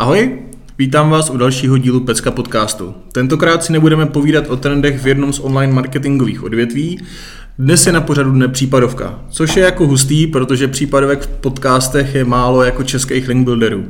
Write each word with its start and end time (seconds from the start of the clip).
Ahoj, 0.00 0.38
vítám 0.78 1.10
vás 1.10 1.30
u 1.30 1.36
dalšího 1.36 1.78
dílu 1.78 2.00
Pecka 2.00 2.30
podcastu. 2.30 2.94
Tentokrát 3.12 3.64
si 3.64 3.72
nebudeme 3.72 4.06
povídat 4.06 4.48
o 4.48 4.56
trendech 4.56 5.02
v 5.02 5.06
jednom 5.06 5.32
z 5.32 5.40
online 5.40 5.72
marketingových 5.72 6.42
odvětví, 6.42 7.00
dnes 7.58 7.86
je 7.86 7.92
na 7.92 8.00
pořadu 8.00 8.30
dne 8.30 8.48
případovka, 8.48 9.20
což 9.30 9.56
je 9.56 9.62
jako 9.62 9.86
hustý, 9.86 10.26
protože 10.26 10.68
případovek 10.68 11.22
v 11.22 11.26
podcastech 11.26 12.14
je 12.14 12.24
málo 12.24 12.62
jako 12.62 12.82
českých 12.82 13.28
link 13.28 13.44
builderů. 13.44 13.84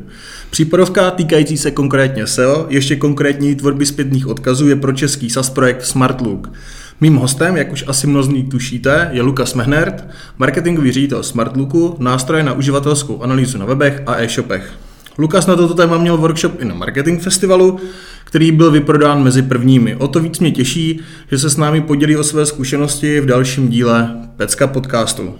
Případovka 0.50 1.10
týkající 1.10 1.58
se 1.58 1.70
konkrétně 1.70 2.26
SEO, 2.26 2.66
ještě 2.68 2.96
konkrétní 2.96 3.54
tvorby 3.54 3.86
zpětných 3.86 4.26
odkazů 4.26 4.68
je 4.68 4.76
pro 4.76 4.92
český 4.92 5.30
SaaS 5.30 5.50
projekt 5.50 5.84
SmartLook. 5.84 6.52
Mým 7.00 7.16
hostem, 7.16 7.56
jak 7.56 7.72
už 7.72 7.84
asi 7.86 8.06
mnozí 8.06 8.42
tušíte, 8.42 9.10
je 9.12 9.22
Lukas 9.22 9.54
Mehnert, 9.54 10.06
marketingový 10.38 10.92
ředitel 10.92 11.22
SmartLooku, 11.22 11.96
nástroje 11.98 12.42
na 12.42 12.52
uživatelskou 12.52 13.22
analýzu 13.22 13.58
na 13.58 13.64
webech 13.64 14.02
a 14.06 14.22
e-shopech. 14.22 14.89
Lukas 15.18 15.46
na 15.46 15.56
toto 15.56 15.74
téma 15.74 15.98
měl 15.98 16.16
workshop 16.16 16.52
i 16.60 16.64
na 16.64 16.74
Marketing 16.74 17.22
Festivalu, 17.22 17.80
který 18.24 18.52
byl 18.52 18.70
vyprodán 18.70 19.22
mezi 19.22 19.42
prvními. 19.42 19.96
O 19.96 20.08
to 20.08 20.20
víc 20.20 20.38
mě 20.38 20.50
těší, 20.50 21.00
že 21.30 21.38
se 21.38 21.50
s 21.50 21.56
námi 21.56 21.80
podělí 21.80 22.16
o 22.16 22.24
své 22.24 22.46
zkušenosti 22.46 23.20
v 23.20 23.26
dalším 23.26 23.68
díle 23.68 24.16
Pecka 24.36 24.66
podcastu. 24.66 25.34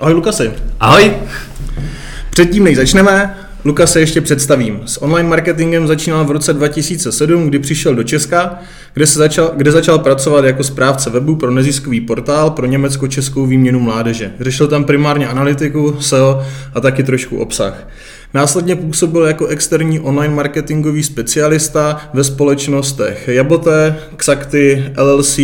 Ahoj 0.00 0.14
Lukasi. 0.14 0.50
Ahoj. 0.80 1.12
Předtím, 2.30 2.64
než 2.64 2.76
začneme, 2.76 3.36
Lukas 3.64 3.92
se 3.92 4.00
ještě 4.00 4.20
představím. 4.20 4.80
S 4.86 5.02
online 5.02 5.28
marketingem 5.28 5.86
začínal 5.86 6.24
v 6.24 6.30
roce 6.30 6.52
2007, 6.52 7.48
kdy 7.48 7.58
přišel 7.58 7.94
do 7.94 8.02
Česka, 8.02 8.58
kde, 8.94 9.06
se 9.06 9.18
začal, 9.18 9.52
kde 9.56 9.72
začal 9.72 9.98
pracovat 9.98 10.44
jako 10.44 10.64
správce 10.64 11.10
webu 11.10 11.36
pro 11.36 11.50
neziskový 11.50 12.00
portál 12.00 12.50
pro 12.50 12.66
německo-českou 12.66 13.46
výměnu 13.46 13.80
mládeže. 13.80 14.32
Řešil 14.40 14.68
tam 14.68 14.84
primárně 14.84 15.28
analytiku, 15.28 15.96
SEO 16.00 16.42
a 16.74 16.80
taky 16.80 17.02
trošku 17.02 17.38
obsah. 17.38 17.88
Následně 18.34 18.76
působil 18.76 19.22
jako 19.22 19.46
externí 19.46 20.00
online 20.00 20.34
marketingový 20.34 21.02
specialista 21.02 22.00
ve 22.14 22.24
společnostech 22.24 23.28
Jabote, 23.28 23.96
Xacty, 24.16 24.92
LLC, 24.98 25.38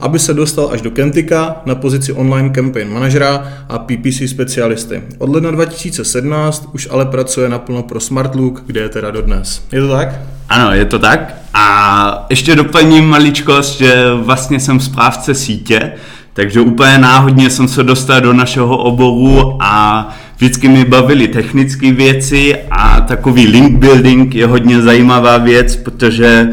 aby 0.00 0.18
se 0.18 0.34
dostal 0.34 0.68
až 0.72 0.80
do 0.80 0.90
Kentika 0.90 1.56
na 1.66 1.74
pozici 1.74 2.12
online 2.12 2.50
campaign 2.50 2.92
manažera 2.92 3.52
a 3.68 3.78
PPC 3.78 4.22
specialisty. 4.26 5.02
Od 5.18 5.30
ledna 5.30 5.50
2017 5.50 6.68
už 6.72 6.88
ale 6.90 7.06
pracuje 7.06 7.48
naplno 7.48 7.82
pro 7.82 8.00
Smartlook, 8.00 8.62
kde 8.66 8.80
je 8.80 8.88
teda 8.88 9.10
dodnes. 9.10 9.62
Je 9.72 9.80
to 9.80 9.88
tak? 9.88 10.08
Ano, 10.48 10.72
je 10.72 10.84
to 10.84 10.98
tak. 10.98 11.34
A 11.54 12.26
ještě 12.30 12.54
doplním 12.54 13.04
maličkost, 13.04 13.78
že 13.78 14.04
vlastně 14.14 14.60
jsem 14.60 14.80
správce 14.80 15.34
sítě, 15.34 15.92
takže 16.32 16.60
úplně 16.60 16.98
náhodně 16.98 17.50
jsem 17.50 17.68
se 17.68 17.82
dostal 17.82 18.20
do 18.20 18.32
našeho 18.32 18.76
oboru 18.78 19.58
a 19.60 20.08
vždycky 20.36 20.68
mi 20.68 20.84
bavily 20.84 21.28
technické 21.28 21.92
věci 21.92 22.56
a 22.70 23.00
takový 23.00 23.46
link 23.46 23.78
building 23.78 24.34
je 24.34 24.46
hodně 24.46 24.82
zajímavá 24.82 25.38
věc, 25.38 25.76
protože 25.76 26.48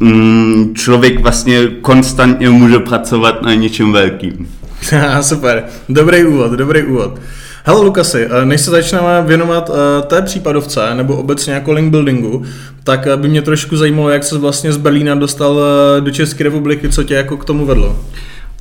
mm, 0.00 0.74
člověk 0.74 1.20
vlastně 1.20 1.66
konstantně 1.66 2.50
může 2.50 2.78
pracovat 2.78 3.42
na 3.42 3.54
něčem 3.54 3.92
velkým. 3.92 4.48
Super, 5.20 5.64
dobrý 5.88 6.24
úvod, 6.24 6.52
dobrý 6.52 6.82
úvod. 6.82 7.20
Hele 7.64 7.80
Lukasi, 7.80 8.28
eh, 8.30 8.44
než 8.44 8.60
se 8.60 8.70
začneme 8.70 9.22
věnovat 9.26 9.70
eh, 9.70 10.02
té 10.06 10.22
případovce 10.22 10.94
nebo 10.94 11.16
obecně 11.16 11.52
jako 11.52 11.72
link 11.72 11.90
buildingu, 11.90 12.42
tak 12.84 13.06
eh, 13.06 13.16
by 13.16 13.28
mě 13.28 13.42
trošku 13.42 13.76
zajímalo, 13.76 14.10
jak 14.10 14.24
se 14.24 14.38
vlastně 14.38 14.72
z 14.72 14.76
Berlína 14.76 15.14
dostal 15.14 15.60
do 16.00 16.10
České 16.10 16.44
republiky, 16.44 16.88
co 16.88 17.04
tě 17.04 17.14
jako 17.14 17.36
k 17.36 17.44
tomu 17.44 17.66
vedlo. 17.66 17.96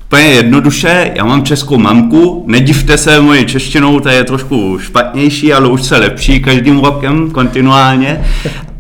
Úplně 0.09 0.24
jednoduše, 0.24 1.12
já 1.16 1.25
mám 1.25 1.44
českou 1.44 1.78
mamku, 1.78 2.44
nedivte 2.47 2.97
se 2.97 3.22
mojí 3.22 3.46
češtinou, 3.46 4.00
ta 4.00 4.12
je 4.12 4.24
trošku 4.24 4.80
špatnější, 4.80 5.53
ale 5.53 5.68
už 5.68 5.84
se 5.84 5.97
lepší 5.97 6.40
každým 6.40 6.80
rokem 6.80 7.31
kontinuálně. 7.31 8.22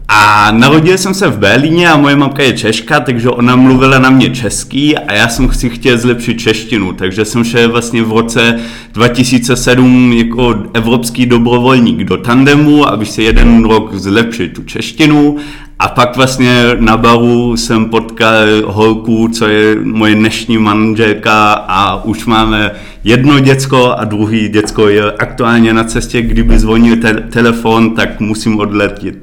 A 0.07 0.51
narodil 0.51 0.97
jsem 0.97 1.13
se 1.13 1.27
v 1.27 1.37
Berlíně 1.37 1.89
a 1.89 1.97
moje 1.97 2.15
mamka 2.15 2.43
je 2.43 2.57
Češka, 2.57 2.99
takže 2.99 3.29
ona 3.29 3.55
mluvila 3.55 3.99
na 3.99 4.09
mě 4.09 4.29
český 4.29 4.97
a 4.97 5.13
já 5.13 5.27
jsem 5.27 5.53
si 5.53 5.69
chtěl 5.69 5.97
zlepšit 5.97 6.39
češtinu, 6.39 6.93
takže 6.93 7.25
jsem 7.25 7.43
šel 7.43 7.71
vlastně 7.71 8.03
v 8.03 8.11
roce 8.11 8.59
2007 8.93 10.13
jako 10.13 10.55
evropský 10.73 11.25
dobrovolník 11.25 12.03
do 12.03 12.17
tandemu, 12.17 12.87
aby 12.87 13.05
si 13.05 13.23
jeden 13.23 13.63
rok 13.65 13.93
zlepšil 13.93 14.49
tu 14.49 14.63
češtinu 14.63 15.37
a 15.79 15.87
pak 15.87 16.15
vlastně 16.15 16.75
na 16.79 16.97
baru 16.97 17.57
jsem 17.57 17.85
potkal 17.85 18.45
holku, 18.65 19.27
co 19.27 19.47
je 19.47 19.75
moje 19.83 20.15
dnešní 20.15 20.57
manželka 20.57 21.53
a 21.53 22.03
už 22.03 22.25
máme 22.25 22.71
jedno 23.03 23.39
děcko 23.39 23.93
a 23.97 24.03
druhý 24.05 24.49
děcko 24.49 24.89
je 24.89 25.11
aktuálně 25.11 25.73
na 25.73 25.83
cestě, 25.83 26.21
kdyby 26.21 26.59
zvonil 26.59 26.97
te- 26.97 27.13
telefon, 27.13 27.95
tak 27.95 28.19
musím 28.19 28.59
odletět. 28.59 29.15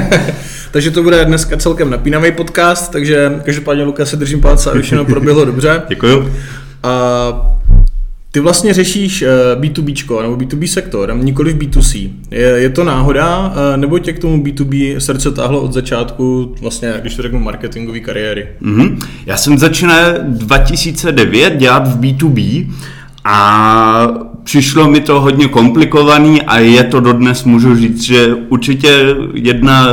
takže 0.70 0.90
to 0.90 1.02
bude 1.02 1.24
dneska 1.24 1.56
celkem 1.56 1.90
napínavý 1.90 2.32
podcast, 2.32 2.92
takže 2.92 3.40
každopádně 3.44 3.84
Luka 3.84 4.04
se 4.06 4.16
držím 4.16 4.40
palce, 4.40 4.70
aby 4.70 4.82
všechno 4.82 5.04
proběhlo 5.04 5.44
dobře. 5.44 5.82
Děkuju. 5.88 6.32
A 6.82 6.90
ty 8.32 8.40
vlastně 8.40 8.74
řešíš 8.74 9.24
B2B 9.54 10.18
eh, 10.18 10.22
nebo 10.22 10.36
B2B 10.36 10.66
sektor, 10.66 11.14
nikoli 11.16 11.52
v 11.52 11.58
B2C. 11.58 12.10
Je, 12.30 12.40
je 12.40 12.70
to 12.70 12.84
náhoda, 12.84 13.54
eh, 13.56 13.76
nebo 13.76 13.98
tě 13.98 14.12
k 14.12 14.18
tomu 14.18 14.42
B2B 14.42 14.96
srdce 14.98 15.30
táhlo 15.30 15.60
od 15.60 15.72
začátku, 15.72 16.54
vlastně, 16.60 16.94
když 17.00 17.14
to 17.14 17.22
řeknu, 17.22 17.40
marketingové 17.40 18.00
kariéry? 18.00 18.48
Mm-hmm. 18.62 18.98
Já 19.26 19.36
jsem 19.36 19.58
začínal 19.58 20.00
2009 20.22 21.56
dělat 21.56 21.88
v 21.88 22.00
B2B 22.00 22.66
a 23.24 24.08
přišlo 24.44 24.90
mi 24.90 25.00
to 25.00 25.20
hodně 25.20 25.48
komplikovaný 25.48 26.42
a 26.42 26.58
je 26.58 26.84
to 26.84 27.00
dodnes, 27.00 27.44
můžu 27.44 27.76
říct, 27.76 28.02
že 28.02 28.34
určitě 28.34 29.14
jedna 29.34 29.86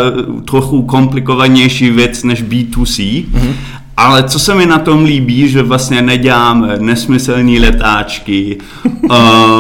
trochu 0.46 0.82
komplikovanější 0.82 1.90
věc 1.90 2.24
než 2.24 2.44
B2C. 2.44 3.26
Mm-hmm. 3.26 3.54
Ale 3.98 4.24
co 4.24 4.40
se 4.40 4.56
mi 4.56 4.66
na 4.66 4.80
tom 4.80 5.04
líbí, 5.04 5.50
že 5.50 5.64
vlastně 5.64 6.02
neděláme 6.02 6.78
nesmyslné 6.80 7.60
letáčky, 7.60 8.58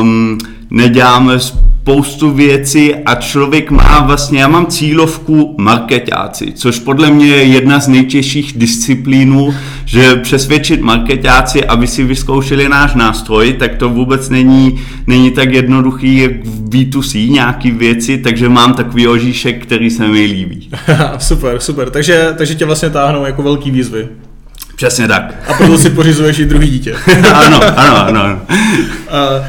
um, 0.02 0.38
neděláme 0.70 1.40
spoustu 1.88 2.32
věcí 2.32 2.96
a 2.96 3.16
člověk 3.16 3.72
má 3.72 4.00
vlastně, 4.00 4.40
já 4.40 4.48
mám 4.48 4.66
cílovku 4.66 5.56
marketáci, 5.58 6.52
což 6.56 6.80
podle 6.80 7.12
mě 7.12 7.28
je 7.28 7.44
jedna 7.44 7.80
z 7.80 7.88
nejtěžších 7.88 8.54
disciplínů, 8.58 9.54
že 9.86 10.16
přesvědčit 10.16 10.82
marketáci, 10.82 11.66
aby 11.66 11.88
si 11.88 12.04
vyzkoušeli 12.04 12.70
náš 12.70 12.96
nástroj, 12.96 13.54
tak 13.54 13.76
to 13.76 13.90
vůbec 13.90 14.30
není, 14.30 14.80
není 15.08 15.32
tak 15.32 15.54
jednoduchý 15.54 16.18
jak 16.18 16.32
v 16.46 16.70
B2C 16.70 17.32
nějaký 17.32 17.72
věci, 17.72 18.18
takže 18.18 18.50
mám 18.50 18.74
takový 18.74 19.08
ožíšek, 19.08 19.66
který 19.66 19.90
se 19.90 20.08
mi 20.08 20.26
líbí. 20.26 20.70
super, 21.18 21.60
super, 21.60 21.90
takže, 21.90 22.34
takže 22.38 22.56
tě 22.56 22.66
vlastně 22.66 22.90
táhnou 22.90 23.26
jako 23.26 23.44
velký 23.44 23.72
výzvy. 23.72 24.08
Přesně 24.78 25.08
tak. 25.08 25.36
A 25.48 25.54
proto 25.54 25.78
si 25.78 25.90
pořizuješ 25.90 26.40
i 26.40 26.46
druhý 26.46 26.70
dítě. 26.70 26.96
ano, 27.34 27.60
ano, 27.76 27.98
ano. 27.98 28.22
ano. 28.22 28.40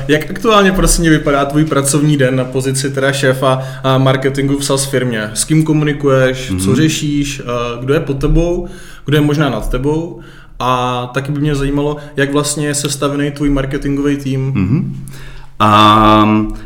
Jak 0.09 0.31
aktuálně 0.31 0.73
prosím 0.73 1.05
vypadá 1.05 1.45
tvůj 1.45 1.65
pracovní 1.65 2.17
den 2.17 2.37
na 2.37 2.45
pozici 2.45 2.91
teda 2.91 3.13
šéfa 3.13 3.63
marketingu 3.99 4.59
v 4.59 4.65
SaaS 4.65 4.85
firmě? 4.85 5.31
S 5.35 5.45
kým 5.45 5.65
komunikuješ, 5.65 6.51
mm-hmm. 6.51 6.65
co 6.65 6.77
řešíš, 6.77 7.43
kdo 7.81 7.95
je 7.95 8.01
pod 8.01 8.19
tebou, 8.19 8.69
kdo 9.05 9.17
je 9.17 9.21
možná 9.21 9.51
nad 9.51 9.71
tebou? 9.71 10.21
A 10.59 11.11
taky 11.15 11.33
by 11.33 11.41
mě 11.41 11.55
zajímalo, 11.55 11.97
jak 12.17 12.33
vlastně 12.33 12.67
je 12.67 12.75
sestavený 12.75 13.31
tvůj 13.31 13.51
marketingový 13.51 14.17
tým. 14.17 14.53
Mm-hmm. 14.53 14.95
Um, 16.23 16.57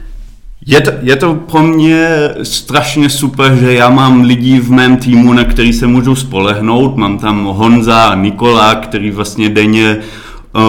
je 0.66 0.80
to, 0.80 0.90
je 1.02 1.16
to 1.16 1.34
pro 1.34 1.62
mě 1.62 2.08
strašně 2.42 3.10
super, 3.10 3.54
že 3.54 3.72
já 3.72 3.90
mám 3.90 4.22
lidi 4.22 4.60
v 4.60 4.70
mém 4.70 4.96
týmu, 4.96 5.32
na 5.32 5.44
který 5.44 5.72
se 5.72 5.86
můžu 5.86 6.14
spolehnout. 6.14 6.96
Mám 6.96 7.18
tam 7.18 7.44
Honza 7.44 8.04
a 8.04 8.14
Nikola, 8.14 8.74
který 8.74 9.10
vlastně 9.10 9.48
denně 9.48 9.96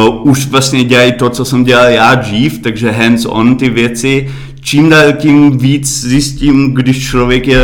uh, 0.08 0.30
už 0.30 0.48
vlastně 0.48 0.84
dělají 0.84 1.12
to, 1.12 1.30
co 1.30 1.46
jsem 1.46 1.64
dělal 1.64 1.90
já 1.90 2.16
dřív, 2.16 2.60
takže 2.60 2.92
hands 2.92 3.26
on 3.26 3.56
ty 3.56 3.70
věci. 3.70 4.30
Čím 4.62 4.90
dál 4.90 5.14
tím 5.14 5.58
víc 5.58 6.02
zjistím, 6.02 6.74
když 6.74 7.08
člověk 7.08 7.48
je 7.48 7.62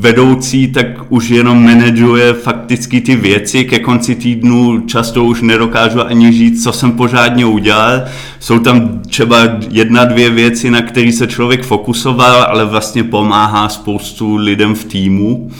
vedoucí, 0.00 0.68
tak 0.68 0.86
už 1.08 1.28
jenom 1.28 1.64
manažuje 1.64 2.32
fakticky 2.34 3.00
ty 3.00 3.16
věci. 3.16 3.64
Ke 3.64 3.78
konci 3.78 4.14
týdnu 4.14 4.80
často 4.80 5.24
už 5.24 5.42
nedokážu 5.42 6.00
ani 6.00 6.32
říct, 6.32 6.64
co 6.64 6.72
jsem 6.72 6.92
pořádně 6.92 7.46
udělal. 7.46 8.02
Jsou 8.40 8.58
tam 8.58 9.02
třeba 9.08 9.36
jedna, 9.70 10.04
dvě 10.04 10.30
věci, 10.30 10.70
na 10.70 10.82
které 10.82 11.12
se 11.12 11.26
člověk 11.26 11.64
fokusoval, 11.64 12.42
ale 12.42 12.64
vlastně 12.64 13.04
pomáhá 13.04 13.68
spoustu 13.68 14.36
lidem 14.36 14.74
v 14.74 14.84
týmu. 14.84 15.50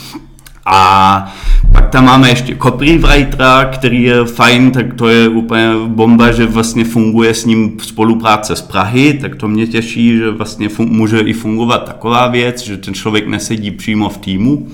A 0.66 1.32
pak 1.72 1.88
tam 1.88 2.04
máme 2.04 2.28
ještě 2.28 2.56
copywritera, 2.62 3.64
který 3.64 4.02
je 4.02 4.24
fajn, 4.24 4.70
tak 4.70 4.94
to 4.94 5.08
je 5.08 5.28
úplně 5.28 5.70
bomba, 5.86 6.32
že 6.32 6.46
vlastně 6.46 6.84
funguje 6.84 7.34
s 7.34 7.44
ním 7.44 7.78
spolupráce 7.82 8.56
z 8.56 8.62
Prahy, 8.62 9.18
tak 9.20 9.34
to 9.34 9.48
mě 9.48 9.66
těší, 9.66 10.16
že 10.16 10.30
vlastně 10.30 10.68
může 10.78 11.20
i 11.20 11.32
fungovat 11.32 11.84
taková 11.84 12.28
věc, 12.28 12.60
že 12.60 12.76
ten 12.76 12.94
člověk 12.94 13.26
nesedí 13.26 13.70
přímo 13.70 14.08
v 14.08 14.18
týmu. 14.18 14.68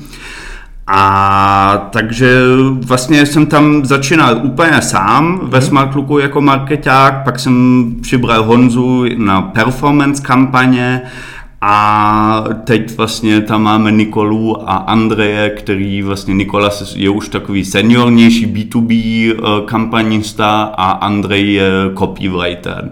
A 0.86 1.88
takže 1.92 2.40
vlastně 2.86 3.26
jsem 3.26 3.46
tam 3.46 3.84
začínal 3.84 4.40
úplně 4.42 4.82
sám 4.82 5.40
ve 5.42 5.58
mhm. 5.58 5.66
Smartlooku 5.66 6.18
jako 6.18 6.40
marketák, 6.40 7.24
pak 7.24 7.38
jsem 7.38 7.86
přibral 8.00 8.44
Honzu 8.44 9.04
na 9.16 9.42
performance 9.42 10.22
kampaně 10.22 11.02
a 11.60 12.44
teď 12.64 12.96
vlastně 12.96 13.40
tam 13.40 13.62
máme 13.62 13.92
Nikolu 13.92 14.70
a 14.70 14.76
Andreje, 14.76 15.50
který 15.50 16.02
vlastně 16.02 16.34
Nikola 16.34 16.70
je 16.94 17.10
už 17.10 17.28
takový 17.28 17.64
seniornější 17.64 18.46
B2B 18.46 19.32
eh, 19.32 19.66
kampaněsta 19.66 20.62
a 20.62 20.90
Andrej 20.90 21.52
je 21.52 21.70
copywriter. 21.98 22.90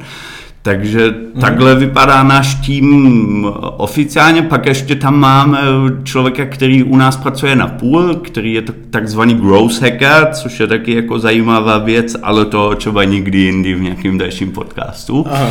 Takže 0.62 1.04
hmm. 1.04 1.40
takhle 1.40 1.74
vypadá 1.74 2.22
náš 2.22 2.54
tým 2.54 3.46
oficiálně, 3.76 4.42
pak 4.42 4.66
ještě 4.66 4.94
tam 4.94 5.18
máme 5.18 5.58
člověka, 6.04 6.44
který 6.44 6.82
u 6.82 6.96
nás 6.96 7.16
pracuje 7.16 7.56
na 7.56 7.66
půl, 7.66 8.14
který 8.14 8.52
je 8.52 8.62
takzvaný 8.90 9.34
growth 9.34 9.82
hacker, 9.82 10.28
což 10.32 10.60
je 10.60 10.66
taky 10.66 10.94
jako 10.94 11.18
zajímavá 11.18 11.78
věc, 11.78 12.16
ale 12.22 12.44
to 12.44 12.74
třeba 12.74 13.04
nikdy 13.04 13.38
jindy 13.38 13.74
v 13.74 13.80
nějakém 13.80 14.18
dalším 14.18 14.52
podcastu. 14.52 15.26
Aha. 15.30 15.48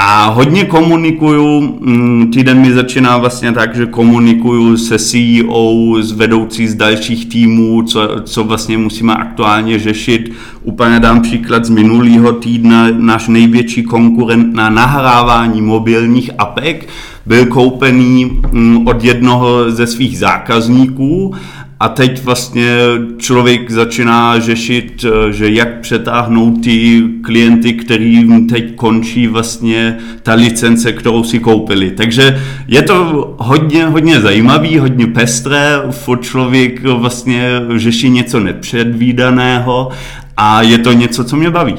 A 0.00 0.26
hodně 0.28 0.64
komunikuju, 0.64 1.60
mm, 1.80 2.30
týden 2.30 2.60
mi 2.60 2.72
začíná 2.72 3.18
vlastně 3.18 3.52
tak, 3.52 3.76
že 3.76 3.86
komunikuju 3.86 4.76
se 4.76 4.98
CEO, 4.98 5.94
s 6.00 6.12
vedoucí 6.12 6.68
z 6.68 6.74
dalších 6.74 7.28
týmů, 7.28 7.82
co, 7.82 8.00
co 8.24 8.44
vlastně 8.44 8.78
musíme 8.78 9.14
aktuálně 9.14 9.78
řešit. 9.78 10.32
Úplně 10.62 11.00
dám 11.00 11.22
příklad 11.22 11.64
z 11.64 11.70
minulého 11.70 12.32
týdna, 12.32 12.86
náš 12.98 13.28
největší 13.28 13.82
konkurent 13.82 14.54
na 14.54 14.70
nahrávání 14.70 15.62
mobilních 15.62 16.30
apek 16.38 16.88
byl 17.26 17.46
koupený 17.46 18.40
mm, 18.52 18.88
od 18.88 19.04
jednoho 19.04 19.70
ze 19.70 19.86
svých 19.86 20.18
zákazníků 20.18 21.34
a 21.80 21.88
teď 21.88 22.24
vlastně 22.24 22.76
člověk 23.18 23.70
začíná 23.70 24.40
řešit, 24.40 25.04
eh, 25.04 25.32
že 25.32 25.50
jak 25.50 25.80
přetáhnout 25.80 26.64
ty 26.64 27.02
klienty, 27.22 27.72
kterým 27.72 28.46
teď 28.46 28.74
končí 28.74 29.26
vlastně 29.26 29.98
ta 30.22 30.34
licence, 30.34 30.92
kterou 30.92 31.24
si 31.24 31.38
koupili. 31.38 31.90
Takže 31.90 32.42
je 32.68 32.82
to 32.82 33.34
hodně, 33.38 33.86
hodně 33.86 34.20
zajímavý, 34.20 34.78
hodně 34.78 35.06
pestré, 35.06 35.82
furt 35.90 36.22
člověk 36.22 36.82
vlastně 36.84 37.48
řeší 37.76 38.10
něco 38.10 38.40
nepředvídaného 38.40 39.88
a 40.36 40.62
je 40.62 40.78
to 40.78 40.92
něco, 40.92 41.24
co 41.24 41.36
mě 41.36 41.50
baví. 41.50 41.74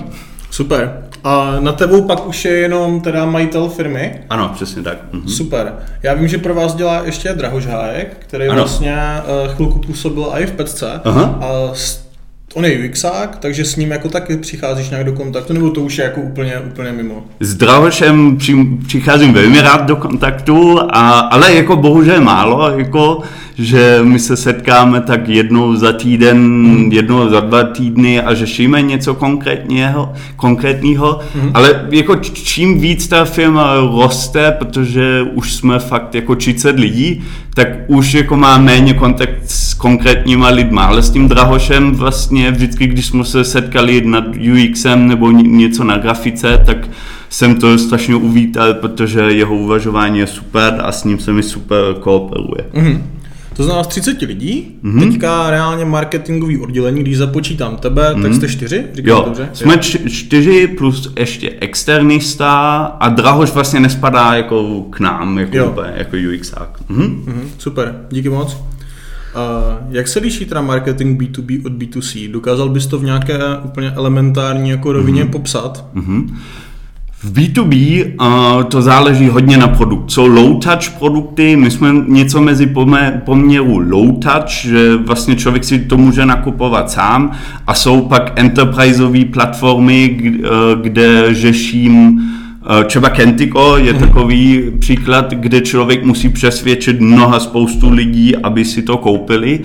Super. 0.52 1.09
A 1.24 1.56
na 1.60 1.72
tebou 1.72 2.02
pak 2.02 2.28
už 2.28 2.46
je 2.46 2.52
jenom 2.52 3.02
teda 3.02 3.26
majitel 3.26 3.70
firmy? 3.70 4.22
Ano, 4.30 4.52
přesně 4.54 4.84
tak. 4.84 4.98
Mhm. 5.12 5.28
Super. 5.28 5.74
Já 6.04 6.14
vím, 6.14 6.28
že 6.28 6.38
pro 6.38 6.56
vás 6.56 6.76
dělá 6.76 7.02
ještě 7.06 7.34
Drahoš 7.34 7.66
Hájek, 7.66 8.18
který 8.20 8.48
ano. 8.48 8.62
vlastně 8.62 8.98
uh, 9.46 9.54
chvilku 9.54 9.80
působil 9.80 10.32
i 10.34 10.46
v 10.46 10.52
Petce. 10.52 11.02
Aha. 11.04 11.40
A 11.42 11.74
On 12.54 12.66
je 12.66 12.90
UXák, 12.90 13.38
takže 13.38 13.66
s 13.66 13.76
ním 13.76 13.92
jako 13.92 14.10
taky 14.10 14.38
přicházíš 14.38 14.90
nějak 14.90 15.06
do 15.06 15.14
kontaktu, 15.14 15.54
nebo 15.54 15.70
to 15.70 15.82
už 15.82 15.98
je 15.98 16.04
jako 16.04 16.22
úplně, 16.22 16.60
úplně 16.60 16.92
mimo? 16.92 17.24
S 17.40 17.56
Drahošem 17.56 18.38
při, 18.38 18.56
přicházím 18.88 19.34
velmi 19.34 19.62
rád 19.62 19.86
do 19.86 19.96
kontaktu, 19.96 20.80
a, 20.90 21.20
ale 21.20 21.54
jako 21.54 21.76
bohužel 21.76 22.22
málo, 22.22 22.70
jako 22.80 23.22
že 23.60 24.00
my 24.04 24.20
se 24.20 24.38
setkáme 24.38 25.02
tak 25.02 25.30
jednou 25.30 25.76
za 25.76 25.94
týden, 25.94 26.38
hmm. 26.38 26.92
jednou 26.92 27.30
za 27.30 27.40
dva 27.40 27.64
týdny 27.64 28.22
a 28.22 28.36
řešíme 28.36 28.82
něco 28.82 29.16
konkrétního, 29.16 30.14
konkrétního, 30.36 31.20
hmm. 31.36 31.52
ale 31.54 31.88
jako 31.92 32.16
čím 32.16 32.80
víc 32.80 33.08
ta 33.08 33.26
firma 33.26 33.74
roste, 33.76 34.52
protože 34.52 35.26
už 35.34 35.54
jsme 35.54 35.80
fakt 35.80 36.16
jako 36.16 36.36
30 36.36 36.80
lidí, 36.80 37.24
tak 37.54 37.68
už 37.88 38.14
jako 38.14 38.38
má 38.38 38.58
méně 38.58 38.94
kontakt 38.94 39.44
s 39.46 39.74
konkrétníma 39.74 40.48
lidma, 40.48 40.84
ale 40.84 41.02
s 41.02 41.10
tím 41.10 41.28
Drahošem 41.28 41.96
vlastně 41.96 42.52
vždycky, 42.52 42.88
když 42.88 43.06
jsme 43.06 43.26
se 43.26 43.44
setkali 43.44 44.02
nad 44.06 44.26
UXem 44.54 45.08
nebo 45.08 45.32
něco 45.32 45.84
na 45.84 45.98
grafice, 45.98 46.64
tak 46.66 46.90
jsem 47.30 47.56
to 47.56 47.78
strašně 47.78 48.16
uvítal, 48.16 48.74
protože 48.74 49.20
jeho 49.20 49.56
uvažování 49.56 50.20
je 50.20 50.28
super 50.28 50.82
a 50.84 50.92
s 50.92 51.04
ním 51.04 51.20
se 51.20 51.34
mi 51.34 51.44
super 51.44 51.80
kooperuje. 52.00 52.66
Mm-hmm. 52.74 53.02
To 53.56 53.64
znamená 53.64 53.84
z 53.84 53.88
30 53.88 54.22
lidí, 54.22 54.76
mm-hmm. 54.84 55.00
teďka 55.00 55.50
reálně 55.50 55.86
marketingový 55.86 56.58
oddělení, 56.58 57.02
když 57.02 57.18
započítám 57.18 57.78
tebe, 57.78 58.02
mm-hmm. 58.02 58.22
tak 58.22 58.32
mhm. 58.32 58.34
jste 58.34 58.48
čtyři? 58.48 58.86
Říkám 58.94 59.18
jo, 59.18 59.24
dobře? 59.26 59.50
jsme 59.54 59.74
jo. 59.74 60.10
čtyři 60.10 60.68
plus 60.68 61.14
ještě 61.20 61.54
externista 61.62 62.84
a 62.84 63.10
Drahoš 63.10 63.52
vlastně 63.52 63.80
nespadá 63.80 64.34
jako 64.34 64.82
k 64.82 65.00
nám, 65.00 65.38
jako, 65.40 65.58
jo. 65.58 65.70
úplně, 65.70 65.94
jako 65.96 66.18
UXák. 66.34 66.80
Mm-hmm. 66.90 67.26
Mm-hmm. 67.26 67.44
Super, 67.58 67.96
díky 68.12 68.30
moc. 68.30 68.58
Uh, 69.36 69.88
jak 69.90 70.08
se 70.08 70.20
liší 70.20 70.46
teda 70.46 70.62
marketing 70.62 71.22
B2B 71.22 71.66
od 71.66 71.72
B2C? 71.72 72.32
Dokázal 72.32 72.70
bys 72.70 72.88
to 72.88 73.00
v 73.00 73.04
nějaké 73.04 73.40
úplně 73.64 73.92
elementární 73.92 74.70
jako 74.70 74.94
rovině 74.94 75.24
mm-hmm. 75.24 75.32
popsat? 75.32 75.86
Mm-hmm. 75.96 76.36
V 77.24 77.34
B2B 77.34 78.06
uh, 78.06 78.64
to 78.64 78.82
záleží 78.82 79.28
hodně 79.28 79.58
na 79.58 79.68
produkt. 79.68 80.12
Jsou 80.12 80.28
low-touch 80.28 81.00
produkty, 81.00 81.56
my 81.56 81.72
jsme 81.72 81.90
něco 82.08 82.42
mezi 82.42 82.74
poměru 83.26 83.80
low-touch, 83.80 84.70
že 84.70 84.96
vlastně 84.96 85.36
člověk 85.36 85.64
si 85.64 85.80
to 85.80 85.98
může 85.98 86.26
nakupovat 86.26 86.92
sám 86.92 87.32
a 87.68 87.74
jsou 87.74 88.02
pak 88.02 88.40
enterpriseové 88.40 89.26
platformy, 89.26 90.18
kde 90.82 91.36
řeším 91.36 92.22
Třeba 92.86 93.10
Kentico 93.10 93.78
je 93.78 93.94
mhm. 93.94 94.02
takový 94.02 94.64
příklad, 94.80 95.34
kde 95.34 95.62
člověk 95.62 96.04
musí 96.04 96.30
přesvědčit 96.30 97.00
mnoha 97.00 97.40
spoustu 97.40 97.90
lidí, 97.90 98.36
aby 98.36 98.66
si 98.66 98.82
to 98.82 98.98
koupili 98.98 99.60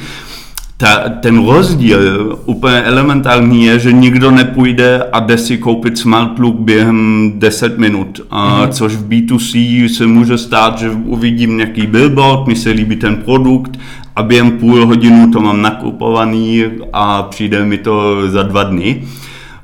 ta, 0.76 1.08
ten 1.08 1.46
rozdíl 1.46 2.38
úplně 2.44 2.82
elementární 2.82 3.64
je, 3.64 3.78
že 3.78 3.92
nikdo 3.92 4.30
nepůjde 4.30 5.02
a 5.12 5.20
jde 5.20 5.38
si 5.38 5.58
koupit 5.58 5.98
smart 5.98 6.38
look 6.38 6.56
během 6.56 7.32
10 7.36 7.78
minut, 7.78 8.20
a 8.30 8.48
mm-hmm. 8.48 8.68
což 8.68 8.94
v 8.94 9.08
B2C 9.08 9.84
se 9.88 10.06
může 10.06 10.38
stát, 10.38 10.78
že 10.78 10.90
uvidím 10.90 11.56
nějaký 11.56 11.86
billboard, 11.86 12.46
mi 12.46 12.56
se 12.56 12.70
líbí 12.70 12.96
ten 12.96 13.16
produkt 13.16 13.78
a 14.16 14.22
během 14.22 14.50
půl 14.50 14.86
hodinu 14.86 15.30
to 15.30 15.40
mám 15.40 15.62
nakupovaný 15.62 16.64
a 16.92 17.22
přijde 17.22 17.64
mi 17.64 17.78
to 17.78 18.22
za 18.30 18.42
dva 18.42 18.62
dny 18.62 19.02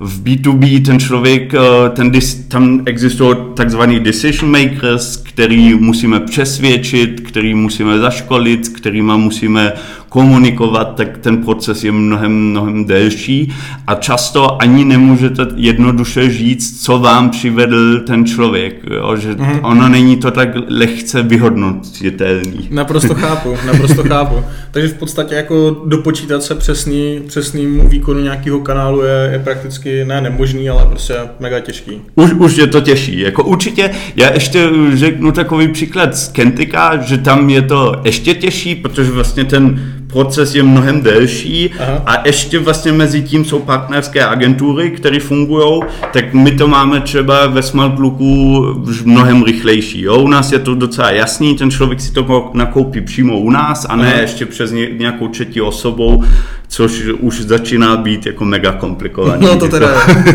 v 0.01 0.23
B2B 0.23 0.85
ten 0.85 0.99
člověk, 0.99 1.55
eh, 1.55 1.91
ten, 1.91 2.13
tam 2.49 2.83
existují 2.87 3.37
takzvaný 3.57 4.01
decision 4.01 4.51
makers, 4.51 5.17
který 5.17 5.75
musíme 5.75 6.21
přesvědčit, 6.21 7.21
který 7.21 7.55
musíme 7.55 7.99
zaškolit, 7.99 8.69
kterýma 8.69 9.17
musíme 9.17 9.73
komunikovat, 10.11 10.95
tak 10.95 11.19
ten 11.19 11.45
proces 11.45 11.85
je 11.85 11.93
mnohem, 11.93 12.33
mnohem 12.33 12.85
delší 12.85 13.55
a 13.87 13.95
často 13.95 14.63
ani 14.63 14.85
nemůžete 14.85 15.47
jednoduše 15.57 16.31
říct, 16.31 16.85
co 16.85 16.99
vám 16.99 17.31
přivedl 17.31 18.01
ten 18.01 18.27
člověk, 18.27 18.75
jo? 18.91 19.17
že 19.17 19.33
mm-hmm. 19.33 19.61
ono 19.63 19.89
není 19.89 20.17
to 20.17 20.31
tak 20.31 20.49
lehce 20.69 21.23
vyhodnotitelný. 21.23 22.69
Naprosto 22.71 23.15
chápu, 23.15 23.57
naprosto 23.67 24.03
chápu. 24.03 24.35
Takže 24.71 24.89
v 24.89 24.95
podstatě 24.95 25.35
jako 25.35 25.83
dopočítat 25.87 26.43
se 26.43 26.55
přesný, 26.55 27.21
přesným 27.27 27.89
výkonu 27.89 28.21
nějakého 28.21 28.61
kanálu 28.61 29.03
je, 29.03 29.29
je 29.33 29.39
prakticky 29.39 30.05
ne 30.05 30.21
nemožný, 30.21 30.71
ale 30.71 30.87
prostě 30.87 31.15
mega 31.41 31.61
těžký. 31.61 32.01
Už, 32.15 32.33
už 32.33 32.57
je 32.57 32.67
to 32.67 32.81
těžší. 32.81 33.21
Jako 33.21 33.45
určitě, 33.45 33.91
já 34.17 34.33
ještě 34.33 34.69
řeknu 34.93 35.33
takový 35.33 35.69
příklad 35.69 36.17
z 36.17 36.29
Kentika, 36.29 36.97
že 36.97 37.19
tam 37.19 37.51
je 37.51 37.63
to 37.63 38.01
ještě 38.05 38.35
těžší, 38.35 38.75
protože 38.75 39.11
vlastně 39.11 39.45
ten 39.45 39.81
proces 40.13 40.55
je 40.55 40.63
mnohem 40.63 41.01
delší 41.01 41.71
Aha. 41.79 42.03
a 42.07 42.27
ještě 42.27 42.59
vlastně 42.59 42.93
mezi 42.93 43.23
tím 43.23 43.45
jsou 43.45 43.59
partnerské 43.59 44.27
agentury, 44.27 44.91
které 44.91 45.21
fungují, 45.21 45.83
tak 46.13 46.35
my 46.35 46.51
to 46.51 46.69
máme 46.69 47.01
třeba 47.01 47.47
ve 47.47 47.63
Smartlooku 47.63 48.67
mnohem 49.05 49.45
rychlejší. 49.45 50.03
Jo? 50.03 50.19
U 50.19 50.29
nás 50.29 50.53
je 50.53 50.59
to 50.59 50.75
docela 50.75 51.11
jasný, 51.11 51.57
ten 51.57 51.71
člověk 51.71 52.01
si 52.01 52.13
to 52.13 52.51
nakoupí 52.55 53.01
přímo 53.01 53.39
u 53.39 53.51
nás 53.51 53.87
a 53.89 53.97
ne 53.97 54.13
Aha. 54.13 54.21
ještě 54.21 54.47
přes 54.47 54.73
nějakou 54.99 55.29
třetí 55.29 55.61
osobou, 55.61 56.25
což 56.69 57.05
už 57.21 57.41
začíná 57.41 57.97
být 57.97 58.27
jako 58.27 58.45
mega 58.45 58.73
komplikovaný. 58.73 59.47
No 59.47 59.57
to 59.57 59.69
teda, 59.77 59.89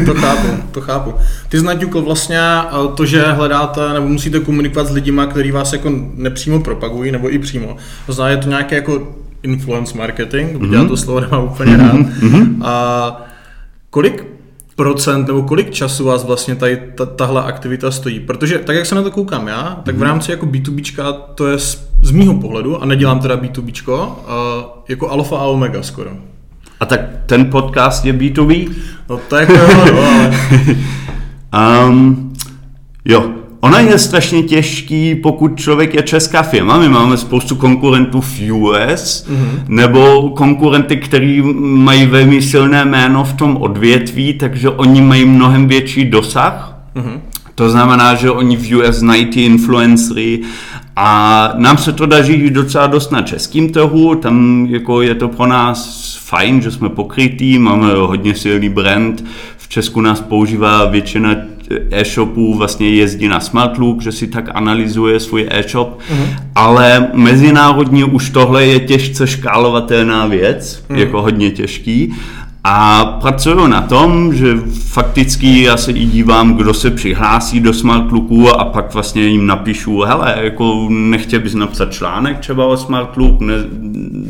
to 0.05 0.13
chápu, 0.13 0.47
to 0.71 0.81
chápu. 0.81 1.13
Ty 1.49 1.59
znaťukl 1.59 2.01
vlastně 2.01 2.39
eh, 2.39 2.95
to, 2.95 3.05
že 3.05 3.21
hledáte 3.21 3.93
nebo 3.93 4.07
musíte 4.07 4.39
komunikovat 4.39 4.87
s 4.87 4.91
lidmi, 4.91 5.21
kteří 5.29 5.51
vás 5.51 5.73
jako 5.73 5.91
nepřímo 6.15 6.59
propagují, 6.59 7.11
nebo 7.11 7.33
i 7.33 7.39
přímo. 7.39 7.77
Znamená, 8.07 8.31
je 8.31 8.37
to 8.37 8.49
nějaké 8.49 8.75
jako 8.75 9.24
influence 9.45 9.97
marketing, 9.97 10.57
mm-hmm. 10.57 10.73
já 10.73 10.85
to 10.85 10.97
slovo 10.97 11.19
nemám 11.19 11.43
úplně 11.43 11.77
rád. 11.77 11.95
Mm-hmm. 11.95 12.65
A 12.65 13.21
kolik 13.89 14.25
procent 14.75 15.27
nebo 15.27 15.41
kolik 15.43 15.71
času 15.71 16.05
vás 16.05 16.25
vlastně 16.25 16.55
tady 16.55 16.81
ta, 16.95 17.05
tahle 17.05 17.43
aktivita 17.43 17.91
stojí? 17.91 18.19
Protože 18.19 18.57
tak, 18.57 18.75
jak 18.75 18.85
se 18.85 18.95
na 18.95 19.03
to 19.03 19.11
koukám 19.11 19.47
já, 19.47 19.81
tak 19.85 19.95
v 19.95 19.97
mhm. 19.97 20.07
rámci 20.07 20.31
jako 20.31 20.45
B2B 20.45 21.13
to 21.35 21.47
je 21.47 21.59
z, 21.59 21.89
z 22.01 22.11
mýho 22.11 22.33
pohledu, 22.33 22.81
a 22.81 22.85
nedělám 22.85 23.19
teda 23.19 23.37
B2B, 23.37 23.91
uh, 23.91 24.05
jako 24.87 25.09
alfa 25.09 25.37
a 25.37 25.43
omega 25.43 25.83
skoro. 25.83 26.11
A 26.79 26.85
tak 26.85 27.01
ten 27.25 27.45
podcast 27.45 28.05
je 28.05 28.13
B2B? 28.13 28.71
No 29.09 29.19
to 29.29 29.35
jako 29.35 29.53
jo, 29.53 29.67
no, 29.67 29.81
ale... 29.81 30.33
um, 31.87 32.33
jo, 33.05 33.33
Ono 33.65 33.77
je 33.77 33.99
strašně 33.99 34.43
těžký, 34.43 35.15
pokud 35.15 35.59
člověk 35.59 35.93
je 35.93 36.01
česká 36.01 36.43
firma. 36.43 36.77
My 36.77 36.89
máme 36.89 37.17
spoustu 37.17 37.55
konkurentů 37.55 38.21
v 38.21 38.51
US, 38.51 39.27
mm-hmm. 39.27 39.63
nebo 39.67 40.29
konkurenty, 40.29 40.97
kteří 40.97 41.41
mají 41.61 42.05
velmi 42.05 42.41
silné 42.41 42.85
jméno 42.85 43.23
v 43.23 43.33
tom 43.33 43.57
odvětví, 43.57 44.33
takže 44.33 44.69
oni 44.69 45.01
mají 45.01 45.25
mnohem 45.25 45.67
větší 45.67 46.05
dosah. 46.05 46.77
Mm-hmm. 46.95 47.19
To 47.55 47.69
znamená, 47.69 48.15
že 48.15 48.31
oni 48.31 48.57
v 48.57 48.75
US 48.75 48.95
znají 48.95 49.25
ty 49.25 49.41
influencery 49.41 50.39
a 50.95 51.49
nám 51.57 51.77
se 51.77 51.93
to 51.93 52.05
daří 52.05 52.49
docela 52.49 52.87
dost 52.87 53.11
na 53.11 53.21
českým 53.21 53.69
trhu, 53.69 54.15
tam 54.15 54.67
jako 54.69 55.01
je 55.01 55.15
to 55.15 55.27
pro 55.27 55.47
nás 55.47 56.17
fajn, 56.21 56.61
že 56.61 56.71
jsme 56.71 56.89
pokrytí, 56.89 57.59
máme 57.59 57.93
hodně 57.93 58.35
silný 58.35 58.69
brand, 58.69 59.23
v 59.57 59.67
Česku 59.67 60.01
nás 60.01 60.21
používá 60.21 60.85
většina 60.85 61.35
e-shopů 61.91 62.55
vlastně 62.57 62.89
jezdí 62.89 63.27
na 63.27 63.39
Smartlook, 63.39 64.01
že 64.01 64.11
si 64.11 64.27
tak 64.27 64.49
analyzuje 64.53 65.19
svůj 65.19 65.47
e-shop, 65.51 65.99
mm-hmm. 65.99 66.35
ale 66.55 67.07
mezinárodně 67.13 68.05
už 68.05 68.29
tohle 68.29 68.65
je 68.65 68.79
těžce 68.79 69.27
škálovatelná 69.27 70.25
věc, 70.25 70.83
mm-hmm. 70.89 70.97
jako 70.97 71.21
hodně 71.21 71.51
těžký 71.51 72.13
a 72.67 73.05
pracuju 73.05 73.67
na 73.67 73.81
tom, 73.81 74.33
že 74.33 74.57
fakticky 74.89 75.61
já 75.61 75.77
se 75.77 75.91
i 75.91 76.05
dívám, 76.05 76.53
kdo 76.53 76.73
se 76.73 76.91
přihlásí 76.91 77.59
do 77.59 77.73
Smartlooku 77.73 78.49
a 78.49 78.65
pak 78.65 78.93
vlastně 78.93 79.23
jim 79.23 79.47
napíšu, 79.47 80.01
hele, 80.01 80.35
jako 80.41 80.87
nechtěl 80.89 81.39
bys 81.39 81.53
napsat 81.53 81.93
článek 81.93 82.39
třeba 82.39 82.65
o 82.65 82.77
Smartlook, 82.77 83.41
ne, 83.41 83.53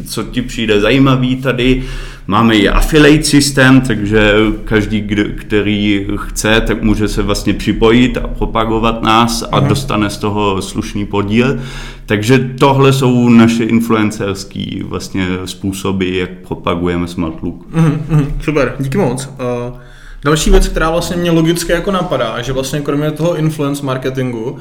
co 0.08 0.24
ti 0.24 0.42
přijde 0.42 0.82
zajímavý 0.82 1.36
tady. 1.36 1.84
Máme 2.28 2.56
i 2.56 2.70
affiliate 2.70 3.24
systém, 3.24 3.82
takže 3.82 4.34
každý, 4.64 5.10
který 5.36 6.08
chce, 6.16 6.62
tak 6.62 6.84
může 6.84 7.08
se 7.08 7.22
vlastně 7.22 7.54
připojit 7.54 8.18
a 8.18 8.28
propagovat 8.28 9.04
nás 9.04 9.44
a 9.44 9.48
Aha. 9.52 9.68
dostane 9.68 10.10
z 10.10 10.18
toho 10.18 10.62
slušný 10.62 11.06
podíl. 11.06 11.60
Takže 12.06 12.50
tohle 12.60 12.94
jsou 12.94 13.30
naše 13.30 13.64
influencerské 13.64 14.66
vlastně 14.84 15.28
způsoby, 15.46 16.20
jak 16.20 16.30
propagujeme 16.48 17.08
Smart 17.08 17.44
Look. 17.44 17.66
Mm-hmm, 17.74 18.28
super, 18.42 18.76
díky 18.80 18.98
moc. 18.98 19.26
Uh, 19.28 19.78
další 20.26 20.50
věc, 20.50 20.68
která 20.68 20.90
vlastně 20.90 21.18
mě 21.18 21.32
logicky 21.32 21.72
jako 21.72 21.92
napadá, 21.92 22.42
že 22.42 22.54
vlastně 22.54 22.82
kromě 22.82 23.12
toho 23.12 23.36
influence 23.36 23.86
marketingu 23.86 24.52
uh, 24.52 24.60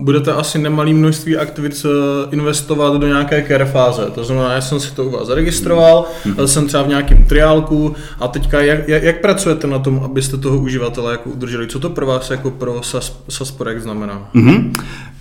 budete 0.00 0.32
asi 0.32 0.58
nemalý 0.58 0.94
množství 0.94 1.36
aktivit 1.36 1.86
investovat 2.30 3.00
do 3.00 3.06
nějaké 3.06 3.44
care 3.48 3.64
fáze. 3.64 4.02
To 4.14 4.24
znamená, 4.24 4.52
já 4.52 4.60
jsem 4.60 4.80
si 4.80 4.94
to 4.94 5.04
u 5.04 5.10
vás 5.10 5.26
zaregistroval, 5.26 6.04
mm-hmm. 6.26 6.44
jsem 6.44 6.66
třeba 6.66 6.82
v 6.82 6.88
nějakém 6.88 7.24
triálku 7.24 7.94
a 8.20 8.28
teďka 8.28 8.60
jak, 8.60 8.88
jak, 8.88 9.02
jak 9.02 9.20
pracujete 9.20 9.66
na 9.66 9.78
tom, 9.78 10.00
abyste 10.04 10.36
toho 10.36 10.58
uživatele 10.58 11.12
jako 11.12 11.30
udrželi? 11.30 11.66
Co 11.66 11.80
to 11.80 11.90
pro 11.90 12.06
vás 12.06 12.30
jako 12.30 12.50
pro 12.50 12.82
SAS, 12.82 13.16
SAS 13.28 13.50
projekt 13.50 13.82
znamená? 13.82 14.28
Mm-hmm. 14.34 14.72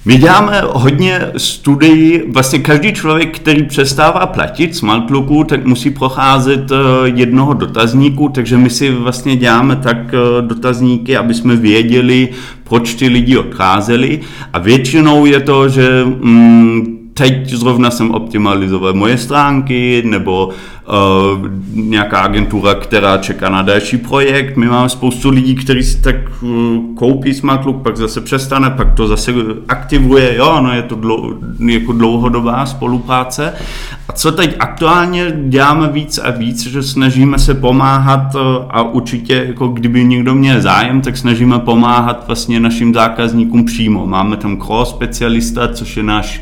My 0.05 0.17
děláme 0.17 0.61
hodně 0.65 1.31
studií, 1.37 2.21
vlastně 2.31 2.59
každý 2.59 2.93
člověk, 2.93 3.39
který 3.39 3.63
přestává 3.63 4.25
platit 4.25 4.75
Smartlooku, 4.75 5.43
tak 5.43 5.65
musí 5.65 5.89
procházet 5.89 6.71
eh, 6.71 6.75
jednoho 7.03 7.53
dotazníku, 7.53 8.29
takže 8.29 8.57
my 8.57 8.69
si 8.69 8.91
vlastně 8.91 9.35
děláme 9.35 9.48
tak 9.75 10.13
eh, 10.13 10.41
dotazníky, 10.41 11.17
aby 11.17 11.33
jsme 11.33 11.55
věděli, 11.55 12.29
proč 12.63 12.93
ty 12.93 13.07
lidi 13.07 13.37
odcházeli. 13.37 14.19
A 14.53 14.59
většinou 14.59 15.25
je 15.25 15.39
to, 15.39 15.69
že 15.69 16.05
mm, 16.05 16.99
teď 17.13 17.49
zrovna 17.49 17.91
jsem 17.91 18.11
optimalizoval 18.11 18.93
moje 18.93 19.17
stránky, 19.17 20.03
nebo 20.05 20.49
uh, 20.89 21.47
nějaká 21.73 22.19
agentura, 22.19 22.75
která 22.75 23.17
čeká 23.17 23.49
na 23.49 23.61
další 23.61 23.97
projekt. 23.97 24.57
My 24.57 24.65
máme 24.65 24.89
spoustu 24.89 25.29
lidí, 25.29 25.55
kteří 25.55 25.83
si 25.83 26.01
tak 26.01 26.15
uh, 26.41 26.49
koupí 26.95 27.33
Smartlook, 27.33 27.81
pak 27.81 27.97
zase 27.97 28.21
přestane, 28.21 28.69
pak 28.69 28.93
to 28.93 29.07
zase 29.07 29.33
aktivuje, 29.67 30.35
jo, 30.35 30.61
no 30.61 30.73
je 30.73 30.81
to 30.81 30.95
dlou, 30.95 31.33
jako 31.65 31.93
dlouhodobá 31.93 32.65
spolupráce. 32.65 33.53
A 34.09 34.13
co 34.13 34.31
teď 34.31 34.55
aktuálně 34.59 35.33
děláme 35.47 35.87
víc 35.87 36.17
a 36.17 36.31
víc, 36.31 36.67
že 36.67 36.83
snažíme 36.83 37.39
se 37.39 37.53
pomáhat 37.53 38.35
uh, 38.35 38.41
a 38.69 38.81
určitě, 38.81 39.45
jako 39.47 39.67
kdyby 39.67 40.03
někdo 40.03 40.35
měl 40.35 40.61
zájem, 40.61 41.01
tak 41.01 41.17
snažíme 41.17 41.59
pomáhat 41.59 42.23
vlastně 42.27 42.59
našim 42.59 42.93
zákazníkům 42.93 43.65
přímo. 43.65 44.07
Máme 44.07 44.37
tam 44.37 44.57
cross 44.57 44.89
specialista, 44.89 45.67
což 45.67 45.97
je 45.97 46.03
náš 46.03 46.41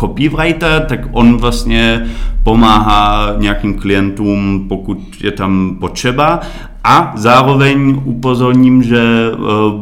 copywriter, 0.00 0.86
tak 0.88 1.00
on 1.12 1.36
vlastně 1.36 2.06
pomáhá 2.44 3.34
nějakým 3.38 3.74
klientům, 3.74 4.64
pokud 4.68 4.98
je 5.20 5.30
tam 5.30 5.76
potřeba. 5.80 6.40
A 6.84 7.12
zároveň 7.16 8.02
upozorním, 8.04 8.82
že 8.82 9.02
eh, 9.32 9.36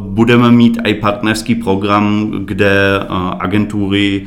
budeme 0.09 0.51
mít 0.51 0.77
i 0.83 0.93
partnerský 0.93 1.55
program, 1.55 2.31
kde 2.45 2.99
eh, 3.01 3.05
agentury 3.39 4.25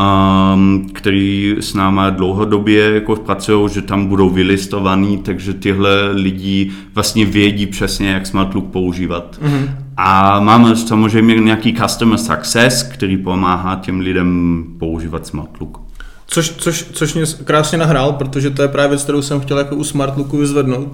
um, 0.00 0.86
který 0.92 1.56
s 1.60 1.74
náma 1.74 2.10
dlouhodobě 2.10 2.94
jako 2.94 3.16
pracují, 3.16 3.68
že 3.68 3.82
tam 3.82 4.06
budou 4.06 4.30
vylistovaný, 4.30 5.18
takže 5.18 5.54
tyhle 5.54 6.10
lidi 6.12 6.70
vlastně 6.94 7.24
vědí 7.26 7.66
přesně, 7.66 8.10
jak 8.10 8.26
Smartlook 8.26 8.64
používat. 8.64 9.38
Mm-hmm. 9.42 9.70
A 9.96 10.40
máme 10.40 10.76
samozřejmě 10.76 11.34
nějaký 11.34 11.74
customer 11.74 12.18
success, 12.18 12.82
který 12.82 13.16
pomáhá 13.16 13.76
těm 13.76 14.00
lidem 14.00 14.64
používat 14.78 15.26
Smartlook. 15.26 15.80
Což, 16.26 16.50
což, 16.50 16.86
což 16.92 17.14
mě 17.14 17.24
krásně 17.44 17.78
nahrál, 17.78 18.12
protože 18.12 18.50
to 18.50 18.62
je 18.62 18.68
právě 18.68 18.88
věc, 18.88 19.02
kterou 19.02 19.22
jsem 19.22 19.40
chtěl 19.40 19.58
jako 19.58 19.76
u 19.76 19.84
Smartlooku 19.84 20.36
vyzvednout, 20.36 20.88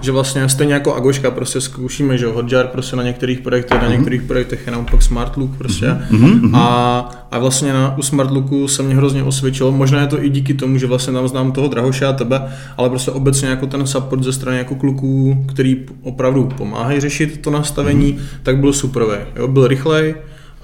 že 0.00 0.12
vlastně 0.12 0.48
stejně 0.48 0.74
jako 0.74 0.94
Agoška 0.94 1.30
prostě 1.30 1.60
zkoušíme, 1.60 2.18
že 2.18 2.26
Hotjar 2.26 2.66
prostě 2.66 2.96
na 2.96 3.02
některých 3.02 3.40
projektech, 3.40 3.78
na 3.78 3.88
mhm. 3.88 3.92
některých 3.92 4.22
projektech 4.22 4.66
je 4.66 4.72
naopak 4.72 5.02
Smartlook 5.02 5.56
prostě 5.58 5.86
mm-hmm. 5.86 6.50
a, 6.54 6.98
a 7.30 7.38
vlastně 7.38 7.72
na, 7.72 7.98
u 7.98 8.02
Smartlooku 8.02 8.68
se 8.68 8.82
mě 8.82 8.94
hrozně 8.94 9.22
osvědčilo, 9.22 9.72
možná 9.72 10.00
je 10.00 10.06
to 10.06 10.22
i 10.22 10.28
díky 10.28 10.54
tomu, 10.54 10.78
že 10.78 10.86
vlastně 10.86 11.12
tam 11.12 11.28
znám 11.28 11.52
toho 11.52 11.68
Drahoše 11.68 12.06
a 12.06 12.12
tebe, 12.12 12.42
ale 12.76 12.90
prostě 12.90 13.10
obecně 13.10 13.48
jako 13.48 13.66
ten 13.66 13.86
support 13.86 14.22
ze 14.22 14.32
strany 14.32 14.58
jako 14.58 14.74
kluků, 14.74 15.44
který 15.48 15.86
opravdu 16.02 16.48
pomáhají 16.56 17.00
řešit 17.00 17.40
to 17.42 17.50
nastavení, 17.50 18.14
mm-hmm. 18.14 18.38
tak 18.42 18.58
byl 18.58 18.72
superový, 18.72 19.16
jo, 19.36 19.48
byl 19.48 19.66
rychlej, 19.66 20.14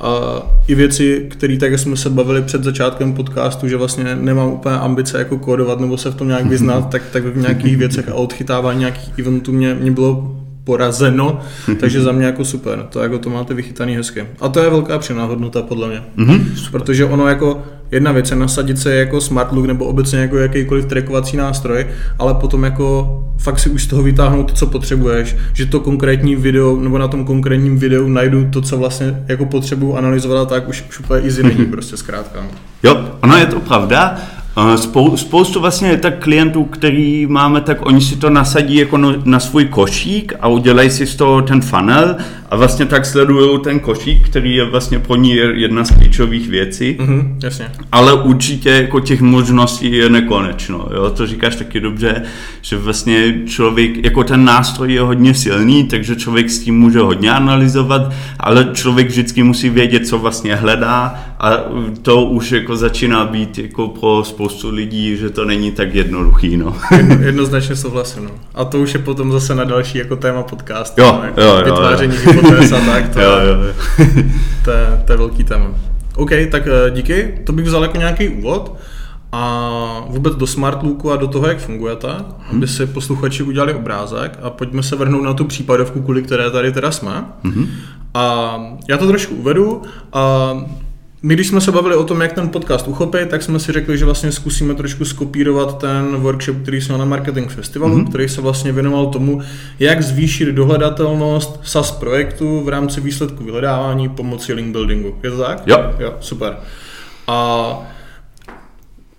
a 0.01 0.43
i 0.69 0.75
věci, 0.75 1.27
které 1.31 1.59
tak 1.59 1.79
jsme 1.79 1.97
se 1.97 2.11
bavili 2.11 2.43
před 2.43 2.65
začátkem 2.65 3.13
podcastu, 3.13 3.69
že 3.69 3.77
vlastně 3.77 4.17
nemám 4.17 4.49
úplně 4.49 4.77
ambice 4.77 5.19
jako 5.19 5.39
kódovat 5.39 5.81
nebo 5.81 5.99
se 5.99 6.11
v 6.11 6.15
tom 6.15 6.29
nějak 6.29 6.47
vyznat, 6.47 6.91
tak, 6.91 7.03
tak 7.13 7.25
v 7.25 7.37
nějakých 7.37 7.77
věcech 7.77 8.09
a 8.09 8.15
odchytávání 8.15 8.81
nějakých 8.81 9.19
eventů 9.19 9.53
mě, 9.53 9.75
mě 9.75 9.91
bylo 9.91 10.37
porazeno, 10.65 11.41
takže 11.81 12.03
za 12.03 12.13
mě 12.13 12.27
jako 12.27 12.45
super, 12.45 12.87
to 12.91 13.03
jako 13.03 13.19
to 13.19 13.31
máte 13.31 13.55
vychytaný 13.55 13.97
hezky. 13.97 14.27
A 14.41 14.49
to 14.49 14.61
je 14.61 14.71
velká 14.71 14.99
přináhodnota 14.99 15.63
podle 15.63 15.89
mě, 15.89 16.03
mm-hmm. 16.19 16.71
protože 16.71 17.05
ono 17.05 17.29
jako 17.29 17.63
jedna 17.95 18.13
věc 18.13 18.31
je 18.31 18.37
nasadit 18.37 18.79
se 18.79 18.95
jako 18.95 19.21
smart 19.21 19.53
look 19.53 19.67
nebo 19.67 19.85
obecně 19.85 20.19
jako 20.19 20.39
jakýkoliv 20.39 20.87
trackovací 20.87 21.37
nástroj, 21.37 21.87
ale 22.19 22.35
potom 22.35 22.65
jako 22.65 23.21
fakt 23.39 23.59
si 23.59 23.71
už 23.71 23.83
z 23.83 23.87
toho 23.87 24.03
vytáhnout 24.03 24.45
to, 24.45 24.55
co 24.55 24.67
potřebuješ, 24.67 25.37
že 25.53 25.67
to 25.67 25.81
konkrétní 25.81 26.37
video 26.37 26.77
nebo 26.77 26.99
na 26.99 27.09
tom 27.09 27.25
konkrétním 27.25 27.79
videu 27.79 28.09
najdu 28.09 28.51
to, 28.51 28.61
co 28.61 28.79
vlastně 28.79 29.25
jako 29.29 29.47
potřebuju 29.47 29.97
analyzovat, 29.97 30.49
tak 30.49 30.69
už, 30.69 30.85
už 30.89 31.01
úplně 31.01 31.21
easy 31.21 31.43
není 31.43 31.65
prostě 31.65 31.97
zkrátka. 31.97 32.41
Jo, 32.83 33.05
ono 33.23 33.37
je 33.37 33.47
to 33.47 33.61
pravda. 33.61 34.19
Spou, 34.77 35.17
spoustu 35.17 35.61
vlastně 35.61 35.97
tak 35.97 36.19
klientů, 36.19 36.65
který 36.65 37.27
máme, 37.27 37.61
tak 37.61 37.87
oni 37.87 38.01
si 38.01 38.17
to 38.17 38.31
nasadí 38.31 38.77
jako 38.77 38.97
no, 38.97 39.15
na 39.25 39.41
svůj 39.41 39.65
košík 39.65 40.33
a 40.41 40.49
udělají 40.49 40.91
si 40.91 41.07
z 41.07 41.17
toho 41.17 41.43
ten 41.43 41.61
funnel 41.61 42.17
a 42.55 42.57
vlastně 42.57 42.87
tak 42.87 43.07
sledují 43.07 43.61
ten 43.61 43.81
košík, 43.81 44.29
který 44.29 44.57
je 44.57 44.65
vlastně 44.65 44.99
pro 44.99 45.17
ní 45.17 45.37
jedna 45.55 45.85
z 45.85 45.91
klíčových 45.91 46.49
věcí. 46.49 46.97
Mm-hmm, 47.01 47.37
jasně. 47.43 47.71
Ale 47.93 48.23
určitě 48.23 48.71
jako 48.71 49.01
těch 49.01 49.21
možností 49.21 49.93
je 49.93 50.09
nekonečno. 50.09 50.89
Jo? 50.95 51.11
To 51.11 51.27
říkáš 51.27 51.57
taky 51.57 51.81
dobře, 51.81 52.23
že 52.63 52.77
vlastně 52.77 53.35
člověk, 53.47 54.05
jako 54.05 54.25
ten 54.25 54.45
nástroj 54.45 54.93
je 54.93 55.01
hodně 55.01 55.35
silný, 55.35 55.85
takže 55.85 56.17
člověk 56.17 56.51
s 56.51 56.59
tím 56.59 56.79
může 56.79 56.99
hodně 56.99 57.33
analyzovat, 57.33 58.13
ale 58.41 58.69
člověk 58.73 59.09
vždycky 59.09 59.43
musí 59.43 59.69
vědět, 59.69 60.07
co 60.07 60.19
vlastně 60.19 60.57
hledá 60.57 61.15
a 61.41 61.51
to 62.03 62.25
už 62.25 62.53
jako 62.53 62.77
začíná 62.77 63.25
být 63.25 63.59
jako 63.59 63.89
pro 63.89 64.25
spoustu 64.25 64.71
lidí, 64.71 65.17
že 65.17 65.31
to 65.31 65.45
není 65.45 65.71
tak 65.73 65.95
jednoduchý. 65.95 66.57
No. 66.57 66.77
Jedno, 66.97 67.15
jednoznačně 67.15 67.77
souhlasím. 67.77 68.25
No. 68.25 68.31
A 68.55 68.65
to 68.65 68.79
už 68.79 68.95
je 68.95 69.01
potom 69.01 69.33
zase 69.33 69.55
na 69.55 69.65
další 69.65 69.99
jako 69.99 70.17
téma 70.17 70.43
podcastu. 70.43 71.01
Jo, 71.01 71.19
no, 71.19 71.25
jako 71.25 71.41
jo, 71.41 71.57
jo, 71.57 71.65
vytváření 71.65 72.17
jo 72.25 72.44
hypotéz 72.45 72.73
a 72.73 72.81
tak, 72.81 73.09
to, 73.09 73.21
jo, 73.21 73.31
jo, 73.31 73.73
to, 74.65 74.71
je, 74.71 75.03
to 75.05 75.13
je 75.13 75.19
velký 75.19 75.45
téma. 75.45 75.67
OK, 76.17 76.31
tak 76.51 76.67
eh, 76.67 76.91
díky, 76.91 77.39
to 77.45 77.53
bych 77.53 77.65
vzal 77.65 77.83
jako 77.83 77.97
nějaký 77.97 78.29
úvod 78.29 78.77
a 79.33 80.05
vůbec 80.09 80.35
do 80.35 80.47
Smartlooku 80.47 81.13
a 81.13 81.17
do 81.17 81.29
toho, 81.29 81.47
jak 81.47 81.59
fungujete, 81.59 82.09
hmm. 82.09 82.57
aby 82.57 82.69
si 82.69 82.87
posluchači 82.87 83.43
udělali 83.43 83.75
obrázek 83.75 84.39
a 84.43 84.51
pojďme 84.51 84.83
se 84.83 84.97
vrhnout 84.97 85.25
na 85.25 85.35
tu 85.35 85.45
případovku, 85.45 86.03
kvůli 86.03 86.23
které 86.23 86.51
tady 86.51 86.73
teda 86.73 86.91
jsme. 86.91 87.25
Hmm. 87.45 87.67
A 88.15 88.57
já 88.89 88.99
to 88.99 89.07
trošku 89.07 89.35
uvedu. 89.35 89.83
A 90.13 90.53
my 91.25 91.35
když 91.35 91.49
jsme 91.49 91.61
se 91.61 91.73
bavili 91.73 91.97
o 91.97 92.05
tom, 92.05 92.21
jak 92.21 92.33
ten 92.33 92.49
podcast 92.49 92.89
uchopit, 92.89 93.29
tak 93.29 93.43
jsme 93.43 93.61
si 93.61 93.73
řekli, 93.73 93.99
že 93.99 94.05
vlastně 94.05 94.33
zkusíme 94.33 94.75
trošku 94.75 95.05
skopírovat 95.05 95.79
ten 95.79 96.17
workshop, 96.17 96.57
který 96.63 96.81
jsme 96.81 96.99
na 96.99 97.05
Marketing 97.05 97.51
Festivalu, 97.51 97.99
mm-hmm. 97.99 98.09
který 98.09 98.29
se 98.29 98.41
vlastně 98.41 98.73
věnoval 98.73 99.07
tomu, 99.07 99.43
jak 99.79 100.03
zvýšit 100.03 100.49
dohledatelnost 100.49 101.61
SaaS 101.63 101.91
projektu 101.91 102.61
v 102.61 102.69
rámci 102.69 103.01
výsledku 103.01 103.45
vyhledávání 103.45 104.09
pomocí 104.09 104.53
link 104.53 104.73
buildingu. 104.73 105.15
Je 105.23 105.31
to 105.31 105.39
tak? 105.39 105.63
Jo. 105.67 105.95
Jo, 105.99 106.15
super. 106.21 106.57
A 107.27 107.69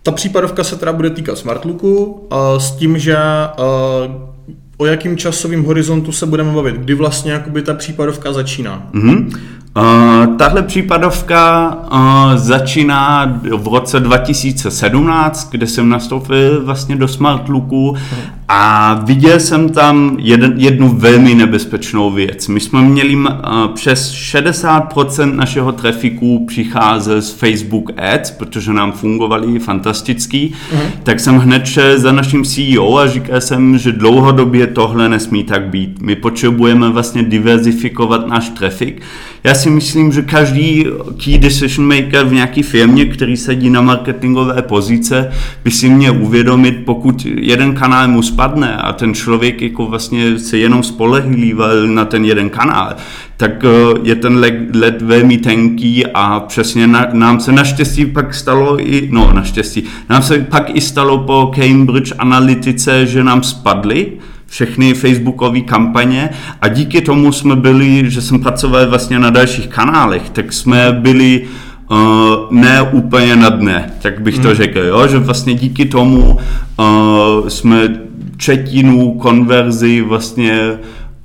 ta 0.03 0.11
případovka 0.11 0.63
se 0.63 0.75
teda 0.75 0.93
bude 0.93 1.09
týkat 1.09 1.37
Smartlooku 1.37 2.27
a 2.29 2.59
s 2.59 2.75
tím, 2.75 2.97
že 2.97 3.17
o 4.77 4.85
jakým 4.85 5.17
časovým 5.17 5.63
horizontu 5.63 6.11
se 6.11 6.25
budeme 6.25 6.51
bavit, 6.53 6.75
kdy 6.75 6.93
vlastně 6.93 7.31
jakoby 7.31 7.61
ta 7.61 7.73
případovka 7.73 8.33
začíná. 8.33 8.89
Mm-hmm. 8.93 9.39
Uh, 9.77 10.35
tahle 10.35 10.63
případovka 10.63 11.73
uh, 11.91 12.35
začíná 12.35 13.25
v 13.57 13.67
roce 13.73 13.99
2017, 13.99 15.51
kde 15.51 15.67
jsem 15.67 15.89
nastoupil 15.89 16.65
vlastně 16.65 16.95
do 16.95 17.07
Smart 17.07 17.49
Looku 17.49 17.95
a 18.47 18.93
viděl 18.93 19.39
jsem 19.39 19.69
tam 19.69 20.17
jeden, 20.19 20.53
jednu 20.57 20.89
velmi 20.89 21.35
nebezpečnou 21.35 22.11
věc. 22.11 22.47
My 22.47 22.59
jsme 22.59 22.81
měli 22.81 23.15
uh, 23.15 23.27
přes 23.73 24.13
60% 24.13 25.35
našeho 25.35 25.71
trafiku 25.71 26.45
přicházet 26.45 27.21
z 27.21 27.31
Facebook 27.31 27.91
Ads, 27.97 28.31
protože 28.31 28.73
nám 28.73 28.91
fungovali 28.91 29.59
fantasticky, 29.59 30.51
uh-huh. 30.73 30.89
tak 31.03 31.19
jsem 31.19 31.37
hned 31.37 31.65
šel 31.65 31.99
za 31.99 32.11
naším 32.11 32.43
CEO 32.43 32.97
a 32.97 33.07
říkal 33.07 33.41
jsem, 33.41 33.77
že 33.77 33.91
dlouhodobě 33.91 34.67
tohle 34.67 35.09
nesmí 35.09 35.43
tak 35.43 35.67
být. 35.67 36.01
My 36.01 36.15
potřebujeme 36.15 36.89
vlastně 36.89 37.23
diverzifikovat 37.23 38.27
náš 38.27 38.49
trafik. 38.49 39.01
Já 39.45 39.55
si 39.55 39.69
myslím, 39.69 40.11
že 40.11 40.21
každý 40.21 40.85
key 41.23 41.37
decision 41.37 41.87
maker 41.87 42.25
v 42.25 42.33
nějaké 42.33 42.63
firmě, 42.63 43.05
který 43.05 43.37
sedí 43.37 43.69
na 43.69 43.81
marketingové 43.81 44.61
pozice, 44.61 45.31
by 45.63 45.71
si 45.71 45.89
měl 45.89 46.15
uvědomit, 46.21 46.81
pokud 46.85 47.25
jeden 47.25 47.73
kanál 47.75 48.07
mu 48.07 48.21
spadne 48.21 48.75
a 48.75 48.93
ten 48.93 49.13
člověk 49.13 49.61
jako 49.61 49.85
vlastně 49.85 50.39
se 50.39 50.57
jenom 50.57 50.83
spolehlíval 50.83 51.87
na 51.87 52.05
ten 52.05 52.25
jeden 52.25 52.49
kanál, 52.49 52.95
tak 53.37 53.65
eh, 53.65 53.99
je 54.03 54.15
ten 54.15 54.45
led 54.73 55.01
velmi 55.01 55.37
tenký 55.37 56.05
a 56.13 56.39
přesně 56.39 56.87
na, 56.87 57.07
nám 57.13 57.39
se 57.39 57.51
naštěstí 57.51 58.05
pak 58.05 58.33
stalo 58.33 58.79
i, 58.79 59.09
no 59.11 59.33
naštěstí, 59.33 59.83
nám 60.09 60.21
se 60.21 60.39
pak 60.39 60.75
i 60.75 60.81
stalo 60.81 61.17
po 61.17 61.51
Cambridge 61.55 62.13
analytice, 62.17 63.05
že 63.05 63.23
nám 63.23 63.43
spadly 63.43 64.11
všechny 64.47 64.93
facebookové 64.93 65.61
kampaně 65.61 66.29
a 66.61 66.67
díky 66.67 67.01
tomu 67.01 67.31
jsme 67.31 67.55
byli, 67.55 68.11
že 68.11 68.21
jsem 68.21 68.39
pracoval 68.39 68.89
vlastně 68.89 69.19
na 69.19 69.29
dalších 69.29 69.67
kanálech, 69.67 70.29
tak 70.29 70.53
jsme 70.53 70.91
byli 70.91 71.47
uh, 71.91 71.97
ne 72.51 72.81
úplně 72.81 73.35
na 73.35 73.49
dne, 73.49 73.91
tak 74.01 74.21
bych 74.21 74.39
to 74.39 74.47
hmm. 74.47 74.57
řekl, 74.57 74.79
jo? 74.79 75.07
že 75.07 75.19
vlastně 75.19 75.53
díky 75.53 75.85
tomu 75.85 76.37
uh, 76.79 77.47
jsme 77.47 78.05
třetinu 78.37 79.11
konverzi 79.11 80.01
vlastně 80.01 80.71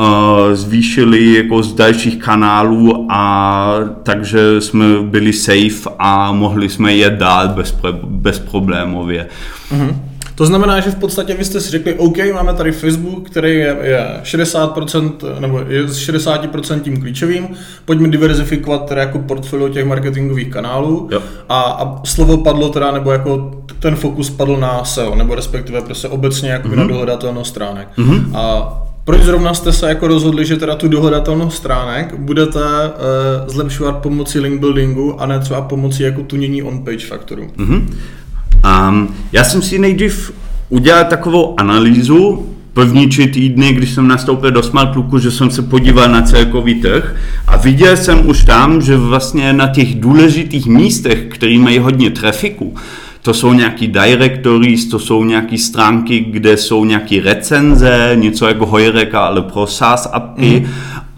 uh, 0.01 0.07
zvýšili 0.53 1.35
jako 1.35 1.63
z 1.63 1.75
dalších 1.75 2.17
kanálů 2.17 3.07
a 3.11 3.73
takže 4.03 4.61
jsme 4.61 4.85
byli 5.03 5.33
safe 5.33 5.91
a 5.99 6.33
mohli 6.33 6.69
jsme 6.69 6.95
jet 6.95 7.15
dál 7.15 7.49
bez, 7.49 7.77
bezproblémově. 8.05 9.27
Mm-hmm. 9.73 10.10
To 10.41 10.47
znamená, 10.47 10.81
že 10.81 10.91
v 10.91 10.95
podstatě 10.95 11.35
vy 11.35 11.45
jste 11.45 11.61
si 11.61 11.71
řekli, 11.71 11.95
OK, 11.95 12.17
máme 12.35 12.55
tady 12.55 12.73
Facebook, 12.73 13.31
který 13.31 13.51
je, 13.51 13.77
je 13.83 14.21
60%, 14.23 15.41
nebo 15.41 15.61
je 15.69 15.89
s 15.89 16.09
60% 16.09 16.81
tím 16.81 17.01
klíčovým, 17.01 17.49
pojďme 17.85 18.09
diverzifikovat 18.09 18.89
teda 18.89 19.01
jako 19.01 19.19
portfolio 19.19 19.69
těch 19.69 19.85
marketingových 19.85 20.49
kanálů 20.49 21.09
jo. 21.13 21.23
a, 21.49 21.61
a, 21.61 22.01
slovo 22.05 22.37
padlo 22.37 22.69
teda, 22.69 22.91
nebo 22.91 23.13
jako 23.13 23.51
ten 23.79 23.97
fokus 23.97 24.31
padl 24.31 24.57
na 24.57 24.85
SEO, 24.85 25.15
nebo 25.15 25.35
respektive 25.35 25.81
prostě 25.81 26.09
obecně 26.09 26.51
jako 26.51 26.69
mm-hmm. 26.69 26.77
na 26.77 26.87
dohledatelnost 26.87 27.51
stránek. 27.51 27.89
Mm-hmm. 27.99 28.37
A 28.37 28.73
proč 29.05 29.23
zrovna 29.23 29.55
jste 29.55 29.73
se 29.73 29.89
jako 29.89 30.09
rozhodli, 30.09 30.47
že 30.47 30.57
teda 30.57 30.75
tu 30.75 30.89
dohledatelnost 30.89 31.57
stránek 31.57 32.15
budete 32.19 32.61
uh, 32.61 33.49
zlepšovat 33.53 33.93
pomocí 33.93 34.41
link 34.41 34.61
buildingu 34.61 35.21
a 35.21 35.27
ne 35.27 35.39
třeba 35.39 35.61
pomocí 35.61 36.03
jako 36.03 36.23
tunění 36.23 36.63
on-page 36.63 37.07
faktoru? 37.07 37.47
Mm-hmm. 37.57 37.87
Um, 38.65 39.15
já 39.33 39.45
jsem 39.45 39.63
si 39.63 39.79
nejdřív 39.79 40.33
udělal 40.69 41.05
takovou 41.05 41.61
analýzu, 41.61 42.47
první 42.73 43.09
tři 43.09 43.27
týdny, 43.27 43.73
když 43.73 43.91
jsem 43.91 44.09
nastoupil 44.09 44.51
do 44.51 44.63
Smartlooku, 44.63 45.19
že 45.19 45.31
jsem 45.31 45.51
se 45.51 45.63
podíval 45.63 46.09
na 46.09 46.23
celkový 46.23 46.75
trh 46.75 47.17
a 47.47 47.57
viděl 47.57 47.97
jsem 47.97 48.29
už 48.29 48.45
tam, 48.45 48.83
že 48.83 48.97
vlastně 48.97 49.53
na 49.53 49.67
těch 49.67 50.01
důležitých 50.01 50.67
místech, 50.67 51.25
které 51.31 51.59
mají 51.59 51.79
hodně 51.79 52.11
trafiku, 52.11 52.75
to 53.23 53.35
jsou 53.35 53.53
nějaký 53.53 53.87
directories, 53.87 54.87
to 54.87 54.99
jsou 54.99 55.25
nějaké 55.25 55.59
stránky, 55.59 56.21
kde 56.21 56.57
jsou 56.57 56.85
nějaké 56.85 57.21
recenze, 57.21 58.11
něco 58.15 58.49
jako 58.49 58.67
Hojreka, 58.67 59.21
ale 59.21 59.43
pro 59.43 59.67
SaaS 59.67 60.09
appy. 60.13 60.67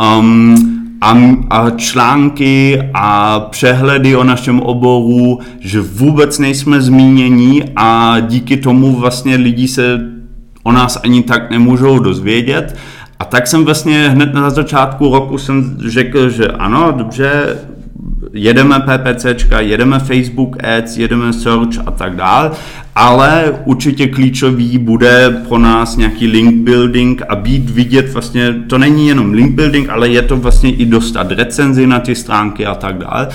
Mm. 0.01 0.19
Um, 0.19 0.82
a, 1.03 1.19
a 1.51 1.71
články 1.71 2.83
a 2.95 3.41
přehledy 3.41 4.17
o 4.17 4.25
našem 4.25 4.61
oboru, 4.61 5.39
že 5.61 5.81
vůbec 5.81 6.39
nejsme 6.39 6.81
zmíněni 6.81 7.65
a 7.77 8.21
díky 8.21 8.57
tomu 8.57 8.97
vlastně 8.97 9.37
lidi 9.37 9.69
se 9.69 10.01
o 10.63 10.73
nás 10.73 11.01
ani 11.05 11.23
tak 11.23 11.51
nemůžou 11.51 11.99
dozvědět. 11.99 12.77
A 13.19 13.25
tak 13.25 13.47
jsem 13.47 13.65
vlastně 13.65 14.09
hned 14.09 14.35
na 14.35 14.51
začátku 14.51 15.15
roku 15.15 15.39
jsem 15.39 15.77
řekl, 15.89 16.31
že 16.31 16.49
ano, 16.49 16.93
dobře, 16.97 17.59
jedeme 18.33 18.81
PPCčka, 18.81 19.61
jedeme 19.61 19.99
Facebook 19.99 20.65
Ads, 20.65 20.97
jedeme 20.97 21.33
Search 21.33 21.79
a 21.87 21.91
tak 21.91 22.17
dále, 22.17 22.51
ale 22.95 23.61
určitě 23.65 24.07
klíčový 24.07 24.79
bude 24.79 25.43
pro 25.49 25.59
nás 25.59 25.97
nějaký 25.97 26.27
link 26.27 26.55
building 26.55 27.23
a 27.29 27.37
být 27.37 27.71
vidět 27.71 28.13
vlastně, 28.13 28.55
to 28.67 28.79
není 28.79 29.09
jenom 29.09 29.33
link 29.33 29.55
building, 29.55 29.89
ale 29.89 30.09
je 30.09 30.23
to 30.23 30.37
vlastně 30.37 30.75
i 30.75 30.87
dostat 30.87 31.33
recenzi 31.33 31.87
na 31.87 32.01
ty 32.01 32.15
stránky 32.15 32.67
a 32.67 32.75
tak 32.75 32.99
dále. 32.99 33.29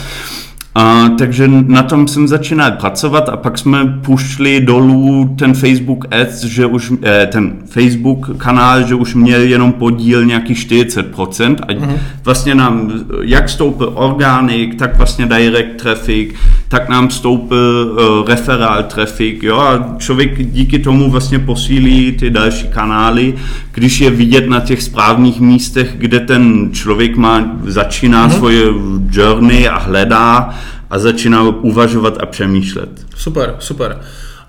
A, 0.78 1.10
takže 1.18 1.48
na 1.48 1.84
tom 1.84 2.08
jsem 2.08 2.28
začínal 2.28 2.72
pracovat 2.72 3.30
a 3.30 3.38
pak 3.38 3.58
jsme 3.58 3.86
pušli 3.86 4.60
dolů 4.60 5.36
ten 5.40 5.54
Facebook 5.54 6.06
Ads, 6.12 6.44
že 6.44 6.66
už 6.66 6.94
eh, 7.04 7.28
ten 7.32 7.54
Facebook 7.66 8.38
kanál, 8.38 8.88
že 8.88 8.96
už 8.96 9.16
měl 9.16 9.42
jenom 9.42 9.74
podíl 9.74 10.26
nějaký 10.26 10.54
40% 10.54 11.56
a 11.62 11.66
mm-hmm. 11.66 11.98
vlastně 12.24 12.56
nám 12.56 12.92
jak 13.22 13.50
stoupil 13.50 13.92
organik, 13.96 14.76
tak 14.76 14.98
vlastně 14.98 15.26
direct 15.26 15.82
traffic, 15.82 16.36
tak 16.70 16.90
nám 16.90 17.10
stoupil 17.10 17.96
uh, 18.22 18.28
referál 18.28 18.84
traffic, 18.84 19.44
jo, 19.44 19.58
a 19.58 19.96
člověk 19.98 20.52
díky 20.52 20.80
tomu 20.80 21.12
vlastně 21.12 21.40
posílí 21.40 22.12
ty 22.12 22.30
další 22.30 22.68
kanály, 22.68 23.34
když 23.72 24.00
je 24.00 24.10
vidět 24.10 24.50
na 24.50 24.60
těch 24.60 24.84
správných 24.84 25.40
místech, 25.40 25.96
kde 25.98 26.20
ten 26.20 26.70
člověk 26.74 27.18
má, 27.18 27.58
začíná 27.64 28.30
mm-hmm. 28.30 28.38
svoje 28.38 28.66
journey 29.12 29.68
a 29.68 29.78
hledá 29.78 30.54
a 30.90 31.00
začíná 31.00 31.44
uvažovat 31.44 32.18
a 32.22 32.26
přemýšlet. 32.26 33.06
Super, 33.16 33.56
super. 33.60 34.00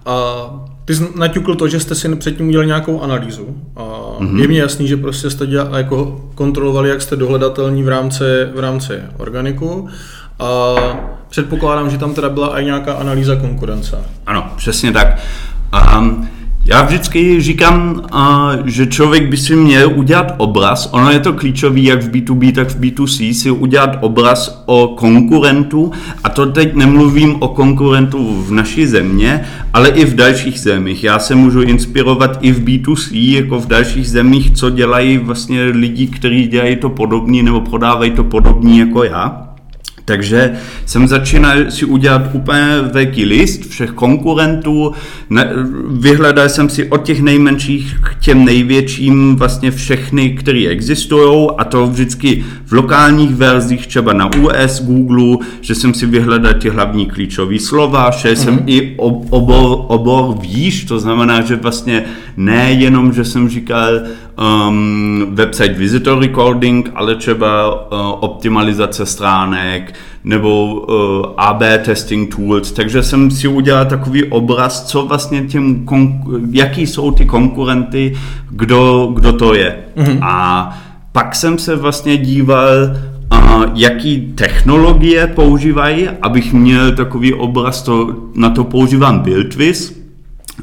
A 0.07 0.15
ty 0.85 0.95
jsi 0.95 1.09
naťukl 1.17 1.55
to, 1.55 1.69
že 1.69 1.81
jste 1.81 1.95
si 1.95 2.17
předtím 2.17 2.49
udělali 2.49 2.67
nějakou 2.67 3.01
analýzu. 3.01 3.47
A 3.77 3.83
mm-hmm. 3.83 4.41
Je 4.41 4.49
mi 4.49 4.57
jasný, 4.57 4.89
že 4.89 4.97
prostě 4.97 5.31
jste 5.31 5.47
dělali, 5.47 5.71
jako 5.77 6.31
kontrolovali, 6.35 6.89
jak 6.89 7.03
jste 7.03 7.17
dohledatelní 7.17 7.83
v 7.83 7.89
rámci, 7.89 8.25
v 8.55 8.59
rámci 8.59 8.93
organiku. 9.17 9.89
A 10.39 10.75
předpokládám, 11.29 11.91
že 11.91 11.99
tam 11.99 12.15
teda 12.15 12.29
byla 12.29 12.61
i 12.61 12.65
nějaká 12.65 12.93
analýza 12.93 13.37
konkurence. 13.37 14.05
Ano, 14.27 14.53
přesně 14.57 14.93
tak. 14.93 15.19
Um, 15.99 16.29
já 16.71 16.83
vždycky 16.83 17.41
říkám, 17.41 18.03
že 18.65 18.87
člověk 18.87 19.29
by 19.29 19.37
si 19.37 19.57
měl 19.57 19.93
udělat 19.95 20.35
obraz, 20.37 20.89
ono 20.93 21.11
je 21.11 21.21
to 21.21 21.33
klíčový 21.33 21.85
jak 21.85 22.03
v 22.03 22.11
B2B, 22.11 22.53
tak 22.53 22.69
v 22.69 22.81
B2C, 22.81 23.35
si 23.35 23.51
udělat 23.51 23.99
obraz 24.01 24.63
o 24.67 24.89
konkurentu 24.89 25.93
a 26.25 26.29
to 26.29 26.47
teď 26.47 26.75
nemluvím 26.75 27.37
o 27.43 27.49
konkurentu 27.49 28.43
v 28.43 28.53
naší 28.53 28.87
země, 28.87 29.45
ale 29.73 29.89
i 29.89 30.05
v 30.05 30.15
dalších 30.15 30.61
zemích. 30.61 31.05
Já 31.05 31.19
se 31.19 31.35
můžu 31.35 31.63
inspirovat 31.63 32.39
i 32.41 32.53
v 32.53 32.65
B2C, 32.65 33.35
jako 33.35 33.59
v 33.59 33.67
dalších 33.67 34.09
zemích, 34.09 34.51
co 34.51 34.71
dělají 34.71 35.19
vlastně 35.19 35.65
lidi, 35.65 36.07
kteří 36.07 36.47
dělají 36.47 36.77
to 36.77 36.89
podobný 36.89 37.43
nebo 37.43 37.61
prodávají 37.61 38.11
to 38.11 38.25
podobný 38.25 38.79
jako 38.79 39.05
já. 39.05 39.48
Takže 40.09 40.53
jsem 40.87 41.09
začínal 41.09 41.57
si 41.69 41.85
udělat 41.85 42.23
úplně 42.33 42.67
velký 42.93 43.25
list 43.25 43.69
všech 43.69 43.91
konkurentů, 43.91 44.93
ne, 45.31 45.53
vyhledal 45.91 46.49
jsem 46.49 46.69
si 46.69 46.89
od 46.89 47.03
těch 47.03 47.23
nejmenších 47.23 48.01
k 48.01 48.25
těm 48.25 48.45
největším 48.45 49.37
vlastně 49.37 49.71
všechny, 49.71 50.31
které 50.31 50.67
existují 50.69 51.49
a 51.59 51.65
to 51.65 51.87
vždycky 51.87 52.45
v 52.67 52.73
lokálních 52.73 53.35
verzích, 53.35 53.87
třeba 53.87 54.13
na 54.13 54.31
US, 54.37 54.83
Google, 54.83 55.47
že 55.61 55.75
jsem 55.75 55.95
si 55.95 56.07
vyhledal 56.07 56.55
ty 56.55 56.69
hlavní 56.69 57.07
klíčové 57.07 57.59
slova, 57.59 58.11
šel 58.11 58.33
mm-hmm. 58.33 58.45
jsem 58.45 58.55
mhm. 58.55 58.63
i 58.67 58.95
obor, 59.31 59.85
obor 59.89 60.39
výš, 60.41 60.85
to 60.85 60.99
znamená, 60.99 61.41
že 61.41 61.57
vlastně 61.57 62.05
nejenom, 62.37 63.13
že 63.13 63.25
jsem 63.25 63.49
říkal, 63.49 64.01
um, 64.39 65.27
website 65.31 65.77
visitor 65.77 66.19
recording, 66.19 66.91
ale 66.95 67.17
třeba 67.17 67.75
uh, 67.75 67.99
optimalizace 68.21 69.07
stránek 69.07 69.95
nebo 70.25 70.75
uh, 70.75 71.27
AB 71.37 71.63
testing 71.85 72.35
tools. 72.35 72.73
Takže 72.73 73.03
jsem 73.03 73.31
si 73.31 73.49
udělal 73.49 73.85
takový 73.85 74.25
obraz, 74.25 74.87
co 74.87 75.07
vlastně 75.07 75.45
těm, 75.45 75.87
jaký 76.51 76.87
jsou 76.87 77.11
ty 77.11 77.27
konkurenty, 77.27 78.17
kdo, 78.51 79.11
kdo 79.15 79.33
to 79.33 79.55
je. 79.55 79.77
Mm-hmm. 79.97 80.19
A 80.23 80.71
pak 81.13 81.35
jsem 81.35 81.59
se 81.59 81.77
vlastně 81.77 82.17
díval, 82.17 82.69
a 83.31 83.61
jaký 83.75 84.33
technologie 84.35 85.27
používají, 85.27 86.09
abych 86.23 86.53
měl 86.53 86.93
takový 86.93 87.35
obraz, 87.35 87.83
to, 87.83 88.17
na 88.35 88.51
to 88.51 88.65
používám 88.65 89.19
BuildWiz, 89.19 89.98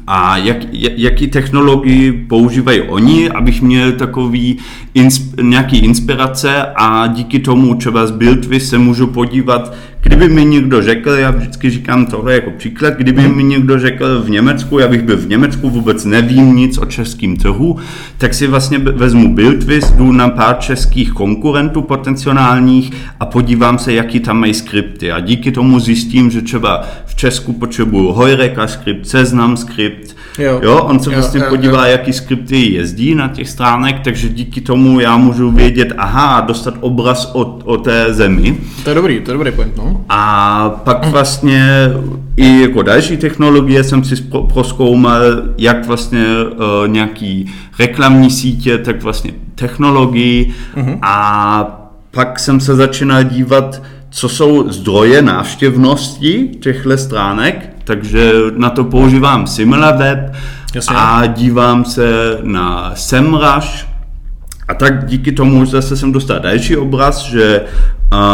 a 0.06 0.36
jak, 0.36 0.56
jaký 0.72 1.26
technologii 1.26 2.12
používají 2.12 2.80
oni, 2.82 3.30
abych 3.30 3.62
měl 3.62 3.92
takový 3.92 4.58
insp, 4.94 5.40
nějaký 5.40 5.78
inspirace 5.78 6.66
a 6.76 7.06
díky 7.06 7.38
tomu 7.38 7.74
třeba 7.74 8.06
z 8.06 8.10
BuildWiz 8.10 8.68
se 8.68 8.78
můžu 8.78 9.06
podívat, 9.06 9.74
Kdyby 10.06 10.28
mi 10.28 10.44
někdo 10.44 10.82
řekl, 10.82 11.10
já 11.10 11.30
vždycky 11.30 11.70
říkám 11.70 12.06
tohle 12.06 12.34
jako 12.34 12.50
příklad, 12.50 12.94
kdyby 12.94 13.28
mi 13.28 13.44
někdo 13.44 13.78
řekl 13.78 14.22
v 14.22 14.30
Německu, 14.30 14.78
já 14.78 14.88
bych 14.88 15.02
byl 15.02 15.16
v 15.16 15.28
Německu, 15.28 15.70
vůbec 15.70 16.04
nevím 16.04 16.56
nic 16.56 16.78
o 16.78 16.84
českém 16.84 17.36
trhu, 17.36 17.76
tak 18.18 18.34
si 18.34 18.46
vlastně 18.46 18.78
vezmu 18.78 19.34
BuildWiz, 19.34 19.90
jdu 19.90 20.12
na 20.12 20.28
pár 20.28 20.58
českých 20.58 21.12
konkurentů 21.12 21.82
potenciálních 21.82 22.92
a 23.20 23.26
podívám 23.26 23.78
se, 23.78 23.92
jaký 23.92 24.20
tam 24.20 24.40
mají 24.40 24.54
skripty. 24.54 25.12
A 25.12 25.20
díky 25.20 25.52
tomu 25.52 25.80
zjistím, 25.80 26.30
že 26.30 26.42
třeba 26.42 26.84
v 27.06 27.14
Česku 27.14 27.52
potřebuju 27.52 28.12
Hojreka 28.12 28.66
skript, 28.66 29.06
Seznam 29.06 29.56
skript, 29.56 30.15
jo. 30.38 30.60
jo 30.62 30.82
on 30.82 31.00
se 31.00 31.10
jo, 31.10 31.16
vlastně 31.16 31.40
jo, 31.40 31.46
podívá, 31.48 31.86
jo. 31.86 31.92
jaký 31.92 32.12
skripty 32.12 32.72
jezdí 32.72 33.14
na 33.14 33.28
těch 33.28 33.48
stránek, 33.48 34.00
takže 34.04 34.28
díky 34.28 34.60
tomu 34.60 35.00
já 35.00 35.16
můžu 35.16 35.50
vědět, 35.50 35.92
aha, 35.98 36.40
dostat 36.40 36.74
obraz 36.80 37.30
o, 37.34 37.40
o 37.64 37.76
té 37.76 38.14
zemi. 38.14 38.58
To 38.84 38.90
je 38.90 38.94
dobrý, 38.94 39.20
to 39.20 39.30
je 39.30 39.32
dobrý 39.32 39.52
point, 39.52 39.76
no. 39.76 40.04
A 40.08 40.70
pak 40.84 41.06
vlastně 41.06 41.66
i 42.36 42.60
jako 42.60 42.82
další 42.82 43.16
technologie 43.16 43.84
jsem 43.84 44.04
si 44.04 44.16
proskoumal, 44.52 45.22
jak 45.58 45.86
vlastně 45.86 46.24
uh, 46.24 46.88
nějaký 46.88 47.52
reklamní 47.78 48.30
sítě, 48.30 48.78
tak 48.78 49.02
vlastně 49.02 49.30
technologii 49.54 50.54
uh-huh. 50.76 50.98
a 51.02 51.82
pak 52.10 52.38
jsem 52.38 52.60
se 52.60 52.74
začínal 52.74 53.22
dívat, 53.22 53.82
co 54.10 54.28
jsou 54.28 54.72
zdroje 54.72 55.22
návštěvnosti 55.22 56.48
těchto 56.60 56.98
stránek, 56.98 57.75
takže 57.86 58.32
na 58.56 58.70
to 58.70 58.84
používám 58.84 59.46
SimilarWeb 59.46 60.32
Jasně. 60.74 60.96
a 60.96 61.26
dívám 61.26 61.84
se 61.84 62.38
na 62.42 62.92
SEMrush, 62.94 63.86
a 64.68 64.74
tak 64.74 65.06
díky 65.06 65.32
tomu 65.32 65.66
zase 65.66 65.96
jsem 65.96 66.12
dostal 66.12 66.40
další 66.40 66.76
obraz, 66.76 67.22
že 67.22 67.64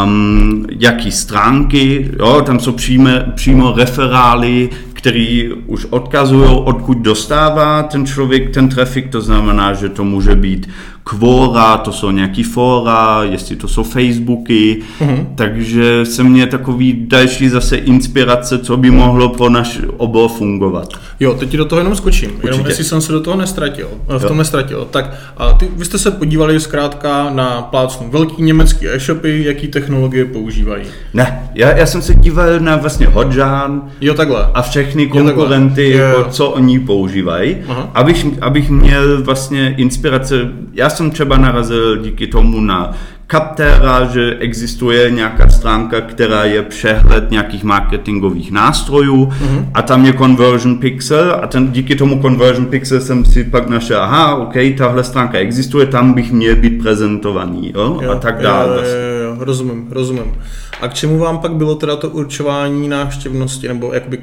um, 0.04 0.66
jaký 0.78 1.10
stránky, 1.10 2.10
jo, 2.18 2.42
tam 2.46 2.60
jsou 2.60 2.72
přímo, 2.72 3.10
přímo 3.34 3.72
referály, 3.76 4.70
které 4.92 5.48
už 5.66 5.86
odkazují, 5.90 6.50
odkud 6.64 6.98
dostává 6.98 7.82
ten 7.82 8.06
člověk 8.06 8.54
ten 8.54 8.68
trafik, 8.68 9.08
to 9.08 9.20
znamená, 9.20 9.74
že 9.74 9.88
to 9.88 10.04
může 10.04 10.34
být 10.34 10.68
kvóra, 11.04 11.76
to 11.76 11.92
jsou 11.92 12.10
nějaký 12.10 12.42
fóra, 12.42 13.20
jestli 13.22 13.56
to 13.56 13.68
jsou 13.68 13.82
Facebooky, 13.82 14.82
mm-hmm. 15.00 15.26
takže 15.34 16.04
se 16.04 16.22
mě 16.24 16.46
takový 16.46 17.06
další 17.08 17.48
zase 17.48 17.76
inspirace, 17.76 18.58
co 18.58 18.76
by 18.76 18.90
mohlo 18.90 19.28
pro 19.28 19.50
náš 19.50 19.80
obor 19.96 20.30
fungovat. 20.30 20.88
Jo, 21.22 21.34
teď 21.34 21.50
ti 21.50 21.56
do 21.56 21.64
toho 21.64 21.80
jenom 21.80 21.96
skočím, 21.96 22.30
Určitě. 22.30 22.48
jenom 22.48 22.66
jestli 22.66 22.84
jsem 22.84 23.00
se 23.00 23.12
do 23.12 23.20
toho 23.20 23.36
nestratil, 23.36 23.88
v 24.08 24.20
tom 24.20 24.30
jo. 24.30 24.34
nestratil. 24.34 24.88
Tak 24.90 25.10
a 25.36 25.52
ty, 25.52 25.68
vy 25.76 25.84
jste 25.84 25.98
se 25.98 26.10
podívali 26.10 26.60
zkrátka 26.60 27.30
na 27.30 27.62
plácnu 27.62 28.10
velký 28.10 28.42
německý 28.42 28.88
e-shopy, 28.88 29.44
jaký 29.44 29.68
technologie 29.68 30.24
používají? 30.24 30.82
Ne, 31.14 31.50
já, 31.54 31.76
já 31.76 31.86
jsem 31.86 32.02
se 32.02 32.14
díval 32.14 32.60
na 32.60 32.76
vlastně 32.76 33.06
Hotjar 33.06 33.70
jo, 34.00 34.14
takhle. 34.14 34.46
a 34.54 34.62
všechny 34.62 35.06
konkurenty, 35.06 35.90
jo, 35.90 35.98
takhle. 36.14 36.32
co 36.32 36.48
oni 36.48 36.80
používají, 36.80 37.56
abych, 37.94 38.26
abych 38.40 38.70
měl 38.70 39.22
vlastně 39.22 39.74
inspirace, 39.78 40.34
já 40.72 40.90
jsem 40.90 41.10
třeba 41.10 41.36
narazil 41.36 41.96
díky 41.96 42.26
tomu 42.26 42.60
na 42.60 42.92
Captera, 43.32 44.04
že 44.04 44.36
existuje 44.38 45.10
nějaká 45.10 45.48
stránka, 45.48 46.00
která 46.00 46.44
je 46.44 46.62
přehled 46.62 47.30
nějakých 47.30 47.64
marketingových 47.64 48.52
nástrojů 48.52 49.24
mm-hmm. 49.24 49.66
a 49.74 49.82
tam 49.82 50.04
je 50.04 50.12
Conversion 50.12 50.78
Pixel 50.78 51.38
a 51.42 51.46
ten, 51.46 51.72
díky 51.72 51.94
tomu 51.96 52.22
Conversion 52.22 52.66
Pixel 52.66 53.00
jsem 53.00 53.24
si 53.24 53.44
pak 53.44 53.68
našel, 53.68 54.02
aha, 54.02 54.34
ok, 54.34 54.54
tahle 54.78 55.04
stránka 55.04 55.38
existuje, 55.38 55.86
tam 55.86 56.12
bych 56.12 56.32
měl 56.32 56.56
být 56.56 56.82
prezentovaný 56.82 57.72
jo? 57.74 57.98
Jo, 58.02 58.10
a 58.10 58.14
tak 58.14 58.42
dále. 58.42 58.68
Jo, 58.68 58.74
vlastně. 58.74 58.94
jo, 58.94 59.28
jo, 59.28 59.36
rozumím, 59.38 59.86
rozumím. 59.90 60.34
A 60.80 60.88
k 60.88 60.94
čemu 60.94 61.18
vám 61.18 61.38
pak 61.38 61.52
bylo 61.52 61.74
teda 61.74 61.96
to 61.96 62.08
určování 62.08 62.88
návštěvnosti 62.88 63.68
nebo 63.68 63.92
jakoby 63.92 64.18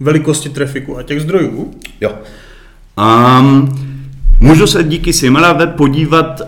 velikosti 0.00 0.48
trafiku 0.48 0.98
a 0.98 1.02
těch 1.02 1.20
zdrojů? 1.20 1.70
Jo. 2.00 2.10
Um, 2.98 3.89
Můžu 4.42 4.66
se 4.66 4.84
díky 4.84 5.12
SimilarWeb 5.12 5.74
podívat, 5.74 6.40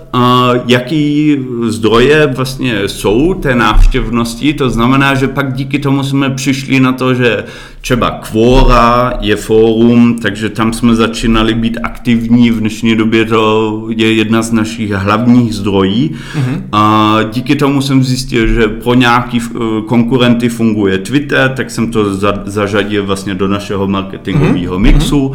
jaký 0.66 1.36
zdroje 1.66 2.26
vlastně 2.26 2.88
jsou 2.88 3.34
té 3.34 3.54
návštěvnosti, 3.54 4.54
to 4.54 4.70
znamená, 4.70 5.14
že 5.14 5.28
pak 5.28 5.52
díky 5.52 5.78
tomu 5.78 6.02
jsme 6.02 6.30
přišli 6.30 6.80
na 6.80 6.92
to, 6.92 7.14
že 7.14 7.44
třeba 7.80 8.10
Quora 8.10 9.12
je 9.20 9.36
fórum, 9.36 10.18
takže 10.22 10.48
tam 10.48 10.72
jsme 10.72 10.94
začínali 10.94 11.54
být 11.54 11.78
aktivní, 11.82 12.50
v 12.50 12.60
dnešní 12.60 12.96
době 12.96 13.24
to 13.24 13.84
je 13.88 14.12
jedna 14.12 14.42
z 14.42 14.52
našich 14.52 14.90
hlavních 14.90 15.54
zdrojí. 15.54 16.10
Mm-hmm. 16.10 16.62
A 16.72 17.18
díky 17.32 17.56
tomu 17.56 17.82
jsem 17.82 18.04
zjistil, 18.04 18.46
že 18.46 18.68
pro 18.68 18.94
nějaký 18.94 19.40
eh, 19.40 19.58
konkurenty 19.86 20.48
funguje 20.48 20.98
Twitter, 20.98 21.52
tak 21.56 21.70
jsem 21.70 21.90
to 21.90 22.14
za, 22.14 22.42
zařadil 22.44 23.06
vlastně 23.06 23.34
do 23.34 23.48
našeho 23.48 23.88
marketingového 23.88 24.76
mm-hmm. 24.76 24.82
mixu. 24.82 25.32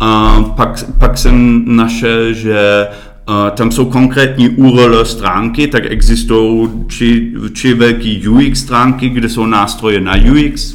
A 0.00 0.42
pak, 0.56 0.84
pak 0.98 1.18
jsem 1.18 1.64
našel, 1.76 2.32
že 2.32 2.86
Uh, 3.28 3.50
tam 3.50 3.70
jsou 3.70 3.84
konkrétní 3.84 4.48
URL 4.48 5.04
stránky, 5.04 5.66
tak 5.66 5.82
existují 5.86 6.68
či, 6.88 7.32
či 7.52 7.74
velký 7.74 8.28
UX 8.28 8.60
stránky, 8.60 9.08
kde 9.08 9.28
jsou 9.28 9.46
nástroje 9.46 10.00
na 10.00 10.12
UX, 10.32 10.74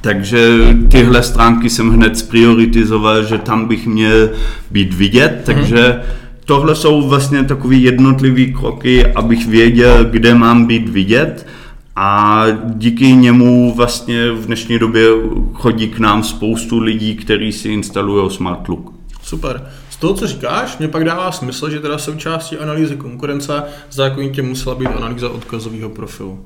takže 0.00 0.48
tyhle 0.88 1.22
stránky 1.22 1.70
jsem 1.70 1.90
hned 1.90 2.18
zprioritizoval, 2.18 3.24
že 3.24 3.38
tam 3.38 3.68
bych 3.68 3.86
měl 3.86 4.30
být 4.70 4.94
vidět, 4.94 5.42
takže 5.44 6.00
tohle 6.44 6.74
jsou 6.74 7.08
vlastně 7.08 7.44
takové 7.44 7.74
jednotlivé 7.74 8.44
kroky, 8.44 9.06
abych 9.06 9.46
věděl, 9.46 10.04
kde 10.04 10.34
mám 10.34 10.66
být 10.66 10.88
vidět 10.88 11.46
a 11.96 12.44
díky 12.74 13.12
němu 13.12 13.74
vlastně 13.74 14.32
v 14.32 14.46
dnešní 14.46 14.78
době 14.78 15.08
chodí 15.52 15.88
k 15.88 15.98
nám 15.98 16.22
spoustu 16.22 16.78
lidí, 16.78 17.14
kteří 17.16 17.52
si 17.52 17.68
instalují 17.68 18.30
Smart 18.30 18.68
Look. 18.68 18.92
Super. 19.22 19.70
Z 19.90 19.96
toho, 19.96 20.14
co 20.14 20.26
říkáš, 20.26 20.78
mě 20.78 20.88
pak 20.88 21.04
dává 21.04 21.32
smysl, 21.32 21.70
že 21.70 21.80
teda 21.80 21.98
součástí 21.98 22.56
analýzy 22.56 22.96
konkurence 22.96 23.62
zákonitě 23.90 24.42
musela 24.42 24.74
být 24.74 24.88
analýza 24.88 25.28
odkazového 25.30 25.88
profilu. 25.90 26.40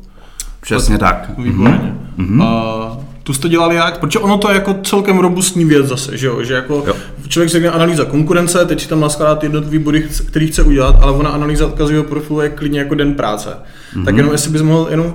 Přesně 0.60 0.98
tak. 0.98 1.30
Výborně. 1.38 1.94
Mm-hmm. 2.18 2.42
A 2.42 2.98
tu 3.22 3.34
jste 3.34 3.48
dělali 3.48 3.76
jak? 3.76 3.98
Protože 3.98 4.18
ono 4.18 4.38
to 4.38 4.48
je 4.48 4.54
jako 4.54 4.74
celkem 4.82 5.18
robustní 5.18 5.64
věc 5.64 5.86
zase, 5.86 6.16
že 6.16 6.26
jo? 6.26 6.42
Že 6.42 6.54
jako 6.54 6.84
jo. 6.86 6.94
člověk 7.28 7.50
se 7.50 7.70
analýza 7.70 8.04
konkurence, 8.04 8.64
teď 8.64 8.80
si 8.80 8.88
tam 8.88 9.00
naskladá 9.00 9.34
ty 9.34 9.46
jednotlivé 9.46 9.84
body, 9.84 10.08
který 10.26 10.46
chce 10.46 10.62
udělat, 10.62 10.96
ale 11.00 11.12
ona 11.12 11.30
analýza 11.30 11.66
odkazového 11.66 12.04
profilu 12.04 12.40
je 12.40 12.48
klidně 12.48 12.78
jako 12.78 12.94
den 12.94 13.14
práce. 13.14 13.48
Mm-hmm. 13.48 14.04
Tak 14.04 14.16
jenom 14.16 14.32
jestli 14.32 14.50
bys 14.50 14.62
mohl 14.62 14.86
jenom 14.90 15.14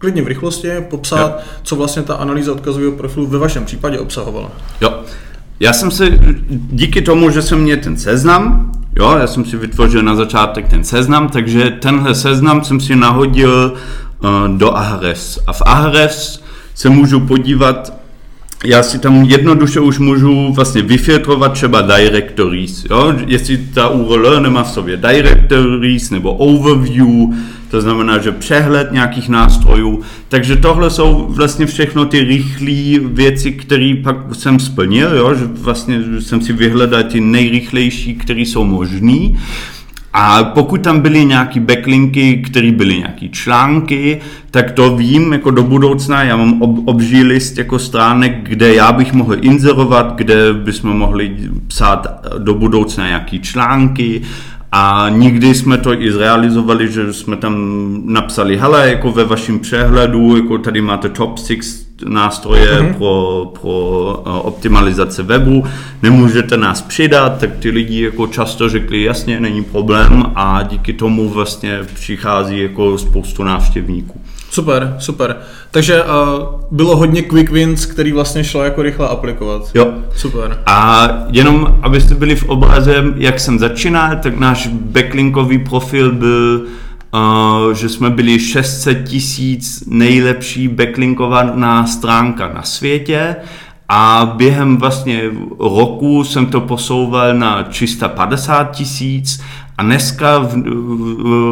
klidně 0.00 0.22
v 0.22 0.26
rychlosti 0.26 0.68
popsat, 0.90 1.18
jo. 1.20 1.44
co 1.62 1.76
vlastně 1.76 2.02
ta 2.02 2.14
analýza 2.14 2.52
odkazového 2.52 2.92
profilu 2.92 3.26
ve 3.26 3.38
vašem 3.38 3.64
případě 3.64 3.98
obsahovala. 3.98 4.50
Jo. 4.80 5.00
Já 5.60 5.72
jsem 5.72 5.90
si, 5.90 6.20
díky 6.50 7.02
tomu, 7.02 7.30
že 7.30 7.42
jsem 7.42 7.60
měl 7.60 7.76
ten 7.76 7.96
seznam, 7.96 8.72
jo, 8.96 9.16
já 9.20 9.26
jsem 9.26 9.44
si 9.44 9.56
vytvořil 9.56 10.02
na 10.02 10.14
začátek 10.14 10.68
ten 10.68 10.84
seznam, 10.84 11.28
takže 11.28 11.70
tenhle 11.70 12.14
seznam 12.14 12.64
jsem 12.64 12.80
si 12.80 12.96
nahodil 12.96 13.72
uh, 13.72 14.58
do 14.58 14.76
Ahrefs. 14.76 15.38
A 15.46 15.52
v 15.52 15.62
Ahrefs 15.64 16.40
se 16.74 16.90
můžu 16.90 17.20
podívat, 17.20 17.92
já 18.64 18.82
si 18.82 18.98
tam 18.98 19.22
jednoduše 19.22 19.80
už 19.80 19.98
můžu 19.98 20.52
vlastně 20.52 20.82
vyfiltrovat 20.82 21.52
třeba 21.52 21.80
directories, 21.80 22.84
jo? 22.90 23.14
jestli 23.26 23.58
ta 23.58 23.88
URL 23.88 24.40
nemá 24.40 24.62
v 24.62 24.70
sobě 24.70 24.96
directories 24.96 26.10
nebo 26.10 26.34
overview, 26.34 27.06
to 27.70 27.80
znamená, 27.80 28.18
že 28.18 28.32
přehled 28.32 28.92
nějakých 28.92 29.28
nástrojů. 29.28 30.00
Takže 30.28 30.56
tohle 30.56 30.90
jsou 30.90 31.26
vlastně 31.28 31.66
všechno 31.66 32.04
ty 32.04 32.24
rychlé 32.24 33.08
věci, 33.12 33.52
které 33.52 33.94
pak 34.02 34.16
jsem 34.32 34.60
splnil, 34.60 35.16
jo? 35.16 35.34
že 35.34 35.44
vlastně 35.44 36.00
jsem 36.20 36.40
si 36.40 36.52
vyhledal 36.52 37.02
ty 37.02 37.20
nejrychlejší, 37.20 38.14
které 38.14 38.40
jsou 38.40 38.64
možné. 38.64 39.28
A 40.12 40.44
pokud 40.44 40.80
tam 40.80 41.00
byly 41.00 41.24
nějaké 41.24 41.60
backlinky, 41.60 42.36
které 42.36 42.72
byly 42.72 42.98
nějaké 42.98 43.28
články, 43.28 44.20
tak 44.50 44.70
to 44.70 44.96
vím 44.96 45.32
jako 45.32 45.50
do 45.50 45.62
budoucna. 45.62 46.22
Já 46.22 46.36
mám 46.36 46.62
ob, 46.62 46.88
obří 46.88 47.22
list 47.22 47.58
jako 47.58 47.78
stránek, 47.78 48.48
kde 48.48 48.74
já 48.74 48.92
bych 48.92 49.12
mohl 49.12 49.36
inzerovat, 49.40 50.16
kde 50.16 50.52
bychom 50.52 50.98
mohli 50.98 51.36
psát 51.66 52.06
do 52.38 52.54
budoucna 52.54 53.06
nějaké 53.06 53.38
články 53.38 54.22
A 54.72 55.06
nikdy 55.08 55.54
jsme 55.54 55.78
to 55.78 56.02
i 56.02 56.12
zrealizovali, 56.12 56.92
že 56.92 57.12
jsme 57.12 57.36
tam 57.36 57.54
napsali, 58.04 58.56
hele, 58.56 58.90
jako 58.90 59.12
ve 59.12 59.24
vašem 59.24 59.58
přehledu, 59.58 60.36
jako 60.36 60.58
tady 60.58 60.80
máte 60.80 61.08
top 61.08 61.38
6 61.38 61.90
nástroje 62.08 62.80
mm-hmm. 62.80 62.94
pro, 62.94 63.52
pro 63.60 63.70
uh, 64.26 64.46
optimalizace 64.46 65.22
webu, 65.22 65.64
nemůžete 66.02 66.56
nás 66.56 66.82
přidat, 66.82 67.38
tak 67.38 67.50
ty 67.58 67.70
lidi 67.70 68.02
jako 68.02 68.26
často 68.26 68.68
řekli, 68.68 69.02
jasně, 69.02 69.40
není 69.40 69.64
problém 69.64 70.32
a 70.34 70.62
díky 70.62 70.92
tomu 70.92 71.28
vlastně 71.28 71.78
přichází 71.94 72.58
jako 72.58 72.98
spoustu 72.98 73.44
návštěvníků. 73.44 74.20
Super, 74.50 74.96
super. 74.98 75.36
Takže 75.70 76.02
uh, 76.02 76.08
bylo 76.70 76.96
hodně 76.96 77.22
quick 77.22 77.50
wins, 77.50 77.86
který 77.86 78.12
vlastně 78.12 78.44
šlo 78.44 78.64
jako 78.64 78.82
rychle 78.82 79.08
aplikovat. 79.08 79.70
Jo. 79.74 79.92
Super. 80.16 80.62
A 80.66 81.08
jenom, 81.30 81.78
abyste 81.82 82.14
byli 82.14 82.36
v 82.36 82.48
obraze, 82.48 83.04
jak 83.16 83.40
jsem 83.40 83.58
začínal, 83.58 84.16
tak 84.22 84.38
náš 84.38 84.66
backlinkový 84.66 85.58
profil 85.58 86.12
byl 86.12 86.66
Uh, 87.14 87.72
že 87.72 87.88
jsme 87.88 88.10
byli 88.10 88.38
600 88.38 89.08
tisíc 89.08 89.84
nejlepší 89.86 90.68
backlinkovaná 90.68 91.86
stránka 91.86 92.52
na 92.52 92.62
světě 92.62 93.36
a 93.88 94.32
během 94.36 94.76
vlastně 94.76 95.22
roku 95.58 96.24
jsem 96.24 96.46
to 96.46 96.60
posouval 96.60 97.34
na 97.34 97.62
350 97.62 98.70
tisíc 98.70 99.42
a 99.80 99.82
dneska 99.82 100.38
v, 100.38 100.54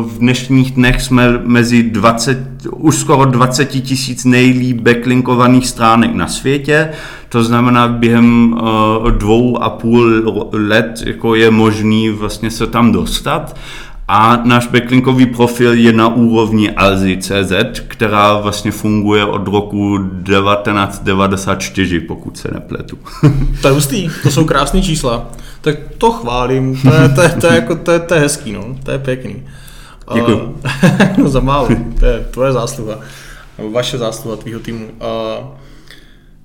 v 0.02 0.18
dnešních 0.18 0.70
dnech 0.70 1.02
jsme 1.02 1.38
mezi 1.44 1.82
20, 1.82 2.38
už 2.70 2.96
skoro 2.96 3.24
20 3.24 3.64
tisíc 3.64 4.24
nejlíp 4.24 4.80
backlinkovaných 4.80 5.68
stránek 5.68 6.14
na 6.14 6.28
světě. 6.28 6.90
To 7.28 7.44
znamená, 7.44 7.88
během 7.88 8.52
uh, 8.52 9.10
dvou 9.10 9.62
a 9.62 9.70
půl 9.70 10.22
let 10.52 11.02
jako 11.06 11.34
je 11.34 11.50
možný 11.50 12.10
vlastně 12.10 12.50
se 12.50 12.66
tam 12.66 12.92
dostat. 12.92 13.56
A 14.08 14.40
náš 14.44 14.66
backlinkový 14.66 15.26
profil 15.26 15.72
je 15.72 15.92
na 15.92 16.08
úrovni 16.08 16.70
Alzy.cz, 16.70 17.80
která 17.88 18.38
vlastně 18.38 18.72
funguje 18.72 19.24
od 19.24 19.48
roku 19.48 19.98
1994, 19.98 22.00
pokud 22.00 22.38
se 22.38 22.48
nepletu. 22.54 22.98
to 23.62 23.68
je 23.68 23.74
hustý, 23.74 24.08
to 24.22 24.30
jsou 24.30 24.44
krásné 24.44 24.82
čísla. 24.82 25.26
Tak 25.60 25.76
to 25.98 26.12
chválím, 26.12 26.80
to 26.82 26.94
je, 26.94 27.08
to 27.08 27.22
je, 27.22 27.28
to 27.28 27.46
je, 27.46 27.54
jako, 27.54 27.74
to 27.74 27.92
je, 27.92 27.98
to 27.98 28.14
je 28.14 28.20
hezký, 28.20 28.52
no, 28.52 28.76
to 28.82 28.90
je 28.90 28.98
pěkný. 28.98 29.42
Děkuji. 30.14 30.36
Uh, 30.36 30.52
no 31.18 31.28
za 31.28 31.40
málo, 31.40 31.68
to 32.00 32.06
je 32.06 32.26
tvoje 32.30 32.52
zásluha, 32.52 32.98
vaše 33.72 33.98
zásluha 33.98 34.36
tvýho 34.36 34.60
týmu. 34.60 34.86
Uh, 34.86 35.46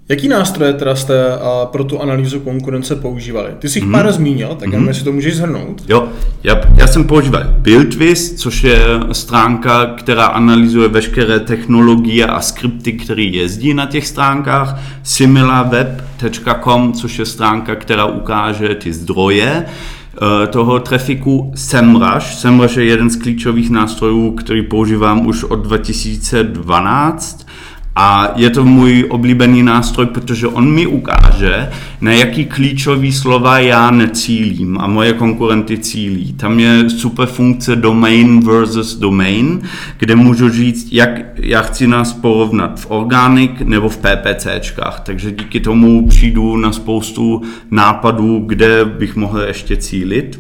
Jaký 0.10 0.28
nástroje 0.28 0.74
teda 0.74 0.96
jste 0.96 1.38
a 1.38 1.66
pro 1.66 1.84
tu 1.84 2.02
analýzu 2.02 2.39
konkurence 2.39 2.96
používali? 2.96 3.50
Ty 3.60 3.70
jsi 3.70 3.78
jich 3.78 3.86
mm. 3.86 3.92
pár 3.92 4.12
zmínil, 4.12 4.56
tak 4.60 4.74
mm. 4.74 4.88
jestli 4.88 5.04
to 5.04 5.12
můžeš 5.12 5.36
zhrnout. 5.36 5.84
Jo, 5.89 6.08
já, 6.44 6.62
já 6.76 6.88
jsem 6.88 7.04
používal 7.04 7.44
BuildWiz, 7.58 8.36
což 8.36 8.63
je 8.63 8.80
stránka, 9.12 9.86
která 9.86 10.26
analyzuje 10.26 10.88
veškeré 10.88 11.39
technologie 11.39 12.26
a 12.26 12.42
skripty, 12.42 12.94
které 12.94 13.22
jezdí 13.22 13.74
na 13.74 13.86
těch 13.86 14.08
stránkách. 14.08 14.80
SimilarWeb.com, 15.04 16.94
což 16.94 17.20
je 17.20 17.26
stránka, 17.26 17.76
která 17.76 18.06
ukáže 18.06 18.76
ty 18.76 18.94
zdroje 18.94 19.66
eh, 19.66 20.48
toho 20.48 20.80
trafiku 20.80 21.52
SEMrush. 21.56 22.26
SEMrush 22.26 22.78
je 22.78 22.86
jeden 22.86 23.10
z 23.10 23.16
klíčových 23.16 23.70
nástrojů, 23.70 24.32
který 24.32 24.62
používám 24.62 25.28
už 25.28 25.44
od 25.44 25.56
2012 25.56 27.48
a 27.95 28.34
je 28.36 28.49
to 28.49 28.65
můj 28.65 29.06
oblíbený 29.10 29.63
nástroj, 29.63 30.06
protože 30.06 30.47
on 30.47 30.71
mi 30.71 30.88
ukáže, 30.88 31.69
na 32.01 32.12
jaký 32.12 32.45
klíčový 32.45 33.12
slova 33.12 33.60
já 33.60 33.91
necílím 33.91 34.77
a 34.82 34.88
moje 34.88 35.13
konkurenty 35.13 35.77
cílí. 35.77 36.34
Tam 36.34 36.60
je 36.60 36.89
super 36.89 37.27
funkce 37.27 37.75
domain 37.75 38.39
versus 38.39 38.95
domain, 38.95 39.62
kde 39.97 40.15
můžu 40.15 40.49
říct, 40.49 40.88
jak 40.91 41.10
já 41.36 41.62
chci 41.62 41.88
nás 41.88 42.13
porovnat 42.13 42.79
v 42.79 42.86
Organic 42.89 43.51
nebo 43.63 43.89
v 43.89 43.97
PPCčkách. 43.97 44.99
Takže 44.99 45.32
díky 45.32 45.60
tomu 45.60 46.08
přijdu 46.08 46.58
na 46.58 46.71
spoustu 46.71 47.41
nápadů, 47.71 48.43
kde 48.45 48.86
bych 48.86 49.15
mohl 49.15 49.39
ještě 49.39 49.77
cílit. 49.77 50.39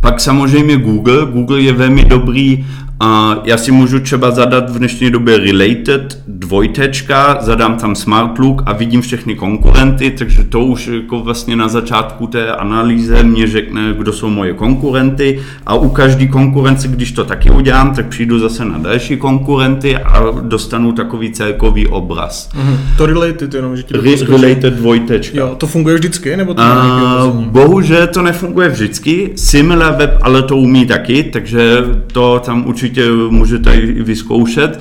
Pak 0.00 0.20
samozřejmě 0.20 0.76
Google. 0.76 1.26
Google 1.32 1.60
je 1.60 1.72
velmi 1.72 2.04
dobrý 2.04 2.66
a 3.00 3.40
já 3.44 3.56
si 3.56 3.72
můžu 3.72 4.00
třeba 4.00 4.30
zadat 4.30 4.70
v 4.70 4.78
dnešní 4.78 5.10
době 5.10 5.38
related, 5.38 6.22
dvojtečka, 6.28 7.38
zadám 7.40 7.76
tam 7.76 7.94
smart 7.94 8.38
look 8.38 8.62
a 8.66 8.72
vidím 8.72 9.00
všechny 9.00 9.34
konkurenty, 9.34 10.10
takže 10.10 10.44
to 10.44 10.60
už 10.60 10.86
jako 10.86 11.20
vlastně 11.20 11.56
na 11.56 11.68
začátku 11.68 12.26
té 12.26 12.52
analýze 12.52 13.22
mě 13.22 13.46
řekne, 13.46 13.94
kdo 13.98 14.12
jsou 14.12 14.28
moje 14.28 14.52
konkurenty 14.52 15.40
a 15.66 15.74
u 15.74 15.88
každý 15.88 16.28
konkurence, 16.28 16.88
když 16.88 17.12
to 17.12 17.24
taky 17.24 17.50
udělám, 17.50 17.94
tak 17.94 18.06
přijdu 18.06 18.38
zase 18.38 18.64
na 18.64 18.78
další 18.78 19.16
konkurenty 19.16 19.96
a 19.96 20.24
dostanu 20.40 20.92
takový 20.92 21.32
celkový 21.32 21.86
obraz. 21.86 22.48
Mm-hmm. 22.54 22.76
To 22.96 23.06
related 23.06 23.54
jenom, 23.54 23.76
že 23.76 23.82
ti 23.82 23.94
Re- 23.94 24.26
Related 24.26 24.74
dvojtečka. 24.74 25.38
Jo, 25.38 25.54
to 25.58 25.66
funguje 25.66 25.94
vždycky? 25.94 26.36
Nebo 26.36 26.54
to 26.54 26.62
a, 26.62 27.32
bohužel 27.46 28.06
to 28.06 28.22
nefunguje 28.22 28.68
wždycky, 28.68 29.32
Similar 29.36 29.96
Web 29.96 30.18
ale 30.22 30.42
to 30.42 30.56
umí 30.56 30.86
taky, 30.86 31.22
takže 31.22 31.84
to 32.12 32.42
tam 32.44 32.66
určitě 32.66 32.85
určitě 32.86 33.10
můžete 33.10 33.74
i 33.74 34.02
vyzkoušet. 34.02 34.80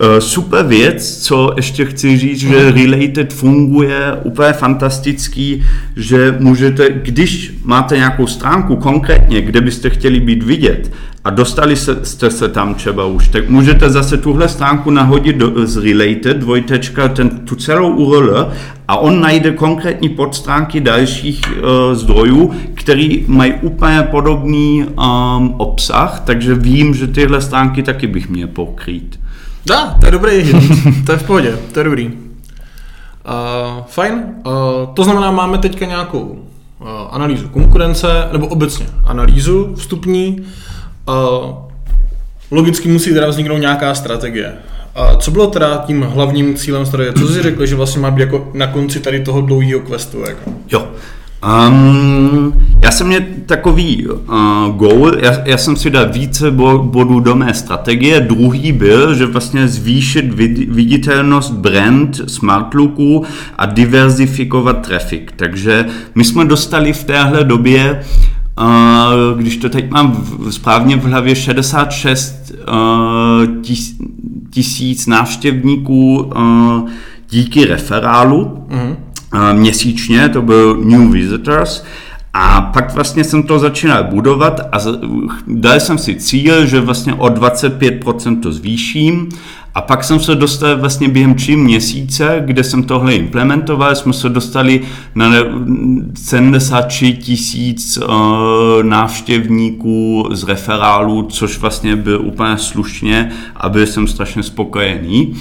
Eh, 0.00 0.20
super 0.20 0.66
věc, 0.66 1.18
co 1.22 1.52
ještě 1.56 1.84
chci 1.84 2.18
říct, 2.18 2.38
že 2.38 2.72
Related 2.72 3.32
funguje 3.32 4.18
úplně 4.22 4.52
fantastický, 4.52 5.64
že 5.96 6.36
můžete, 6.38 6.88
když 7.02 7.54
máte 7.64 7.96
nějakou 7.96 8.26
stránku 8.26 8.76
konkrétně, 8.76 9.42
kde 9.42 9.60
byste 9.60 9.90
chtěli 9.90 10.20
být 10.20 10.42
vidět 10.42 10.92
a 11.24 11.30
dostali 11.30 11.76
jste 12.02 12.30
se 12.30 12.48
tam 12.48 12.74
třeba 12.74 13.06
už, 13.06 13.28
tak 13.28 13.48
můžete 13.48 13.90
zase 13.90 14.18
tuhle 14.18 14.48
stránku 14.48 14.90
nahodit 14.90 15.36
do, 15.36 15.66
z 15.66 15.76
Related, 15.76 16.36
dvojtečka, 16.36 17.08
ten, 17.08 17.28
tu 17.30 17.54
celou 17.54 17.90
URL 17.96 18.52
a 18.88 18.96
on 18.96 19.20
najde 19.20 19.50
konkrétní 19.50 20.08
podstránky 20.08 20.80
dalších 20.80 21.40
uh, 21.56 21.94
zdrojů, 21.94 22.54
který 22.74 23.24
mají 23.28 23.52
úplně 23.62 24.02
podobný 24.10 24.84
um, 24.84 25.54
obsah, 25.56 26.22
takže 26.26 26.54
vím, 26.54 26.94
že 26.94 27.06
tyhle 27.06 27.40
stránky 27.40 27.82
taky 27.82 28.06
bych 28.06 28.28
měl 28.28 28.48
pokrýt. 28.48 29.23
Dá, 29.66 29.96
to 30.00 30.06
je 30.06 30.12
dobrý 30.12 30.52
to 31.06 31.12
je 31.12 31.18
v 31.18 31.22
pohodě, 31.22 31.58
to 31.72 31.80
je 31.80 31.84
dobrý. 31.84 32.06
Uh, 32.06 32.12
fajn, 33.86 34.24
uh, 34.46 34.52
to 34.94 35.04
znamená, 35.04 35.30
máme 35.30 35.58
teďka 35.58 35.86
nějakou 35.86 36.20
uh, 36.20 36.88
analýzu 37.10 37.48
konkurence, 37.48 38.28
nebo 38.32 38.46
obecně 38.46 38.86
analýzu 39.04 39.74
vstupní. 39.74 40.46
Uh, 41.08 41.50
logicky 42.50 42.88
musí 42.88 43.14
teda 43.14 43.28
vzniknout 43.28 43.58
nějaká 43.58 43.94
strategie. 43.94 44.52
A 44.94 45.16
co 45.16 45.30
bylo 45.30 45.46
teda 45.46 45.84
tím 45.86 46.02
hlavním 46.02 46.54
cílem 46.54 46.86
strategie? 46.86 47.26
Co 47.26 47.32
jsi 47.32 47.42
řekl, 47.42 47.66
že 47.66 47.76
vlastně 47.76 48.02
má 48.02 48.10
být 48.10 48.20
jako 48.20 48.50
na 48.54 48.66
konci 48.66 49.00
tady 49.00 49.20
toho 49.20 49.40
dlouhého 49.40 49.80
questu? 49.80 50.20
Jako? 50.20 50.50
Jo, 50.72 50.88
Um, 51.44 52.73
já 52.84 52.90
jsem 52.90 53.06
měl 53.06 53.20
takový 53.46 54.06
uh, 54.06 54.16
goal, 54.76 55.12
já, 55.18 55.32
já 55.44 55.58
jsem 55.58 55.76
si 55.76 55.90
dal 55.90 56.08
více 56.08 56.50
bodů 56.50 57.20
do 57.20 57.34
mé 57.34 57.54
strategie. 57.54 58.20
Druhý 58.20 58.72
byl, 58.72 59.14
že 59.14 59.26
vlastně 59.26 59.68
zvýšit 59.68 60.34
vid, 60.34 60.58
viditelnost 60.58 61.52
brand 61.52 62.20
Smartlooku 62.26 63.24
a 63.58 63.66
diverzifikovat 63.66 64.86
traffic. 64.86 65.22
Takže 65.36 65.86
my 66.14 66.24
jsme 66.24 66.44
dostali 66.44 66.92
v 66.92 67.04
téhle 67.04 67.44
době 67.44 68.04
Uh, 68.60 69.38
když 69.38 69.56
to 69.56 69.68
teď 69.68 69.90
mám 69.90 70.12
v, 70.12 70.52
správně 70.52 70.96
v 70.96 71.04
hlavě, 71.04 71.34
66 71.34 72.52
uh, 72.68 73.62
tis, 73.62 73.94
tisíc 74.50 75.06
návštěvníků 75.06 76.22
uh, 76.22 76.88
díky 77.30 77.64
referálu. 77.64 78.66
Mm-hmm 78.68 78.96
měsíčně, 79.52 80.28
to 80.28 80.42
byl 80.42 80.76
New 80.76 81.12
Visitors, 81.12 81.84
a 82.34 82.60
pak 82.60 82.94
vlastně 82.94 83.24
jsem 83.24 83.42
to 83.42 83.58
začínal 83.58 84.04
budovat 84.04 84.60
a 84.72 84.78
dal 85.46 85.80
jsem 85.80 85.98
si 85.98 86.14
cíl, 86.14 86.66
že 86.66 86.80
vlastně 86.80 87.14
o 87.14 87.26
25% 87.26 88.40
to 88.40 88.52
zvýším 88.52 89.28
a 89.74 89.80
pak 89.80 90.04
jsem 90.04 90.20
se 90.20 90.34
dostal 90.34 90.76
vlastně 90.76 91.08
během 91.08 91.34
tři 91.34 91.56
měsíce, 91.56 92.42
kde 92.46 92.64
jsem 92.64 92.82
tohle 92.82 93.14
implementoval, 93.14 93.94
jsme 93.94 94.12
se 94.12 94.28
dostali 94.28 94.80
na 95.14 95.30
73 96.14 97.12
tisíc 97.12 97.98
uh, 97.98 98.12
návštěvníků 98.82 100.28
z 100.32 100.44
referálu, 100.44 101.22
což 101.22 101.58
vlastně 101.58 101.96
byl 101.96 102.20
úplně 102.24 102.58
slušně 102.58 103.32
a 103.56 103.68
byl 103.68 103.86
jsem 103.86 104.06
strašně 104.06 104.42
spokojený. 104.42 105.34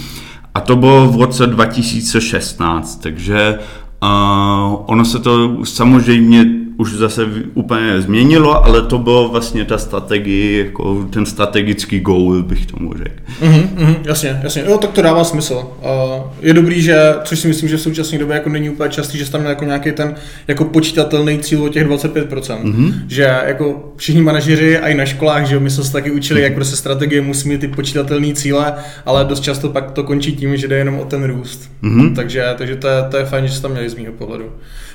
A 0.55 0.59
to 0.61 0.75
bylo 0.75 1.07
v 1.07 1.21
roce 1.21 1.47
2016, 1.47 3.01
takže 3.01 3.59
Uh, 4.03 4.83
ono 4.85 5.05
se 5.05 5.19
to 5.19 5.57
samozřejmě 5.63 6.62
už 6.77 6.93
zase 6.93 7.25
úplně 7.53 8.01
změnilo, 8.01 8.65
ale 8.65 8.81
to 8.81 8.97
bylo 8.97 9.29
vlastně 9.29 9.65
ta 9.65 9.77
strategie, 9.77 10.65
jako 10.65 11.07
ten 11.09 11.25
strategický 11.25 11.99
goal, 11.99 12.43
bych 12.43 12.65
tomu 12.65 12.93
řekl. 12.97 13.15
Mm-hmm, 13.41 13.67
mm, 13.75 13.95
jasně, 14.05 14.39
jasně. 14.43 14.63
Jo, 14.67 14.77
tak 14.77 14.91
to 14.91 15.01
dává 15.01 15.23
smysl. 15.23 15.53
Uh, 15.53 16.23
je 16.41 16.53
dobrý, 16.53 16.81
že, 16.81 16.97
což 17.23 17.39
si 17.39 17.47
myslím, 17.47 17.69
že 17.69 17.77
v 17.77 17.81
současné 17.81 18.17
době 18.17 18.33
jako 18.33 18.49
není 18.49 18.69
úplně 18.69 18.89
častý, 18.89 19.17
že 19.17 19.31
tam 19.31 19.45
jako 19.45 19.65
nějaký 19.65 19.91
ten 19.91 20.15
jako 20.47 20.65
počítatelný 20.65 21.39
cíl 21.39 21.63
o 21.63 21.69
těch 21.69 21.87
25%. 21.87 22.63
Mm-hmm. 22.63 22.93
Že 23.07 23.23
jako 23.45 23.93
všichni 23.97 24.21
manažeři 24.21 24.77
a 24.77 24.87
i 24.87 24.93
na 24.93 25.05
školách, 25.05 25.45
že 25.45 25.59
my 25.59 25.69
jsme 25.69 25.83
se 25.83 25.91
taky 25.91 26.11
učili, 26.11 26.39
mm-hmm. 26.39 26.43
jak 26.43 26.53
prostě 26.53 26.75
strategie 26.75 27.21
musí 27.21 27.49
mít 27.49 27.61
ty 27.61 27.67
počítatelné 27.67 28.33
cíle, 28.33 28.73
ale 29.05 29.25
dost 29.25 29.39
často 29.39 29.69
pak 29.69 29.91
to 29.91 30.03
končí 30.03 30.35
tím, 30.35 30.57
že 30.57 30.67
jde 30.67 30.77
jenom 30.77 30.99
o 30.99 31.05
ten 31.05 31.23
růst. 31.23 31.71
Mm-hmm. 31.83 32.15
Takže, 32.15 32.45
takže 32.57 32.75
to, 32.75 32.87
je, 32.87 33.03
to 33.11 33.17
je 33.17 33.25
fajn, 33.25 33.47
že 33.47 33.53
jste 33.53 33.61
tam 33.61 33.71
měli 33.71 33.89
z 33.89 33.95
mého 33.95 34.13
pohledu. 34.13 34.45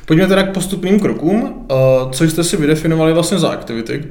Pojďme 0.09 0.27
teda 0.27 0.43
k 0.43 0.53
postupným 0.53 1.01
krokům. 1.01 1.55
Co 2.11 2.25
jste 2.25 2.45
si 2.45 2.57
vydefinovali 2.57 3.13
vlastně 3.13 3.39
za 3.39 3.49
aktivity, 3.49 4.05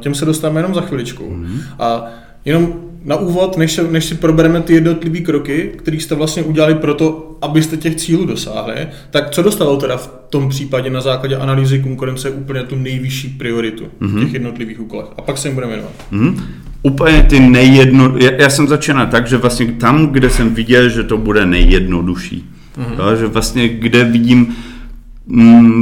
těm 0.00 0.14
se 0.14 0.24
dostaneme 0.24 0.60
jenom 0.60 0.74
za 0.74 0.80
chviličku. 0.80 1.24
Mm-hmm. 1.24 1.60
A 1.78 2.06
jenom 2.44 2.74
na 3.04 3.16
úvod, 3.16 3.56
než, 3.56 3.72
se, 3.72 3.82
než 3.82 4.04
si 4.04 4.14
probereme 4.14 4.60
ty 4.60 4.74
jednotlivé 4.74 5.20
kroky, 5.20 5.72
které 5.76 5.96
jste 5.96 6.14
vlastně 6.14 6.42
udělali 6.42 6.74
pro 6.74 6.94
to, 6.94 7.36
abyste 7.42 7.76
těch 7.76 7.96
cílů 7.96 8.24
dosáhli, 8.24 8.74
tak 9.10 9.30
co 9.30 9.42
dostalo 9.42 9.76
teda 9.76 9.96
v 9.96 10.10
tom 10.30 10.48
případě 10.48 10.90
na 10.90 11.00
základě 11.00 11.36
analýzy 11.36 11.78
konkurence 11.78 12.30
úplně 12.30 12.62
tu 12.62 12.76
nejvyšší 12.76 13.28
prioritu 13.28 13.84
mm-hmm. 13.84 14.20
v 14.20 14.24
těch 14.24 14.32
jednotlivých 14.32 14.80
úkolech? 14.80 15.08
A 15.16 15.22
pak 15.22 15.38
se 15.38 15.48
jim 15.48 15.54
budeme 15.54 15.72
věnovat. 15.72 15.94
Mm-hmm. 16.12 16.42
Úplně 16.82 17.22
ty 17.22 17.40
nejjedno... 17.40 18.14
Já, 18.18 18.30
já 18.30 18.50
jsem 18.50 18.68
začínal 18.68 19.06
tak, 19.06 19.26
že 19.26 19.36
vlastně 19.36 19.66
tam, 19.66 20.06
kde 20.06 20.30
jsem 20.30 20.54
viděl, 20.54 20.88
že 20.88 21.02
to 21.02 21.18
bude 21.18 21.46
nejjednodušší. 21.46 22.50
Mm-hmm. 22.78 23.10
Jo, 23.10 23.16
že 23.16 23.26
vlastně 23.26 23.68
kde 23.68 24.04
vidím 24.04 24.56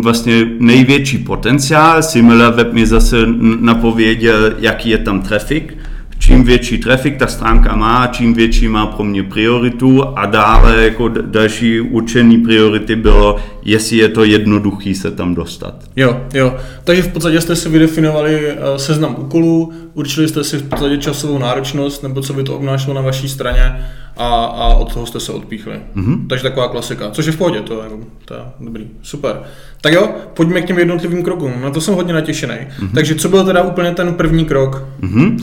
vlastně 0.02 0.50
největší 0.58 1.18
potenciál, 1.18 2.02
SimilarWeb 2.02 2.72
mi 2.72 2.86
zase 2.86 3.16
napověděl, 3.60 4.54
jaký 4.58 4.90
je 4.90 4.98
tam 4.98 5.22
trafik, 5.22 5.78
čím 6.22 6.44
větší 6.44 6.78
trafik 6.78 7.16
ta 7.16 7.26
stránka 7.26 7.76
má, 7.76 8.06
čím 8.06 8.34
větší 8.34 8.68
má 8.68 8.86
pro 8.86 9.04
mě 9.04 9.22
prioritu 9.22 10.04
a 10.04 10.26
dále 10.26 10.84
jako 10.84 11.08
další 11.08 11.80
určený 11.80 12.38
priority 12.38 12.96
bylo, 12.96 13.36
jestli 13.62 13.96
je 13.96 14.08
to 14.08 14.24
jednoduchý 14.24 14.94
se 14.94 15.10
tam 15.10 15.34
dostat. 15.34 15.74
Jo, 15.96 16.20
jo. 16.34 16.56
Takže 16.84 17.02
v 17.02 17.08
podstatě 17.08 17.40
jste 17.40 17.56
si 17.56 17.68
vydefinovali 17.68 18.46
eh, 18.46 18.56
seznam 18.78 19.16
úkolů, 19.18 19.72
určili 19.94 20.28
jste 20.28 20.44
si 20.44 20.58
v 20.58 20.68
podstatě 20.68 20.98
časovou 20.98 21.38
náročnost, 21.38 22.02
nebo 22.02 22.20
co 22.20 22.32
by 22.32 22.42
to 22.42 22.56
obnášelo 22.56 22.94
na 22.94 23.00
vaší 23.00 23.28
straně 23.28 23.86
a, 24.16 24.44
a 24.44 24.74
od 24.74 24.92
toho 24.92 25.06
jste 25.06 25.20
se 25.20 25.32
odpíchli. 25.32 25.74
Mm-hmm. 25.96 26.26
Takže 26.28 26.42
taková 26.42 26.68
klasika, 26.68 27.10
což 27.10 27.26
je 27.26 27.32
v 27.32 27.36
pohodě, 27.36 27.60
to 27.60 27.82
je, 27.82 27.88
to 28.24 28.34
je 28.34 28.40
dobrý, 28.60 28.86
super. 29.02 29.42
Tak 29.80 29.92
jo, 29.92 30.08
pojďme 30.34 30.62
k 30.62 30.66
těm 30.66 30.78
jednotlivým 30.78 31.22
krokům, 31.22 31.52
na 31.62 31.70
to 31.70 31.80
jsem 31.80 31.94
hodně 31.94 32.14
natěšený. 32.14 32.54
Mm-hmm. 32.54 32.88
Takže 32.94 33.14
co 33.14 33.28
byl 33.28 33.44
teda 33.44 33.62
úplně 33.62 33.90
ten 33.90 34.14
první 34.14 34.44
krok? 34.44 34.84
Mm-hmm. 35.00 35.38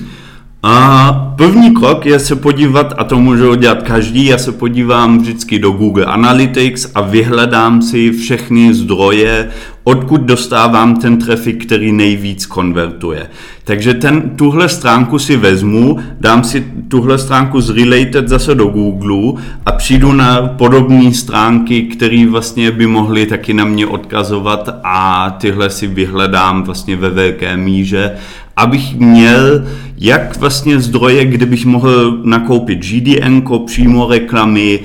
A 0.63 1.11
první 1.37 1.73
krok 1.73 2.05
je 2.05 2.19
se 2.19 2.35
podívat, 2.35 2.93
a 2.97 3.03
to 3.03 3.19
může 3.19 3.47
udělat 3.47 3.83
každý, 3.83 4.25
já 4.25 4.37
se 4.37 4.51
podívám 4.51 5.19
vždycky 5.19 5.59
do 5.59 5.71
Google 5.71 6.05
Analytics 6.05 6.91
a 6.95 7.01
vyhledám 7.01 7.81
si 7.81 8.11
všechny 8.11 8.73
zdroje, 8.73 9.49
odkud 9.83 10.21
dostávám 10.21 10.95
ten 10.95 11.17
trafik, 11.17 11.65
který 11.65 11.91
nejvíc 11.91 12.45
konvertuje. 12.45 13.29
Takže 13.63 13.93
ten, 13.93 14.21
tuhle 14.35 14.69
stránku 14.69 15.19
si 15.19 15.37
vezmu, 15.37 15.99
dám 16.19 16.43
si 16.43 16.65
tuhle 16.87 17.17
stránku 17.17 17.61
z 17.61 17.69
Related 17.69 18.27
zase 18.27 18.55
do 18.55 18.65
Google 18.65 19.41
a 19.65 19.71
přijdu 19.71 20.13
na 20.13 20.41
podobné 20.41 21.13
stránky, 21.13 21.81
které 21.81 22.27
vlastně 22.29 22.71
by 22.71 22.87
mohly 22.87 23.25
taky 23.25 23.53
na 23.53 23.65
mě 23.65 23.87
odkazovat 23.87 24.69
a 24.83 25.29
tyhle 25.39 25.69
si 25.69 25.87
vyhledám 25.87 26.63
vlastně 26.63 26.95
ve 26.95 27.09
velké 27.09 27.57
míře 27.57 28.11
abych 28.59 28.95
měl 28.95 29.65
jak 29.97 30.37
vlastně 30.37 30.79
zdroje, 30.79 31.25
kde 31.25 31.45
bych 31.45 31.65
mohl 31.65 32.21
nakoupit 32.23 32.79
GDN, 32.79 33.41
přímo 33.65 34.07
reklamy, 34.07 34.79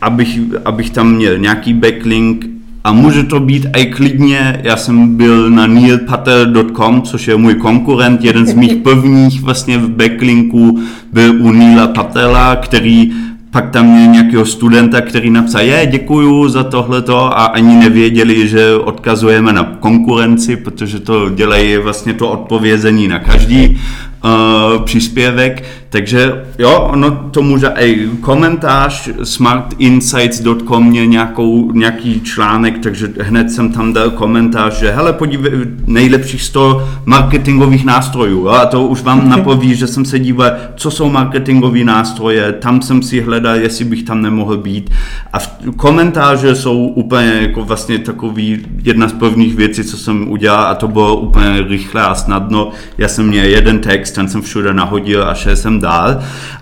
abych, 0.00 0.38
abych 0.64 0.90
tam 0.90 1.12
měl 1.12 1.38
nějaký 1.38 1.72
backlink. 1.74 2.46
A 2.84 2.92
může 2.92 3.22
to 3.22 3.40
být 3.40 3.66
i 3.76 3.86
klidně, 3.86 4.60
já 4.62 4.76
jsem 4.76 5.16
byl 5.16 5.50
na 5.50 5.66
neilpatel.com, 5.66 7.02
což 7.02 7.28
je 7.28 7.36
můj 7.36 7.54
konkurent, 7.54 8.24
jeden 8.24 8.46
z 8.46 8.54
mých 8.54 8.76
prvních 8.84 9.42
vlastně 9.42 9.78
v 9.78 9.88
backlinku 9.88 10.78
byl 11.12 11.42
u 11.42 11.52
Neila 11.52 11.86
Patela, 11.86 12.56
který 12.56 13.12
pak 13.50 13.70
tam 13.70 13.86
měl 13.86 14.12
nějakého 14.12 14.44
studenta, 14.44 15.00
který 15.00 15.30
napsal, 15.30 15.60
je, 15.60 15.86
děkuju 15.86 16.48
za 16.48 16.64
tohleto 16.64 17.38
a 17.38 17.44
ani 17.44 17.74
nevěděli, 17.74 18.48
že 18.48 18.74
odkazujeme 18.74 19.52
na 19.52 19.64
konkurenci, 19.64 20.56
protože 20.56 21.00
to 21.00 21.30
dělají 21.30 21.76
vlastně 21.76 22.14
to 22.14 22.30
odpovězení 22.30 23.08
na 23.08 23.18
každý 23.18 23.80
uh, 24.24 24.82
příspěvek, 24.84 25.64
takže 25.90 26.44
jo, 26.58 26.88
ono 26.92 27.10
to 27.10 27.42
může 27.42 27.66
i 27.66 28.08
komentář, 28.20 29.08
smartinsights.com 29.22 30.86
mě 30.86 31.06
nějakou, 31.06 31.72
nějaký 31.72 32.20
článek, 32.20 32.78
takže 32.78 33.08
hned 33.20 33.50
jsem 33.50 33.72
tam 33.72 33.92
dal 33.92 34.10
komentář, 34.10 34.78
že 34.78 34.90
hele, 34.90 35.12
podívej, 35.12 35.52
nejlepších 35.86 36.42
100 36.42 36.88
marketingových 37.04 37.84
nástrojů, 37.84 38.38
jo, 38.38 38.48
a 38.48 38.66
to 38.66 38.86
už 38.86 39.02
vám 39.02 39.28
napoví, 39.36 39.74
že 39.74 39.86
jsem 39.86 40.04
se 40.04 40.18
díval, 40.18 40.50
co 40.76 40.90
jsou 40.90 41.10
marketingové 41.10 41.84
nástroje, 41.84 42.52
tam 42.52 42.82
jsem 42.82 43.02
si 43.02 43.20
hledal, 43.20 43.56
jestli 43.56 43.84
bych 43.84 44.02
tam 44.02 44.22
nemohl 44.22 44.56
být. 44.56 44.90
A 45.32 45.38
v 45.38 45.76
komentáře 45.76 46.54
jsou 46.54 46.86
úplně 46.86 47.38
jako 47.40 47.64
vlastně 47.64 47.98
takový 47.98 48.66
jedna 48.82 49.08
z 49.08 49.12
prvních 49.12 49.54
věcí, 49.54 49.84
co 49.84 49.96
jsem 49.96 50.30
udělal 50.30 50.66
a 50.66 50.74
to 50.74 50.88
bylo 50.88 51.16
úplně 51.16 51.62
rychle 51.68 52.02
a 52.02 52.14
snadno, 52.14 52.70
já 52.98 53.08
jsem 53.08 53.26
měl 53.26 53.44
jeden 53.44 53.78
text, 53.78 54.12
ten 54.12 54.28
jsem 54.28 54.42
všude 54.42 54.74
nahodil 54.74 55.28
a 55.28 55.34
šel 55.34 55.56
jsem 55.56 55.77
dál. 55.80 56.20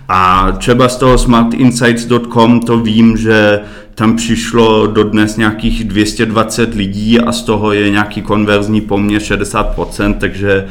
A 0.08 0.52
třeba 0.58 0.88
z 0.88 0.96
toho 0.96 1.18
smartinsights.com 1.18 2.60
to 2.60 2.78
vím, 2.78 3.16
že 3.16 3.60
tam 3.94 4.16
přišlo 4.16 4.86
do 4.86 5.04
dnes 5.04 5.36
nějakých 5.36 5.84
220 5.84 6.74
lidí 6.74 7.20
a 7.20 7.32
z 7.32 7.42
toho 7.42 7.72
je 7.72 7.90
nějaký 7.90 8.22
konverzní 8.22 8.80
poměr 8.80 9.20
60%, 9.22 10.14
takže 10.14 10.66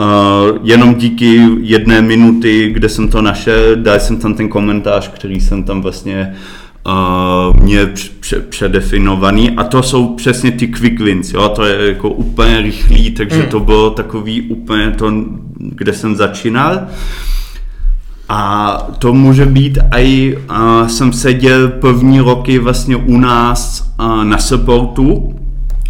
Uh, 0.00 0.58
jenom 0.62 0.94
díky 0.94 1.40
jedné 1.60 2.02
minuty, 2.02 2.70
kde 2.72 2.88
jsem 2.88 3.08
to 3.08 3.22
našel, 3.22 3.76
dal 3.76 4.00
jsem 4.00 4.16
tam 4.16 4.34
ten 4.34 4.48
komentář, 4.48 5.08
který 5.08 5.40
jsem 5.40 5.64
tam 5.64 5.82
vlastně 5.82 6.34
uh, 6.86 7.62
měl 7.62 7.88
předefinovaný 8.48 9.50
a 9.50 9.64
to 9.64 9.82
jsou 9.82 10.14
přesně 10.14 10.52
ty 10.52 10.68
quick 10.68 11.00
wins, 11.00 11.32
jo? 11.32 11.48
to 11.48 11.64
je 11.64 11.88
jako 11.88 12.10
úplně 12.10 12.60
rychlý, 12.60 13.10
takže 13.10 13.38
mm. 13.38 13.46
to 13.46 13.60
bylo 13.60 13.90
takový 13.90 14.42
úplně 14.42 14.90
to, 14.90 15.12
kde 15.58 15.92
jsem 15.92 16.16
začínal. 16.16 16.86
A 18.28 18.76
to 18.98 19.12
může 19.12 19.46
být 19.46 19.78
i, 19.96 20.38
jsem 20.86 21.12
seděl 21.12 21.68
první 21.68 22.20
roky 22.20 22.58
vlastně 22.58 22.96
u 22.96 23.18
nás 23.18 23.92
uh, 24.00 24.24
na 24.24 24.38
supportu 24.38 25.34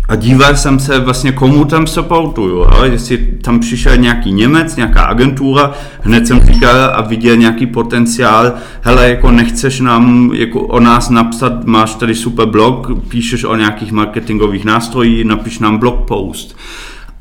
a 0.08 0.16
díval 0.16 0.56
jsem 0.56 0.78
se 0.78 0.98
vlastně, 0.98 1.32
komu 1.32 1.64
tam 1.64 1.86
supportuju, 1.86 2.56
jo? 2.56 2.84
jestli 2.84 3.18
tam 3.18 3.60
přišel 3.60 3.96
nějaký 3.96 4.32
Němec, 4.32 4.76
nějaká 4.76 5.02
agentura, 5.02 5.72
hned 6.00 6.26
jsem 6.26 6.40
říkal 6.40 6.76
a 6.94 7.00
viděl 7.00 7.36
nějaký 7.36 7.66
potenciál, 7.66 8.52
hele, 8.82 9.08
jako 9.08 9.30
nechceš 9.30 9.80
nám 9.80 10.30
jako 10.34 10.60
o 10.60 10.80
nás 10.80 11.10
napsat, 11.10 11.64
máš 11.64 11.94
tady 11.94 12.14
super 12.14 12.46
blog, 12.46 12.90
píšeš 13.08 13.44
o 13.44 13.56
nějakých 13.56 13.92
marketingových 13.92 14.64
nástrojích, 14.64 15.24
napiš 15.24 15.58
nám 15.58 15.78
blog 15.78 16.06
post. 16.06 16.56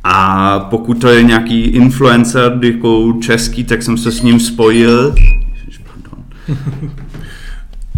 A 0.10 0.60
pokud 0.60 1.02
to 1.02 1.08
je 1.08 1.24
nějaký 1.24 1.62
influencer 1.62 2.58
jako 2.62 3.13
český, 3.22 3.63
tak 3.63 3.84
jsem 3.84 3.98
se 3.98 4.12
s 4.12 4.22
ním 4.22 4.39
spojil. 4.39 5.15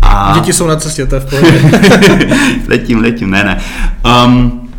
A... 0.02 0.34
Děti 0.40 0.54
jsou 0.54 0.68
na 0.68 0.76
cestě, 0.76 1.06
to 1.06 1.16
je 1.16 1.22
v 1.22 1.30
pohodě. 1.30 1.62
letím, 2.68 3.00
letím, 3.00 3.32
ne, 3.32 3.44
ne. 3.44 3.62
Um, 4.26 4.70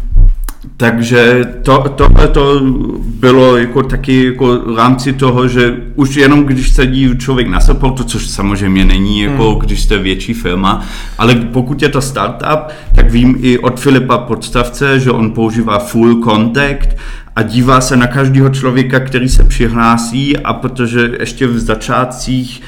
takže 0.81 1.45
to, 1.63 1.85
tohle 1.97 2.29
to 2.29 2.61
bylo 3.05 3.57
jako 3.57 3.83
taky 3.83 4.25
jako 4.25 4.59
v 4.59 4.77
rámci 4.77 5.13
toho, 5.13 5.49
že 5.49 5.77
už 5.95 6.15
jenom 6.15 6.45
když 6.45 6.73
sedí 6.73 7.19
člověk 7.19 7.49
na 7.49 7.61
supportu, 7.61 8.05
což 8.05 8.27
samozřejmě 8.27 8.85
není 8.85 9.21
jako 9.21 9.51
hmm. 9.51 9.59
když 9.59 9.83
jste 9.83 9.99
větší 9.99 10.35
firma, 10.35 10.85
ale 11.19 11.35
pokud 11.35 11.83
je 11.83 11.89
to 11.89 12.01
startup, 12.01 12.61
tak 12.95 13.11
vím 13.11 13.37
i 13.41 13.59
od 13.59 13.81
Filipa 13.81 14.19
Podstavce, 14.19 15.01
že 15.01 15.11
on 15.11 15.31
používá 15.31 15.79
full 15.79 16.25
contact 16.25 16.89
a 17.37 17.43
dívá 17.43 17.81
se 17.81 17.97
na 17.97 18.07
každého 18.07 18.49
člověka, 18.49 19.01
který 19.01 19.29
se 19.29 19.45
přihlásí 19.45 20.37
a 20.37 20.53
protože 20.53 21.11
ještě 21.21 21.47
v 21.47 21.59
začátcích 21.59 22.63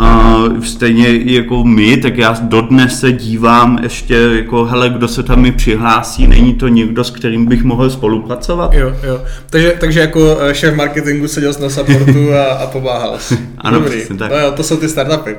Uh, 0.00 0.64
stejně 0.64 1.34
jako 1.34 1.64
my, 1.64 1.96
tak 1.96 2.18
já 2.18 2.36
dodnes 2.40 3.00
se 3.00 3.12
dívám 3.12 3.78
ještě 3.82 4.14
jako, 4.14 4.64
hele, 4.64 4.88
kdo 4.88 5.08
se 5.08 5.22
tam 5.22 5.40
mi 5.40 5.52
přihlásí, 5.52 6.26
není 6.26 6.54
to 6.54 6.68
někdo, 6.68 7.04
s 7.04 7.10
kterým 7.10 7.46
bych 7.46 7.64
mohl 7.64 7.90
spolupracovat? 7.90 8.74
Jo, 8.74 8.92
jo. 9.02 9.22
Takže, 9.50 9.74
takže 9.80 10.00
jako 10.00 10.38
eh, 10.40 10.54
šéf 10.54 10.74
marketingu 10.74 11.28
seděl 11.28 11.52
na 11.60 11.68
supportu 11.70 12.34
a, 12.34 12.44
a 12.44 12.66
pomáhal 12.66 13.18
ano, 13.58 13.80
Dobrý. 13.80 14.02
tak. 14.18 14.30
No 14.30 14.38
jo, 14.38 14.52
to 14.52 14.62
jsou 14.62 14.76
ty 14.76 14.88
startupy. 14.88 15.36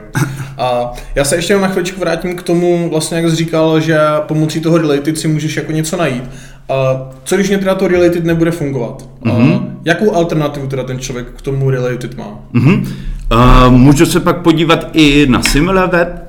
A 0.57 0.91
já 1.15 1.23
se 1.23 1.35
ještě 1.35 1.57
na 1.57 1.67
chviličku 1.67 1.99
vrátím 1.99 2.35
k 2.35 2.43
tomu, 2.43 2.89
vlastně 2.89 3.17
jak 3.17 3.29
jsi 3.29 3.35
říkal, 3.35 3.79
že 3.79 3.97
pomocí 4.19 4.59
toho 4.59 4.77
related 4.77 5.17
si 5.17 5.27
můžeš 5.27 5.57
jako 5.57 5.71
něco 5.71 5.97
najít. 5.97 6.23
Uh, 6.69 7.01
co 7.23 7.35
když 7.35 7.49
mě 7.49 7.57
teda 7.57 7.75
to 7.75 7.87
related 7.87 8.25
nebude 8.25 8.51
fungovat? 8.51 9.09
Mm-hmm. 9.23 9.55
Uh, 9.55 9.61
jakou 9.85 10.15
alternativu 10.15 10.67
teda 10.67 10.83
ten 10.83 10.99
člověk 10.99 11.27
k 11.35 11.41
tomu 11.41 11.69
related 11.69 12.17
má? 12.17 12.39
Mm-hmm. 12.53 12.87
Uh, 13.31 13.73
můžu 13.73 14.05
se 14.05 14.19
pak 14.19 14.41
podívat 14.41 14.89
i 14.93 15.27
na 15.29 15.43
SimilarWeb, 15.43 16.27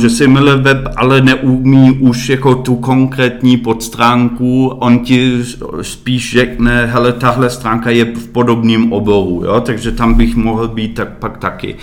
že 0.00 0.10
SimilarWeb 0.10 0.78
ale 0.96 1.20
neumí 1.20 1.92
už 1.92 2.28
jako 2.28 2.54
tu 2.54 2.76
konkrétní 2.76 3.56
podstránku, 3.56 4.66
on 4.66 4.98
ti 4.98 5.44
spíš 5.82 6.32
řekne, 6.32 6.86
hele, 6.86 7.12
tahle 7.12 7.50
stránka 7.50 7.90
je 7.90 8.04
v 8.04 8.28
podobném 8.28 8.92
oboru, 8.92 9.42
jo? 9.44 9.60
takže 9.60 9.92
tam 9.92 10.14
bych 10.14 10.36
mohl 10.36 10.68
být 10.68 10.94
tak 10.94 11.08
pak 11.08 11.38
taky. 11.38 11.76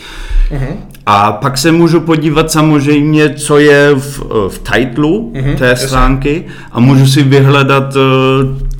Uh-huh. 0.52 0.78
A 1.06 1.32
pak 1.32 1.58
se 1.58 1.72
můžu 1.72 2.00
podívat 2.00 2.52
samozřejmě, 2.52 3.34
co 3.34 3.58
je 3.58 3.96
v, 3.96 4.20
v 4.48 4.60
titlu 4.60 5.32
uh-huh, 5.36 5.58
té 5.58 5.76
stránky 5.76 6.46
a 6.72 6.80
můžu 6.80 7.08
si 7.08 7.24
vyhledat 7.24 7.96
uh, 7.96 8.02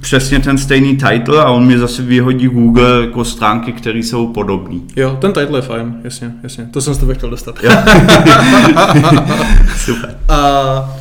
přesně 0.02 0.40
ten 0.40 0.58
stejný 0.58 0.98
title 0.98 1.44
a 1.44 1.52
on 1.52 1.66
mi 1.66 1.78
zase 1.78 2.02
vyhodí 2.02 2.48
Google 2.48 3.02
jako 3.02 3.26
stránky, 3.26 3.72
které 3.72 4.00
jsou 4.00 4.28
podobné. 4.28 4.80
Jo, 4.96 5.18
ten 5.22 5.34
title 5.34 5.58
je 5.58 5.62
fajn, 5.62 5.96
jasně, 6.04 6.32
jasně. 6.44 6.68
To 6.72 6.82
jsem 6.82 6.94
z 6.94 6.98
tebe 6.98 7.14
chtěl 7.14 7.30
dostat. 7.30 7.56
Super. 9.78 10.18
A 10.30 10.96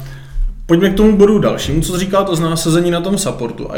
pojďme 0.66 0.91
k 0.91 0.95
tomu 0.95 1.16
bodu 1.16 1.39
dalšímu, 1.39 1.81
co 1.81 1.99
říká 1.99 2.25
to 2.25 2.37
znásazení 2.37 2.91
na 2.91 3.01
tom 3.01 3.18
supportu 3.18 3.73
a 3.73 3.77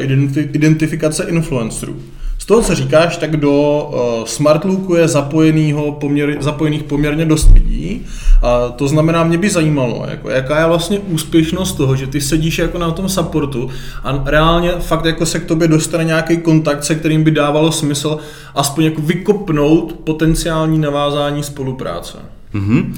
identifikace 0.53 1.24
influencerů. 1.24 1.97
Z 2.45 2.47
toho, 2.47 2.62
co 2.62 2.74
říkáš, 2.74 3.16
tak 3.16 3.36
do 3.36 3.51
uh, 3.51 4.24
Smartlooku 4.24 4.95
je 4.95 5.09
zapojenýho 5.09 5.92
poměr, 5.92 6.36
zapojených 6.40 6.82
poměrně 6.82 7.24
dost 7.24 7.51
lidí. 7.55 8.03
A 8.42 8.68
to 8.68 8.88
znamená, 8.88 9.24
mě 9.24 9.38
by 9.38 9.51
zajímalo, 9.51 10.07
jako, 10.11 10.30
jaká 10.30 10.61
je 10.61 10.66
vlastně 10.66 10.99
úspěšnost 10.99 11.72
toho, 11.72 11.97
že 11.97 12.07
ty 12.07 12.20
sedíš 12.20 12.59
jako 12.59 12.78
na 12.78 12.90
tom 12.90 13.09
supportu 13.09 13.70
a 14.03 14.22
reálně 14.26 14.70
fakt 14.70 15.05
jako 15.05 15.26
se 15.26 15.40
k 15.40 15.45
tobě 15.45 15.68
dostane 15.68 16.05
nějaký 16.05 16.36
kontakt, 16.36 16.84
se 16.84 16.95
kterým 16.95 17.24
by 17.24 17.30
dávalo 17.30 17.72
smysl 17.72 18.18
aspoň 18.55 18.84
jako 18.84 19.01
vykopnout 19.01 19.92
potenciální 19.92 20.78
navázání 20.78 21.42
spolupráce. 21.42 22.18
Mm-hmm. 22.55 22.95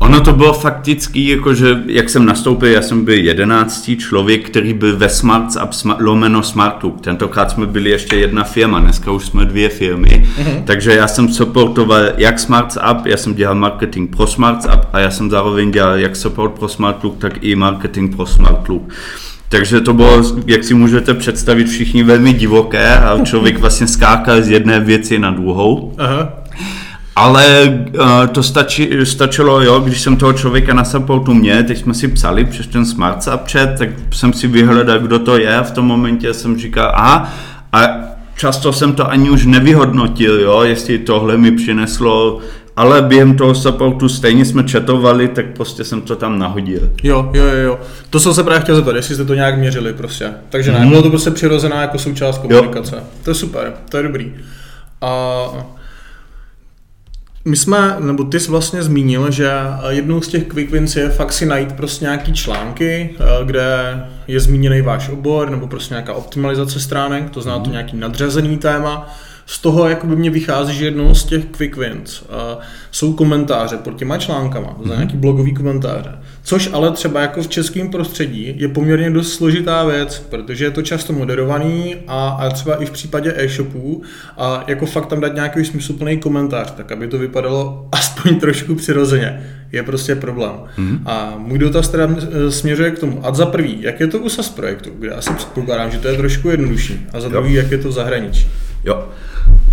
Ono 0.00 0.20
to 0.20 0.32
bylo 0.32 0.52
fakticky, 0.52 1.28
jakože 1.28 1.82
jak 1.86 2.08
jsem 2.08 2.26
nastoupil, 2.26 2.68
já 2.68 2.82
jsem 2.82 3.04
byl 3.04 3.14
jedenáctý 3.14 3.96
člověk, 3.96 4.46
který 4.46 4.74
byl 4.74 4.96
ve 4.96 5.08
Smarts 5.08 5.56
Up 5.64 6.00
lomeno 6.00 6.42
Smartlook. 6.42 7.00
Tentokrát 7.00 7.50
jsme 7.50 7.66
byli 7.66 7.90
ještě 7.90 8.16
jedna 8.16 8.44
firma, 8.44 8.80
dneska 8.80 9.10
už 9.10 9.26
jsme 9.26 9.44
dvě 9.44 9.68
firmy. 9.68 10.08
Mm-hmm. 10.08 10.62
Takže 10.64 10.94
já 10.94 11.08
jsem 11.08 11.28
supportoval 11.28 12.02
jak 12.16 12.38
Smarts 12.38 12.78
Up, 12.92 13.06
já 13.06 13.16
jsem 13.16 13.34
dělal 13.34 13.54
marketing 13.54 14.16
pro 14.16 14.26
Smarts 14.26 14.64
Up 14.64 14.86
a 14.92 14.98
já 14.98 15.10
jsem 15.10 15.30
zároveň 15.30 15.70
dělal 15.70 15.98
jak 15.98 16.16
support 16.16 16.52
pro 16.58 16.68
Smartlook, 16.68 17.18
tak 17.18 17.44
i 17.44 17.56
marketing 17.56 18.16
pro 18.16 18.26
Smartlook. 18.26 18.82
Takže 19.48 19.80
to 19.80 19.94
bylo, 19.94 20.22
jak 20.46 20.64
si 20.64 20.74
můžete 20.74 21.14
představit, 21.14 21.68
všichni 21.68 22.02
velmi 22.02 22.32
divoké 22.32 22.98
a 22.98 23.18
člověk 23.24 23.58
vlastně 23.60 23.86
skákal 23.86 24.42
z 24.42 24.48
jedné 24.48 24.80
věci 24.80 25.18
na 25.18 25.30
druhou. 25.30 25.94
Aha. 25.98 26.32
Ale 27.20 27.78
uh, 28.00 28.26
to 28.26 28.42
stači, 28.42 28.90
stačilo, 29.04 29.62
jo, 29.62 29.80
když 29.80 30.00
jsem 30.00 30.16
toho 30.16 30.32
člověka 30.32 30.74
na 30.74 30.84
supportu 30.84 31.34
mě, 31.34 31.62
teď 31.62 31.78
jsme 31.78 31.94
si 31.94 32.08
psali 32.08 32.44
přes 32.44 32.66
ten 32.66 32.86
smart 32.86 33.24
chat, 33.24 33.68
tak 33.78 33.88
jsem 34.12 34.32
si 34.32 34.46
vyhledal, 34.46 34.98
kdo 34.98 35.18
to 35.18 35.38
je 35.38 35.56
a 35.56 35.62
v 35.62 35.70
tom 35.70 35.86
momentě 35.86 36.34
jsem 36.34 36.58
říkal, 36.58 36.92
aha, 36.94 37.32
a 37.72 37.80
často 38.36 38.72
jsem 38.72 38.92
to 38.92 39.10
ani 39.10 39.30
už 39.30 39.46
nevyhodnotil, 39.46 40.40
jo, 40.40 40.62
jestli 40.62 40.98
tohle 40.98 41.36
mi 41.36 41.52
přineslo, 41.52 42.38
ale 42.76 43.02
během 43.02 43.36
toho 43.36 43.54
supportu 43.54 44.08
stejně 44.08 44.44
jsme 44.44 44.68
chatovali, 44.68 45.28
tak 45.28 45.46
prostě 45.46 45.84
jsem 45.84 46.00
to 46.00 46.16
tam 46.16 46.38
nahodil. 46.38 46.90
Jo, 47.02 47.30
jo, 47.34 47.44
jo, 47.44 47.78
To 48.10 48.20
jsem 48.20 48.34
se 48.34 48.44
právě 48.44 48.60
chtěl 48.62 48.76
zeptat, 48.76 48.96
jestli 48.96 49.14
jste 49.14 49.24
to 49.24 49.34
nějak 49.34 49.58
měřili 49.58 49.92
prostě. 49.92 50.32
Takže 50.48 50.72
ne, 50.72 50.78
hmm. 50.78 50.88
bylo 50.88 51.02
to 51.02 51.10
prostě 51.10 51.30
přirozená 51.30 51.80
jako 51.80 51.98
součást 51.98 52.38
komunikace. 52.38 52.96
Jo. 52.96 53.02
To 53.24 53.30
je 53.30 53.34
super, 53.34 53.72
to 53.88 53.96
je 53.96 54.02
dobrý. 54.02 54.34
A 55.00 55.10
my 57.44 57.56
jsme, 57.56 57.96
nebo 58.00 58.24
ty 58.24 58.40
jsi 58.40 58.50
vlastně 58.50 58.82
zmínil, 58.82 59.30
že 59.30 59.52
jednou 59.88 60.20
z 60.20 60.28
těch 60.28 60.46
quick 60.46 60.72
wins 60.72 60.96
je 60.96 61.08
fakt 61.08 61.32
si 61.32 61.46
najít 61.46 61.72
prostě 61.72 62.04
nějaký 62.04 62.32
články, 62.32 63.10
eh, 63.20 63.44
kde 63.44 64.00
je 64.26 64.40
zmíněný 64.40 64.82
váš 64.82 65.08
obor, 65.08 65.50
nebo 65.50 65.66
prostě 65.66 65.94
nějaká 65.94 66.14
optimalizace 66.14 66.80
stránek, 66.80 67.30
to 67.30 67.40
znamená 67.40 67.64
to 67.64 67.68
mhm. 67.68 67.72
nějaký 67.72 67.96
nadřazený 67.96 68.58
téma, 68.58 69.08
z 69.50 69.58
toho 69.58 69.88
jako 69.88 70.06
by 70.06 70.16
mě 70.16 70.30
vychází, 70.30 70.74
že 70.74 70.84
jednou 70.84 71.14
z 71.14 71.24
těch 71.24 71.44
quick 71.44 71.76
wins 71.76 72.22
uh, 72.22 72.28
jsou 72.90 73.12
komentáře 73.12 73.76
pod 73.76 73.96
těma 73.96 74.18
článkama, 74.18 74.68
mm-hmm. 74.68 74.90
nějaký 74.90 75.16
blogový 75.16 75.54
komentáře. 75.54 76.18
Což 76.42 76.70
ale 76.72 76.90
třeba 76.90 77.20
jako 77.20 77.42
v 77.42 77.48
českém 77.48 77.88
prostředí 77.88 78.54
je 78.56 78.68
poměrně 78.68 79.10
dost 79.10 79.32
složitá 79.32 79.84
věc, 79.84 80.26
protože 80.30 80.64
je 80.64 80.70
to 80.70 80.82
často 80.82 81.12
moderovaný 81.12 81.96
a, 82.06 82.28
a 82.28 82.50
třeba 82.50 82.82
i 82.82 82.86
v 82.86 82.90
případě 82.90 83.34
e-shopů 83.36 84.02
a 84.38 84.64
jako 84.66 84.86
fakt 84.86 85.06
tam 85.06 85.20
dát 85.20 85.34
nějaký 85.34 85.64
smysluplný 85.64 86.18
komentář, 86.18 86.70
tak 86.70 86.92
aby 86.92 87.08
to 87.08 87.18
vypadalo 87.18 87.88
aspoň 87.92 88.40
trošku 88.40 88.74
přirozeně, 88.74 89.46
je 89.72 89.82
prostě 89.82 90.14
problém. 90.14 90.52
Mm-hmm. 90.78 90.98
A 91.06 91.34
můj 91.38 91.58
dotaz 91.58 91.88
teda 91.88 92.08
e, 92.46 92.50
směřuje 92.50 92.90
k 92.90 92.98
tomu. 92.98 93.26
A 93.26 93.34
za 93.34 93.46
prvý, 93.46 93.82
jak 93.82 94.00
je 94.00 94.06
to 94.06 94.18
u 94.18 94.28
SAS 94.28 94.48
projektu, 94.48 94.90
kde 94.98 95.10
asi 95.10 95.30
předpokládám, 95.34 95.90
že 95.90 95.98
to 95.98 96.08
je 96.08 96.16
trošku 96.16 96.50
jednodušší. 96.50 97.06
A 97.12 97.20
za 97.20 97.28
druhý, 97.28 97.54
jak 97.54 97.70
je 97.70 97.78
to 97.78 97.88
v 97.88 97.92
zahraničí. 97.92 98.48
Jo. 98.84 99.08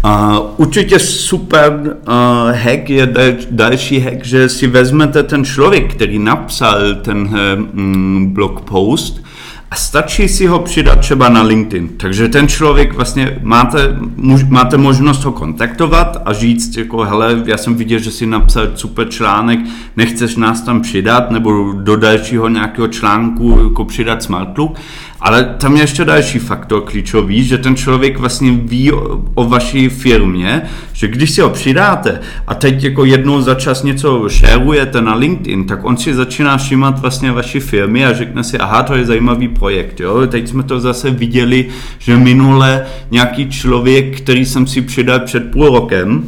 Uh, 0.05 0.37
určitě 0.57 0.99
super 0.99 1.79
uh, 1.81 2.51
hack 2.51 2.89
je 2.89 3.13
další 3.51 3.99
hack, 3.99 4.25
že 4.25 4.49
si 4.49 4.67
vezmete 4.67 5.23
ten 5.23 5.45
člověk, 5.45 5.93
který 5.93 6.19
napsal 6.19 6.95
ten 7.01 7.17
uh, 7.17 8.33
blog 8.33 8.61
post 8.61 9.23
a 9.71 9.75
stačí 9.75 10.27
si 10.27 10.45
ho 10.45 10.59
přidat 10.59 10.99
třeba 10.99 11.29
na 11.29 11.41
LinkedIn. 11.41 11.89
Takže 11.97 12.27
ten 12.27 12.47
člověk 12.47 12.93
vlastně 12.93 13.39
máte, 13.41 13.97
muž, 14.15 14.43
máte 14.43 14.77
možnost 14.77 15.23
ho 15.23 15.31
kontaktovat 15.31 16.21
a 16.25 16.33
říct 16.33 16.77
jako 16.77 17.03
hele, 17.03 17.43
já 17.45 17.57
jsem 17.57 17.75
viděl, 17.75 17.99
že 17.99 18.11
si 18.11 18.25
napsal 18.25 18.67
super 18.75 19.09
článek, 19.09 19.59
nechceš 19.97 20.35
nás 20.35 20.61
tam 20.61 20.81
přidat 20.81 21.31
nebo 21.31 21.73
do 21.73 21.95
dalšího 21.95 22.49
nějakého 22.49 22.87
článku 22.87 23.59
jako 23.63 23.85
přidat 23.85 24.23
Smartlook 24.23 24.77
ale 25.19 25.55
tam 25.57 25.75
je 25.75 25.83
ještě 25.83 26.05
další 26.05 26.39
faktor 26.39 26.81
klíčový, 26.81 27.43
že 27.43 27.57
ten 27.57 27.75
člověk 27.75 28.17
vlastně 28.19 28.51
ví 28.51 28.91
o, 28.91 29.21
o 29.33 29.49
vaší 29.49 29.89
firmě, 29.89 30.61
že 30.93 31.07
když 31.07 31.31
si 31.31 31.41
ho 31.41 31.49
přidáte 31.49 32.19
a 32.47 32.53
teď 32.53 32.83
jako 32.83 33.05
jednou 33.05 33.41
za 33.41 33.55
čas 33.55 33.83
něco 33.83 34.29
šerujete 34.29 35.01
na 35.01 35.15
LinkedIn, 35.15 35.65
tak 35.65 35.85
on 35.85 35.97
si 35.97 36.13
začíná 36.13 36.57
všímat 36.57 36.99
vlastně 36.99 37.31
vaší 37.31 37.59
firmy 37.59 38.05
a 38.05 38.13
řekne 38.13 38.43
si, 38.43 38.57
aha, 38.57 38.83
to 38.83 38.95
je 38.95 39.05
zajímavý 39.05 39.47
projekt. 39.47 39.99
Jo? 39.99 40.27
Teď 40.27 40.47
jsme 40.47 40.63
to 40.63 40.79
zase 40.79 41.11
viděli, 41.11 41.65
že 41.99 42.17
minule 42.17 42.85
nějaký 43.11 43.49
člověk, 43.49 44.17
který 44.17 44.45
jsem 44.45 44.67
si 44.67 44.81
přidal 44.81 45.19
před 45.19 45.51
půl 45.51 45.69
rokem, 45.69 46.23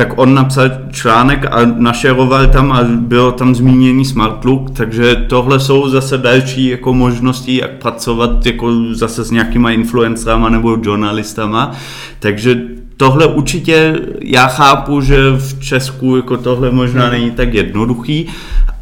tak 0.00 0.18
on 0.18 0.34
napsal 0.34 0.70
článek 0.90 1.46
a 1.50 1.64
našeroval 1.64 2.46
tam 2.46 2.72
a 2.72 2.84
bylo 2.84 3.32
tam 3.32 3.54
zmíněný 3.54 4.04
Smart 4.04 4.44
Look, 4.44 4.70
takže 4.70 5.16
tohle 5.28 5.60
jsou 5.60 5.88
zase 5.88 6.18
další 6.18 6.66
jako 6.68 6.94
možnosti, 6.94 7.56
jak 7.56 7.70
pracovat 7.70 8.46
jako 8.46 8.72
zase 8.92 9.24
s 9.24 9.30
nějakýma 9.30 9.70
influencerama 9.70 10.48
nebo 10.48 10.78
journalistama, 10.82 11.72
takže 12.20 12.60
tohle 12.96 13.26
určitě 13.26 13.98
já 14.20 14.46
chápu, 14.46 15.00
že 15.00 15.16
v 15.30 15.60
Česku 15.60 16.16
jako 16.16 16.36
tohle 16.36 16.70
možná 16.70 17.02
hmm. 17.02 17.12
není 17.12 17.30
tak 17.30 17.54
jednoduchý, 17.54 18.26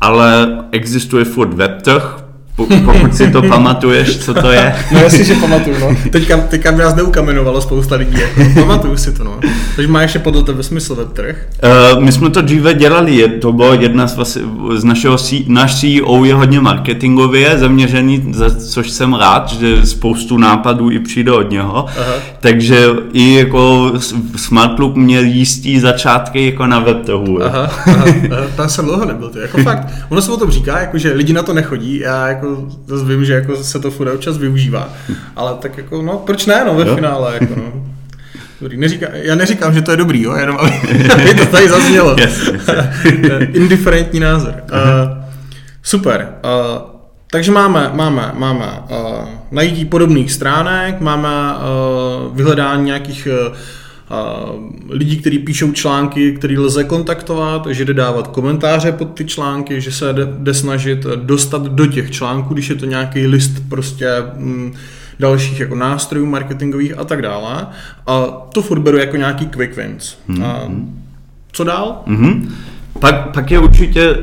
ale 0.01 0.59
existuje 0.73 1.25
furt 1.25 1.55
webtrh, 1.55 2.28
pokud 2.67 3.15
si 3.15 3.31
to 3.31 3.43
pamatuješ, 3.43 4.19
co 4.19 4.35
to 4.35 4.51
je. 4.51 4.75
No 4.93 5.01
jasně, 5.01 5.25
že 5.25 5.35
pamatuju, 5.35 5.77
no. 5.81 5.97
Teďka, 6.11 6.37
teďka 6.37 6.71
nás 6.71 6.95
neukamenovalo 6.95 7.61
spousta 7.61 7.95
lidí, 7.95 8.21
jako. 8.21 8.61
pamatuju 8.61 8.97
si 8.97 9.13
to, 9.13 9.25
no. 9.25 9.41
Takže 9.77 9.89
má 9.89 10.03
ještě 10.03 10.19
podle 10.19 10.43
tebe 10.43 10.63
smysl 10.63 10.95
webtrh? 10.95 11.37
Uh, 11.95 12.03
my 12.03 12.13
jsme 12.13 12.31
to 12.31 12.43
dříve 12.43 12.75
dělali, 12.75 13.17
je, 13.17 13.29
to 13.29 13.53
bylo 13.53 13.75
jedna 13.75 14.07
z, 14.07 14.17
vlastně, 14.17 14.43
z 14.75 14.85
našeho, 14.85 15.17
náš 15.47 15.81
CEO 15.81 16.25
je 16.25 16.35
hodně 16.35 16.61
marketingově 16.61 17.59
zaměřený, 17.59 18.25
za 18.35 18.51
což 18.51 18.91
jsem 18.91 19.15
rád, 19.15 19.49
že 19.49 19.87
spoustu 19.87 20.39
nápadů 20.39 20.91
i 20.91 20.99
přijde 20.99 21.33
od 21.33 21.51
něho, 21.51 21.87
Aha. 22.01 22.15
takže 22.41 22.87
i 23.13 23.35
jako 23.35 23.93
Smartlook 24.37 24.97
měl 24.97 25.23
jistý 25.23 25.81
začátky 25.81 26.47
jako 26.47 26.67
na 26.67 26.79
webtrhu. 26.79 27.45
Aha, 27.45 27.71
aha, 27.87 28.05
aha, 28.31 28.43
tam 28.57 28.69
jsem 28.69 28.85
dlouho 28.85 29.05
nebyl, 29.05 29.29
to 29.29 29.39
jako 29.39 29.59
fakt, 29.59 29.87
ono 30.09 30.23
se 30.23 30.33
o 30.33 30.37
tom 30.37 30.51
říká, 30.51 30.81
jako, 30.81 30.99
že 30.99 31.13
lidi 31.13 31.33
na 31.33 31.43
to 31.43 31.53
nechodí, 31.53 31.99
já 31.99 32.29
jako 32.29 32.48
jako 32.51 32.67
zase 32.87 33.05
vím, 33.05 33.25
že 33.25 33.33
jako 33.33 33.57
se 33.57 33.79
to 33.79 33.91
furt 33.91 34.15
občas 34.15 34.39
využívá. 34.39 34.89
Ale 35.37 35.55
tak 35.61 35.79
jako, 35.79 36.03
no, 36.03 36.19
proč 36.19 36.47
ne, 36.47 36.65
no, 36.67 36.75
ve 36.75 36.89
jo? 36.89 36.95
finále, 36.95 37.35
jako, 37.41 37.55
no. 37.57 37.89
Dobrý, 38.61 38.77
neříká, 38.77 39.07
já 39.13 39.35
neříkám, 39.35 39.75
že 39.75 39.83
to 39.83 39.91
je 39.91 39.97
dobrý, 39.97 40.23
jo, 40.23 40.37
jenom 40.37 40.59
aby, 40.59 40.73
aby 41.13 41.35
to 41.35 41.47
tady 41.47 41.69
zaznělo. 41.69 42.17
Yes, 42.21 42.47
yes. 43.05 43.49
Indiferentní 43.53 44.21
názor. 44.21 44.55
Uh, 44.73 45.25
super. 45.83 46.29
Uh, 46.45 46.83
takže 47.31 47.53
máme, 47.53 47.91
máme, 47.95 48.33
máme 48.35 48.67
uh, 48.91 49.29
najítí 49.51 49.85
podobných 49.85 50.33
stránek, 50.33 51.01
máme 51.01 51.29
uh, 51.29 52.37
vyhledání 52.37 52.85
nějakých 52.85 53.29
uh, 53.51 53.57
lidí, 54.89 55.17
kteří 55.17 55.39
píšou 55.39 55.73
články, 55.73 56.33
který 56.33 56.59
lze 56.59 56.85
kontaktovat, 56.85 57.67
že 57.67 57.85
jde 57.85 57.95
dávat 57.95 58.29
komentáře 58.29 58.93
pod 58.93 59.05
ty 59.05 59.25
články, 59.25 59.81
že 59.81 59.93
se 59.93 60.13
jde, 60.13 60.55
snažit 60.55 61.07
dostat 61.17 61.63
do 61.63 61.87
těch 61.87 62.11
článků, 62.11 62.55
když 62.55 62.69
je 62.69 62.75
to 62.75 62.87
nějaký 62.87 63.27
list 63.27 63.53
prostě 63.69 64.09
mm, 64.37 64.75
dalších 65.21 65.61
jako 65.61 65.75
nástrojů 65.75 66.27
marketingových 66.27 66.99
a 66.99 67.05
tak 67.05 67.23
dále. 67.23 67.67
A 68.07 68.27
to 68.53 68.63
furt 68.63 68.81
beru 68.81 68.99
jako 68.99 69.17
nějaký 69.17 69.47
quick 69.47 69.77
wins. 69.77 70.17
Mm-hmm. 70.29 70.45
A 70.45 70.71
co 71.53 71.65
dál? 71.65 72.03
Mm-hmm. 72.07 72.51
Pak, 73.01 73.33
pak 73.35 73.51
je 73.51 73.59
určitě, 73.59 74.17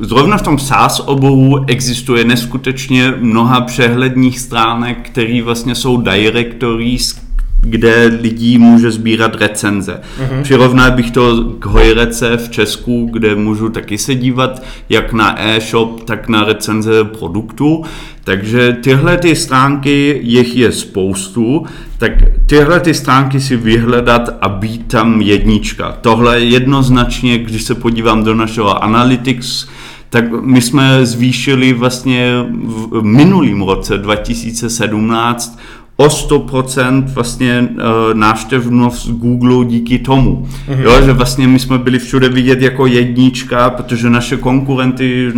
zrovna 0.00 0.38
v 0.38 0.42
tom 0.42 0.58
SaaS 0.58 1.00
oboru 1.00 1.64
existuje 1.68 2.24
neskutečně 2.24 3.14
mnoha 3.20 3.60
přehledních 3.60 4.40
stránek, 4.40 5.10
které 5.10 5.42
vlastně 5.42 5.74
jsou 5.74 6.00
directories, 6.00 7.25
kde 7.60 8.18
lidí 8.20 8.58
může 8.58 8.90
sbírat 8.90 9.34
recenze. 9.34 10.00
Uh-huh. 10.18 10.42
Přirovnal 10.42 10.90
bych 10.90 11.10
to 11.10 11.44
k 11.58 11.66
Hojrece 11.66 12.36
v 12.36 12.48
Česku, 12.50 13.08
kde 13.12 13.34
můžu 13.34 13.68
taky 13.68 13.98
se 13.98 14.14
dívat 14.14 14.62
jak 14.88 15.12
na 15.12 15.42
e-shop, 15.42 16.04
tak 16.04 16.28
na 16.28 16.44
recenze 16.44 17.04
produktu. 17.04 17.84
Takže 18.24 18.76
tyhle 18.82 19.18
ty 19.18 19.36
stránky, 19.36 20.20
jich 20.22 20.56
je 20.56 20.72
spoustu, 20.72 21.66
tak 21.98 22.12
tyhle 22.46 22.80
ty 22.80 22.94
stránky 22.94 23.40
si 23.40 23.56
vyhledat 23.56 24.28
a 24.40 24.48
být 24.48 24.86
tam 24.86 25.20
jednička. 25.20 25.98
Tohle 26.00 26.40
jednoznačně, 26.40 27.38
když 27.38 27.62
se 27.62 27.74
podívám 27.74 28.24
do 28.24 28.34
našeho 28.34 28.84
Analytics, 28.84 29.66
tak 30.10 30.24
my 30.42 30.60
jsme 30.60 31.06
zvýšili 31.06 31.72
vlastně 31.72 32.46
v 32.90 33.02
minulým 33.02 33.62
roce 33.62 33.98
2017 33.98 35.58
o 35.96 36.06
100% 36.06 37.04
vlastně 37.06 37.68
uh, 37.70 37.78
návštěvnost 38.14 39.08
Google 39.08 39.64
díky 39.64 39.98
tomu. 39.98 40.46
Mm-hmm. 40.68 40.80
Jo, 40.80 41.02
že 41.02 41.12
vlastně 41.12 41.48
my 41.48 41.58
jsme 41.58 41.78
byli 41.78 41.98
všude 41.98 42.28
vidět 42.28 42.62
jako 42.62 42.86
jednička, 42.86 43.70
protože 43.70 44.10
naše 44.10 44.36
konkurenty 44.36 45.32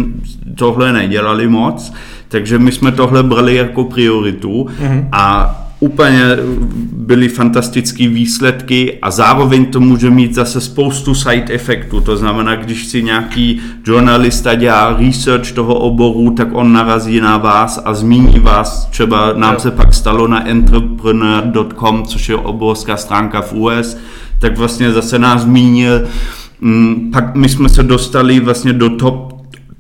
tohle 0.55 0.93
nedělali 0.93 1.49
moc, 1.49 1.93
takže 2.29 2.59
my 2.59 2.73
jsme 2.73 2.93
tohle 2.93 3.23
brali 3.23 3.55
jako 3.55 3.85
prioritu 3.85 4.67
mm-hmm. 4.81 5.09
a 5.13 5.68
úplně 5.81 6.23
byly 6.93 7.29
fantastické 7.29 8.09
výsledky 8.09 8.99
a 9.03 9.11
zároveň 9.11 9.67
to 9.67 9.81
může 9.81 10.11
mít 10.11 10.35
zase 10.35 10.61
spoustu 10.61 11.15
side 11.15 11.55
efektů. 11.55 12.01
To 12.01 12.17
znamená, 12.17 12.57
když 12.57 12.87
si 12.87 13.03
nějaký 13.03 13.61
journalista 13.87 14.55
dělá 14.55 14.97
research 14.99 15.53
toho 15.53 15.75
oboru, 15.75 16.31
tak 16.31 16.49
on 16.53 16.73
narazí 16.73 17.21
na 17.21 17.37
vás 17.37 17.83
a 17.85 17.95
zmíní 17.95 18.41
vás. 18.41 18.87
Třeba 18.87 19.33
nám 19.33 19.59
se 19.59 19.71
pak 19.71 19.95
stalo 19.95 20.29
na 20.29 20.49
entrepreneur.com, 20.49 22.03
což 22.05 22.29
je 22.29 22.37
oborská 22.37 22.97
stránka 22.97 23.43
v 23.43 23.53
US, 23.53 23.97
tak 24.39 24.59
vlastně 24.59 24.93
zase 24.93 25.19
nás 25.19 25.43
zmínil. 25.43 26.03
Mm, 26.61 27.11
pak 27.13 27.35
my 27.35 27.49
jsme 27.49 27.69
se 27.69 27.83
dostali 27.83 28.41
vlastně 28.41 28.73
do 28.73 28.91
top, 28.91 29.33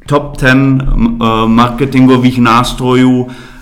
top 0.07 0.37
10 0.43 0.55
uh, 0.55 1.29
marketingových 1.47 2.39
nástrojů 2.39 3.27
Eh, 3.27 3.58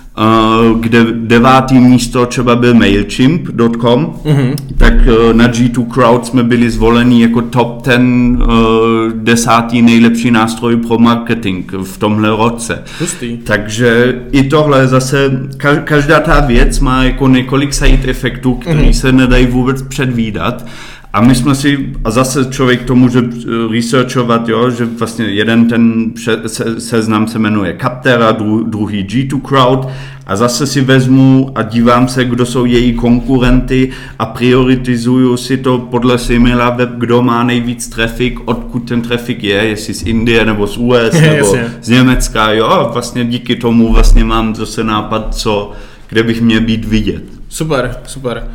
kde 0.79 1.05
devátý 1.11 1.79
místo 1.79 2.25
třeba 2.25 2.55
byl 2.55 2.73
MailChimp.com, 2.73 4.13
mm-hmm. 4.25 4.55
tak 4.77 4.93
eh, 4.93 5.33
na 5.33 5.47
G2 5.47 5.87
Crowd 5.87 6.25
jsme 6.25 6.43
byli 6.43 6.69
zvoleni 6.69 7.21
jako 7.21 7.41
top 7.41 7.81
ten 7.81 8.37
uh, 8.41 9.11
desátý 9.13 9.81
nejlepší 9.81 10.31
nástroj 10.31 10.77
pro 10.77 10.97
marketing 10.97 11.71
v 11.83 11.97
tomhle 11.97 12.29
roce. 12.29 12.83
Pustý. 12.99 13.37
Takže 13.37 14.21
i 14.31 14.43
tohle 14.43 14.87
zase, 14.87 15.31
každá 15.83 16.19
ta 16.19 16.39
věc 16.39 16.79
má 16.79 17.03
jako 17.03 17.27
několik 17.27 17.73
side 17.73 18.09
efektů, 18.09 18.53
které 18.53 18.81
mm-hmm. 18.81 18.99
se 18.99 19.11
nedají 19.11 19.45
vůbec 19.45 19.81
předvídat. 19.81 20.65
A 21.17 21.21
my 21.21 21.35
jsme 21.35 21.55
si, 21.55 21.89
a 22.03 22.11
zase 22.11 22.45
člověk 22.45 22.83
to 22.83 22.95
může 22.95 23.21
researchovat, 23.71 24.49
jo, 24.49 24.69
že 24.69 24.85
vlastně 24.85 25.25
jeden 25.25 25.67
ten 25.67 26.11
se, 26.47 26.81
seznam 26.81 27.27
se 27.27 27.39
jmenuje 27.39 27.77
Captera, 27.81 28.31
dru, 28.31 28.63
druhý 28.63 29.05
G2 29.05 29.41
Crowd 29.41 29.87
a 30.25 30.35
zase 30.35 30.67
si 30.67 30.81
vezmu 30.81 31.51
a 31.55 31.63
dívám 31.63 32.07
se, 32.07 32.25
kdo 32.25 32.45
jsou 32.45 32.65
její 32.65 32.93
konkurenty 32.93 33.89
a 34.19 34.25
prioritizuju 34.25 35.37
si 35.37 35.57
to 35.57 35.77
podle 35.77 36.17
SimilarWeb, 36.17 36.89
kdo 36.97 37.21
má 37.21 37.43
nejvíc 37.43 37.87
trafik, 37.87 38.39
odkud 38.45 38.79
ten 38.79 39.01
trafik 39.01 39.43
je, 39.43 39.65
jestli 39.65 39.93
z 39.93 40.03
Indie 40.03 40.45
nebo 40.45 40.67
z 40.67 40.77
US 40.77 41.13
nebo 41.21 41.55
z 41.81 41.89
Německa, 41.89 42.51
jo, 42.51 42.65
a 42.65 42.91
vlastně 42.91 43.25
díky 43.25 43.55
tomu 43.55 43.93
vlastně 43.93 44.23
mám 44.23 44.55
zase 44.55 44.83
nápad, 44.83 45.35
co, 45.35 45.71
kde 46.09 46.23
bych 46.23 46.41
měl 46.41 46.61
být 46.61 46.85
vidět. 46.85 47.23
Super, 47.49 47.95
super. 48.05 48.47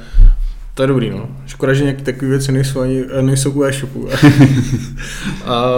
To 0.74 0.82
je 0.82 0.86
dobrý, 0.86 1.10
no. 1.10 1.28
Škoda, 1.46 1.74
že 1.74 1.82
nějaké 1.82 2.02
takové 2.02 2.30
věci 2.30 2.52
nejsou, 2.52 2.80
ani, 2.80 3.04
nejsou 3.20 3.50
u 3.50 3.64
e-shopu. 3.64 4.08
a 5.44 5.72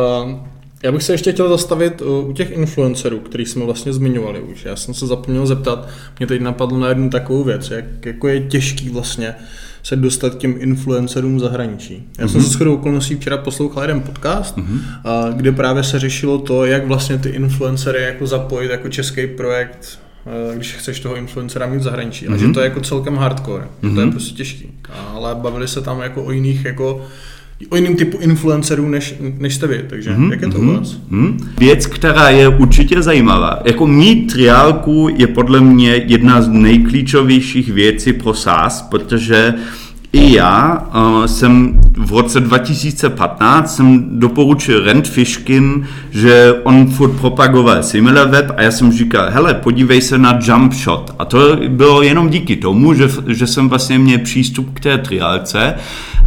já 0.82 0.92
bych 0.92 1.03
se 1.03 1.12
ještě 1.12 1.32
chtěl 1.32 1.49
zastavit 1.49 2.03
u 2.03 2.32
těch 2.32 2.51
influencerů, 2.51 3.18
který 3.18 3.47
jsme 3.47 3.64
vlastně 3.64 3.92
zmiňovali 3.92 4.40
už. 4.40 4.64
Já 4.64 4.76
jsem 4.76 4.95
se 4.95 5.07
zapomněl 5.07 5.47
zeptat, 5.47 5.88
mě 6.18 6.26
teď 6.26 6.40
napadlo 6.40 6.78
na 6.78 6.88
jednu 6.88 7.11
takovou 7.11 7.45
věc, 7.45 7.70
jak 7.70 8.07
jako 8.07 8.28
je 8.28 8.40
těžký 8.40 8.90
vlastně 8.90 9.34
se 9.82 9.97
dostat 9.97 10.34
k 10.34 10.38
těm 10.38 10.55
influencerům 10.59 11.40
zahraničí. 11.40 12.09
Já 12.18 12.26
mm-hmm. 12.26 12.28
jsem 12.28 12.42
se 12.42 12.49
shodou 12.49 12.74
okolností 12.74 13.14
včera 13.14 13.36
poslouchal 13.36 13.82
jeden 13.82 14.01
podcast, 14.01 14.57
mm-hmm. 14.57 14.80
a, 15.05 15.30
kde 15.30 15.53
právě 15.53 15.84
se 15.84 15.99
řešilo 15.99 16.38
to, 16.38 16.64
jak 16.64 16.86
vlastně 16.86 17.18
ty 17.18 17.28
influencery 17.28 18.03
jako 18.03 18.26
zapojit 18.26 18.70
jako 18.70 18.88
český 18.88 19.26
projekt 19.26 19.99
když 20.55 20.72
chceš 20.72 21.01
toho 21.01 21.16
influencera 21.16 21.66
mít 21.66 21.79
v 21.79 21.83
zahraničí. 21.83 22.27
Mm-hmm. 22.27 22.35
A 22.35 22.37
že 22.37 22.49
to 22.49 22.61
je 22.61 22.64
jako 22.64 22.81
celkem 22.81 23.16
hardcore, 23.16 23.64
mm-hmm. 23.64 23.95
to 23.95 24.01
je 24.01 24.07
mhm. 24.07 24.12
prostě 24.12 24.37
těžký. 24.37 24.66
Ale 25.14 25.35
bavili 25.35 25.68
se 25.68 25.81
tam 25.81 26.01
jako 26.01 26.25
o 26.25 26.31
jiných 26.31 26.64
jako 26.64 27.07
o 27.68 27.77
jiném 27.77 27.97
typu 27.97 28.18
influencerů, 28.18 28.89
než, 28.89 29.14
než 29.39 29.55
jste 29.55 29.66
vy, 29.66 29.85
takže 29.91 30.11
mm-hmm. 30.11 30.31
jak 30.31 30.43
je 30.43 30.49
to 30.49 30.59
u 30.59 30.66
vás? 30.66 30.97
Mm-hmm. 31.12 31.37
Věc, 31.59 31.87
která 31.87 32.31
je 32.31 32.49
určitě 32.49 33.03
zajímavá, 33.03 33.61
jako 33.64 33.87
mít 33.87 34.33
triálku 34.33 35.09
je 35.16 35.27
podle 35.27 35.61
mě 35.61 36.03
jedna 36.07 36.43
z 36.43 36.49
nejklíčovějších 36.49 37.72
věcí 37.72 38.12
pro 38.12 38.35
SaaS, 38.35 38.83
protože 38.83 39.55
i 40.12 40.35
já 40.35 40.89
uh, 40.95 41.25
jsem 41.25 41.81
v 41.97 42.12
roce 42.12 42.40
2015 42.40 43.76
jsem 43.76 44.18
doporučil 44.18 44.84
Rent 44.84 45.09
Fishkin, 45.09 45.86
že 46.11 46.55
on 46.62 46.86
furt 46.86 47.12
propagoval 47.12 47.82
SimilarWeb 47.82 48.53
a 48.57 48.62
já 48.62 48.70
jsem 48.70 48.92
říkal, 48.92 49.26
hele, 49.30 49.55
podívej 49.55 50.01
se 50.01 50.18
na 50.18 50.38
Jump 50.42 50.72
Shot. 50.72 51.14
A 51.18 51.24
to 51.24 51.57
bylo 51.68 52.03
jenom 52.03 52.28
díky 52.28 52.57
tomu, 52.57 52.95
že, 52.95 53.09
že 53.26 53.47
jsem 53.47 53.68
vlastně 53.68 53.99
měl 53.99 54.18
přístup 54.18 54.74
k 54.74 54.80
té 54.80 54.99
triálce 54.99 55.74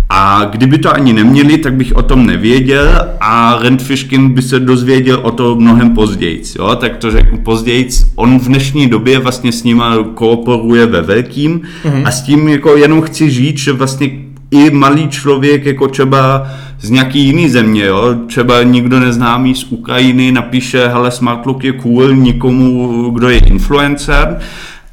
a 0.09 0.45
kdyby 0.51 0.77
to 0.77 0.93
ani 0.93 1.13
neměli, 1.13 1.57
tak 1.57 1.73
bych 1.73 1.95
o 1.95 2.01
tom 2.01 2.25
nevěděl 2.25 3.07
a 3.21 3.59
Rent 3.61 3.81
Fishkin 3.81 4.33
by 4.33 4.41
se 4.41 4.59
dozvěděl 4.59 5.19
o 5.23 5.31
to 5.31 5.55
mnohem 5.55 5.89
později. 5.89 6.43
Jo? 6.59 6.75
Tak 6.75 6.97
to 6.97 7.11
řeknu 7.11 7.37
později. 7.37 7.89
On 8.15 8.39
v 8.39 8.47
dnešní 8.47 8.87
době 8.87 9.19
vlastně 9.19 9.51
s 9.51 9.63
nima 9.63 9.97
kooperuje 10.13 10.85
ve 10.85 11.01
velkým 11.01 11.61
mm-hmm. 11.83 12.07
a 12.07 12.11
s 12.11 12.21
tím 12.21 12.47
jako 12.47 12.77
jenom 12.77 13.01
chci 13.01 13.29
říct, 13.29 13.57
že 13.57 13.73
vlastně 13.73 14.26
i 14.51 14.69
malý 14.69 15.07
člověk, 15.07 15.65
jako 15.65 15.87
třeba 15.87 16.47
z 16.79 16.89
nějaký 16.89 17.19
jiný 17.19 17.49
země, 17.49 17.85
jo? 17.85 18.15
třeba 18.27 18.63
nikdo 18.63 18.99
neznámý 18.99 19.55
z 19.55 19.63
Ukrajiny 19.63 20.31
napíše, 20.31 20.87
hele, 20.87 21.11
Smartlook 21.11 21.63
je 21.63 21.73
cool 21.73 22.15
nikomu, 22.15 23.09
kdo 23.09 23.29
je 23.29 23.39
influencer, 23.39 24.39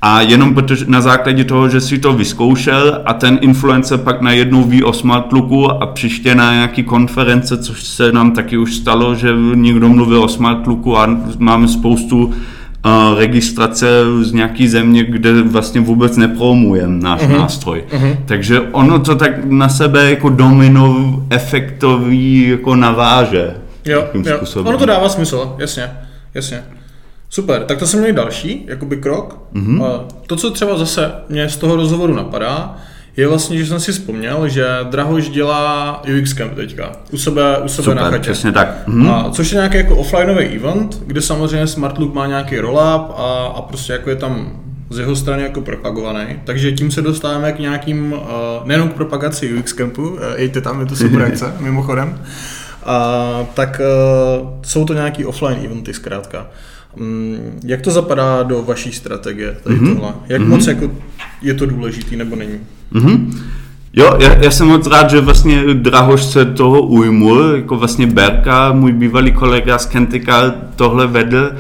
a 0.07 0.21
jenom 0.21 0.55
protože 0.55 0.85
na 0.89 1.01
základě 1.01 1.45
toho, 1.45 1.69
že 1.69 1.81
si 1.81 1.99
to 1.99 2.13
vyzkoušel 2.13 3.03
a 3.07 3.15
ten 3.15 3.39
influencer 3.41 3.99
pak 3.99 4.21
najednou 4.21 4.65
ví 4.65 4.83
o 4.83 4.93
Smartlooku 4.93 5.71
a 5.71 5.87
příště 5.87 6.35
na 6.35 6.53
nějaký 6.53 6.83
konference, 6.83 7.59
což 7.59 7.85
se 7.85 8.13
nám 8.13 8.31
taky 8.33 8.57
už 8.57 8.75
stalo, 8.75 9.15
že 9.15 9.29
někdo 9.55 9.89
mluvil 9.89 10.23
o 10.23 10.29
Smartlooku 10.29 10.99
a 10.99 11.19
máme 11.39 11.69
spoustu 11.69 12.35
uh, 12.85 13.19
registrace 13.19 13.87
z 14.23 14.33
nějaký 14.33 14.69
země, 14.69 15.05
kde 15.05 15.43
vlastně 15.43 15.81
vůbec 15.81 16.17
nepromujeme 16.17 17.03
náš 17.03 17.21
uh-huh. 17.21 17.39
nástroj. 17.39 17.85
Uh-huh. 17.91 18.17
Takže 18.27 18.61
ono 18.61 18.99
to 18.99 19.17
tak 19.17 19.45
na 19.45 19.69
sebe 19.69 20.11
jako 20.11 20.29
domino 20.29 21.23
efektový 21.31 22.49
jako 22.49 22.77
naváže. 22.77 23.55
Jo, 23.85 24.05
jo. 24.25 24.41
ono 24.65 24.79
to 24.79 24.87
dává 24.87 25.09
smysl, 25.09 25.57
jasně, 25.59 25.91
jasně. 26.35 26.63
Super, 27.29 27.65
tak 27.65 27.79
to 27.79 27.87
jsem 27.87 28.01
měl 28.01 28.13
další, 28.13 28.65
jakoby 28.69 28.97
krok. 28.97 29.39
Mm-hmm. 29.55 30.05
To, 30.27 30.37
co 30.37 30.51
třeba 30.51 30.79
zase 30.79 31.13
mě 31.29 31.49
z 31.49 31.57
toho 31.57 31.77
rozhovoru 31.77 32.15
napadá, 32.15 32.77
je 33.17 33.29
vlastně, 33.29 33.59
že 33.59 33.67
jsem 33.67 33.81
si 33.81 33.93
vzpomněl, 33.93 34.49
že 34.49 34.67
Drahoš 34.83 35.29
dělá 35.29 36.03
UX 36.21 36.33
Camp 36.33 36.55
teďka, 36.55 36.93
u 37.13 37.19
sebe, 37.19 37.59
u 37.59 37.69
sebe 37.69 37.85
Super, 37.85 37.97
na 37.97 38.11
chatě. 38.11 38.19
přesně 38.19 38.53
tak. 38.53 38.89
Mm-hmm. 38.89 39.11
A, 39.11 39.31
což 39.31 39.53
je 39.53 39.57
nějaký 39.57 39.77
jako 39.77 39.97
offlineový 39.97 40.45
event, 40.45 41.03
kde 41.07 41.23
samozřejmě 41.23 41.67
Smartlook 41.67 42.15
má 42.15 42.27
nějaký 42.27 42.59
roll-up 42.61 43.11
a, 43.17 43.53
a 43.57 43.63
prostě 43.63 43.93
jako 43.93 44.11
je 44.11 44.17
tam 44.17 44.61
z 44.91 44.99
jeho 44.99 45.17
strany 45.17 45.43
jako 45.43 45.61
propagovaný. 45.61 46.27
Takže 46.45 46.73
tím 46.73 46.91
se 46.91 47.03
dostáváme 47.03 47.53
k 47.53 47.59
nějakým, 47.59 48.13
uh, 48.13 48.19
nejenom 48.65 48.89
k 48.89 48.93
propagaci 48.93 49.55
UX 49.55 49.73
Campu, 49.73 50.09
uh, 50.09 50.19
jejte 50.37 50.61
tam, 50.61 50.81
je 50.81 50.87
to 50.87 50.97
super 50.97 51.23
akce, 51.23 51.53
mimochodem, 51.59 52.09
uh, 52.09 53.47
tak 53.55 53.81
uh, 53.81 54.49
jsou 54.63 54.85
to 54.85 54.95
nějaký 54.95 55.25
offline 55.25 55.59
eventy 55.65 55.95
zkrátka. 55.95 56.47
Mm, 56.97 57.61
jak 57.65 57.81
to 57.81 57.91
zapadá 57.91 58.43
do 58.43 58.63
vaší 58.63 58.93
strategie? 58.93 59.57
Tady 59.63 59.77
mm-hmm. 59.77 59.95
tohle? 59.95 60.13
Jak 60.29 60.43
mm-hmm. 60.43 60.49
moc 60.49 60.67
jako 60.67 60.91
je 61.43 61.55
to 61.55 61.67
důležitý 61.67 62.17
nebo 62.17 62.37
není? 62.37 62.59
Mm-hmm. 62.93 63.35
Jo, 63.97 64.17
já, 64.19 64.35
já 64.35 64.51
jsem 64.51 64.67
moc 64.67 64.87
rád, 64.87 65.11
že 65.11 65.21
vlastně 65.21 65.63
Drahoš 65.75 66.25
se 66.25 66.45
toho 66.45 66.83
ujmul, 66.83 67.53
jako 67.57 67.77
vlastně 67.77 68.07
Berka, 68.07 68.73
můj 68.73 68.93
bývalý 68.93 69.33
kolega 69.33 69.79
z 69.79 69.87
Kentika 69.87 70.55
tohle 70.77 71.07
vedl 71.07 71.51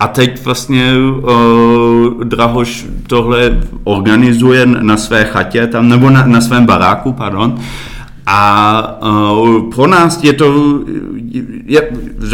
A 0.00 0.08
teď 0.08 0.44
vlastně 0.44 0.92
uh, 0.96 2.24
Drahoš 2.24 2.86
tohle 3.06 3.60
organizuje 3.84 4.66
na 4.66 4.96
své 4.96 5.24
chatě 5.24 5.66
tam, 5.66 5.88
nebo 5.88 6.10
na, 6.10 6.26
na 6.26 6.40
svém 6.40 6.66
baráku, 6.66 7.12
pardon. 7.12 7.58
A 8.26 9.00
uh, 9.02 9.70
pro 9.74 9.86
nás 9.86 10.24
je 10.24 10.32
to, 10.32 10.80
je, 11.66 11.88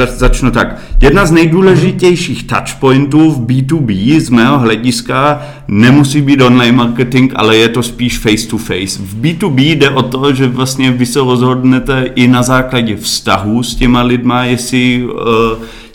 začnu 0.04 0.50
tak, 0.50 0.76
jedna 1.02 1.26
z 1.26 1.30
nejdůležitějších 1.30 2.46
touchpointů 2.46 3.30
v 3.30 3.46
B2B 3.46 4.20
z 4.20 4.30
mého 4.30 4.58
hlediska 4.58 5.42
nemusí 5.68 6.22
být 6.22 6.40
online 6.40 6.76
marketing, 6.76 7.32
ale 7.36 7.56
je 7.56 7.68
to 7.68 7.82
spíš 7.82 8.18
face 8.18 8.48
to 8.48 8.58
face. 8.58 8.98
V 9.02 9.20
B2B 9.20 9.60
jde 9.60 9.90
o 9.90 10.02
to, 10.02 10.34
že 10.34 10.48
vlastně 10.48 10.90
vy 10.90 11.06
se 11.06 11.18
rozhodnete 11.18 12.10
i 12.14 12.28
na 12.28 12.42
základě 12.42 12.96
vztahu 12.96 13.62
s 13.62 13.74
těma 13.74 14.02
lidma, 14.02 14.44
jestli 14.44 15.04
uh, 15.04 15.12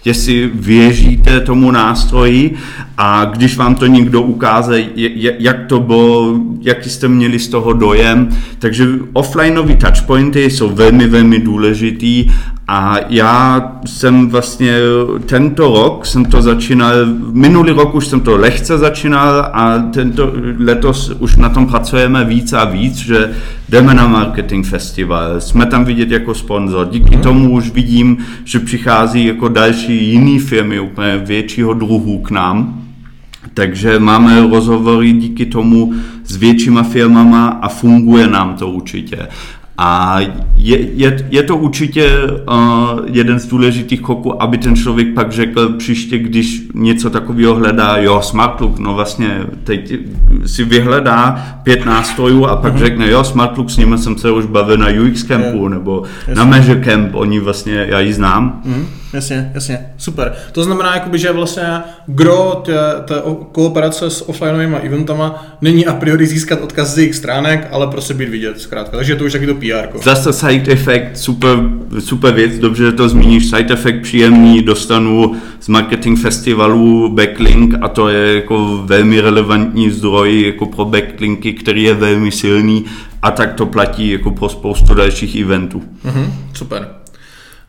jestli 0.05 0.51
věříte 0.53 1.39
tomu 1.39 1.71
nástroji 1.71 2.55
a 2.97 3.25
když 3.25 3.57
vám 3.57 3.75
to 3.75 3.85
někdo 3.85 4.21
ukáže, 4.21 4.85
jak 5.39 5.65
to 5.67 5.79
bylo, 5.79 6.39
jaký 6.61 6.89
jste 6.89 7.07
měli 7.07 7.39
z 7.39 7.47
toho 7.47 7.73
dojem. 7.73 8.29
Takže 8.59 8.87
offlineové 9.13 9.75
touchpointy 9.75 10.49
jsou 10.49 10.69
velmi, 10.69 11.07
velmi 11.07 11.39
důležitý 11.39 12.27
a 12.67 12.97
já 13.09 13.71
jsem 13.85 14.29
vlastně 14.29 14.77
tento 15.25 15.63
rok 15.63 16.05
jsem 16.05 16.25
to 16.25 16.41
začínal, 16.41 16.93
minulý 17.31 17.71
rok 17.71 17.95
už 17.95 18.07
jsem 18.07 18.19
to 18.19 18.37
lehce 18.37 18.77
začínal 18.77 19.49
a 19.53 19.79
tento 19.93 20.33
letos 20.59 21.09
už 21.19 21.35
na 21.35 21.49
tom 21.49 21.67
pracujeme 21.67 22.25
víc 22.25 22.53
a 22.53 22.65
víc, 22.65 22.95
že 22.95 23.31
jdeme 23.69 23.93
na 23.93 24.07
marketing 24.07 24.65
festival, 24.65 25.41
jsme 25.41 25.65
tam 25.65 25.85
vidět 25.85 26.11
jako 26.11 26.33
sponzor. 26.33 26.87
Díky 26.91 27.17
tomu 27.17 27.51
už 27.51 27.69
vidím, 27.69 28.17
že 28.43 28.59
přichází 28.59 29.25
jako 29.25 29.47
další 29.47 29.90
jiný 29.91 30.39
firmy 30.39 30.79
úplně 30.79 31.17
většího 31.17 31.73
druhu 31.73 32.19
k 32.19 32.31
nám. 32.31 32.81
Takže 33.53 33.99
máme 33.99 34.47
rozhovory 34.51 35.11
díky 35.11 35.45
tomu 35.45 35.93
s 36.23 36.35
většíma 36.35 36.83
firmama 36.83 37.47
a 37.47 37.69
funguje 37.69 38.27
nám 38.27 38.55
to 38.55 38.67
určitě. 38.67 39.17
A 39.77 40.19
je, 40.57 40.79
je, 40.93 41.27
je 41.29 41.43
to 41.43 41.57
určitě 41.57 42.09
uh, 42.23 42.99
jeden 43.05 43.39
z 43.39 43.47
důležitých 43.47 44.01
kroků, 44.01 44.41
aby 44.43 44.57
ten 44.57 44.75
člověk 44.75 45.13
pak 45.13 45.31
řekl 45.31 45.69
příště, 45.69 46.17
když 46.17 46.61
něco 46.73 47.09
takového 47.09 47.55
hledá, 47.55 47.97
jo, 47.97 48.21
Smartlook, 48.21 48.79
no 48.79 48.93
vlastně 48.93 49.41
teď 49.63 49.93
si 50.45 50.63
vyhledá 50.63 51.45
pět 51.63 51.85
nástrojů 51.85 52.45
a 52.45 52.55
pak 52.55 52.73
mm-hmm. 52.73 52.79
řekne, 52.79 53.11
jo, 53.11 53.23
Smartlook, 53.23 53.69
s 53.69 53.77
nimi 53.77 53.97
jsem 53.97 54.17
se 54.17 54.31
už 54.31 54.45
bavil 54.45 54.77
na 54.77 54.87
UX 54.87 55.23
Campu 55.23 55.57
yeah. 55.57 55.69
nebo 55.69 56.03
Jasně. 56.19 56.35
na 56.35 56.45
Measure 56.45 56.81
Camp, 56.81 57.15
oni 57.15 57.39
vlastně, 57.39 57.85
já 57.89 57.99
ji 57.99 58.13
znám. 58.13 58.61
Mm-hmm. 58.65 59.00
Jasně, 59.13 59.51
jasně, 59.53 59.85
super. 59.97 60.33
To 60.51 60.63
znamená, 60.63 60.93
jakoby, 60.95 61.19
že 61.19 61.31
vlastně 61.31 61.63
gro 62.07 62.61
té, 62.65 62.73
té 63.05 63.15
kooperace 63.51 64.09
s 64.09 64.29
offlineovými 64.29 64.75
eventama 64.75 65.45
není 65.61 65.85
a 65.85 65.93
priori 65.93 66.27
získat 66.27 66.61
odkaz 66.61 66.93
z 66.93 66.97
jejich 66.97 67.15
stránek, 67.15 67.67
ale 67.71 67.87
prostě 67.87 68.13
být 68.13 68.29
vidět 68.29 68.59
zkrátka. 68.59 68.97
Takže 68.97 69.15
to 69.15 69.23
už 69.23 69.31
taky 69.31 69.47
to 69.47 69.55
PR. 69.55 69.99
Zase 70.03 70.33
side 70.33 70.71
effect, 70.71 71.17
super, 71.17 71.57
super 71.99 72.33
věc, 72.33 72.57
dobře, 72.57 72.83
že 72.83 72.91
to 72.91 73.09
zmíníš, 73.09 73.49
side 73.49 73.73
effect 73.73 74.01
příjemný, 74.01 74.61
dostanu 74.63 75.35
z 75.59 75.67
marketing 75.67 76.19
festivalu 76.19 77.09
backlink 77.09 77.73
a 77.81 77.87
to 77.87 78.09
je 78.09 78.35
jako 78.35 78.83
velmi 78.85 79.21
relevantní 79.21 79.89
zdroj 79.89 80.41
jako 80.41 80.65
pro 80.65 80.85
backlinky, 80.85 81.53
který 81.53 81.83
je 81.83 81.93
velmi 81.93 82.31
silný 82.31 82.85
a 83.21 83.31
tak 83.31 83.53
to 83.53 83.65
platí 83.65 84.09
jako 84.09 84.31
pro 84.31 84.49
spoustu 84.49 84.93
dalších 84.93 85.35
eventů. 85.35 85.83
Mm-hmm, 86.05 86.25
super. 86.53 87.00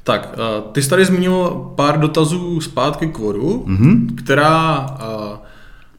Tak, 0.04 0.34
uh, 0.38 0.72
ty 0.72 0.82
jsi 0.82 0.90
tady 0.90 1.04
zmínil 1.04 1.50
pár 1.74 2.00
dotazů 2.00 2.60
zpátky 2.60 3.06
k 3.06 3.18
vodu, 3.18 3.64
mm-hmm. 3.66 4.14
která 4.14 4.80
uh, 4.80 5.36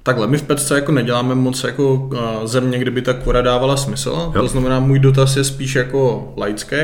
takhle, 0.04 0.28
my 0.28 0.38
v 0.38 0.44
Petce 0.44 0.76
jako 0.76 0.92
neděláme 0.92 1.36
moc 1.36 1.64
jako 1.64 1.94
uh, 1.94 2.20
země, 2.46 2.80
kde 2.80 2.92
by 2.92 3.02
ta 3.02 3.14
kvora 3.14 3.42
dávala 3.42 3.78
smysl, 3.78 4.32
jo. 4.36 4.42
to 4.42 4.48
znamená 4.48 4.80
můj 4.80 5.00
dotaz 5.00 5.36
je 5.36 5.44
spíš 5.44 5.76
jako 5.76 6.34
laický, 6.38 6.76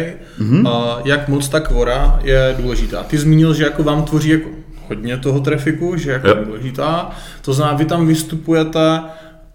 mm-hmm. 0.41 1.01
jak 1.05 1.27
moc 1.27 1.49
ta 1.49 1.59
kvora 1.59 2.19
je 2.23 2.55
důležitá. 2.61 3.03
Ty 3.03 3.17
zmínil, 3.17 3.53
že 3.53 3.63
jako 3.63 3.83
vám 3.83 4.03
tvoří 4.03 4.29
jako 4.29 4.49
hodně 4.87 5.17
toho 5.17 5.39
trafiku, 5.39 5.97
že 5.97 6.11
jako 6.11 6.27
jo. 6.27 6.35
důležitá, 6.45 7.09
to 7.41 7.53
znamená, 7.53 7.77
vy 7.77 7.85
tam 7.85 8.07
vystupujete 8.07 9.01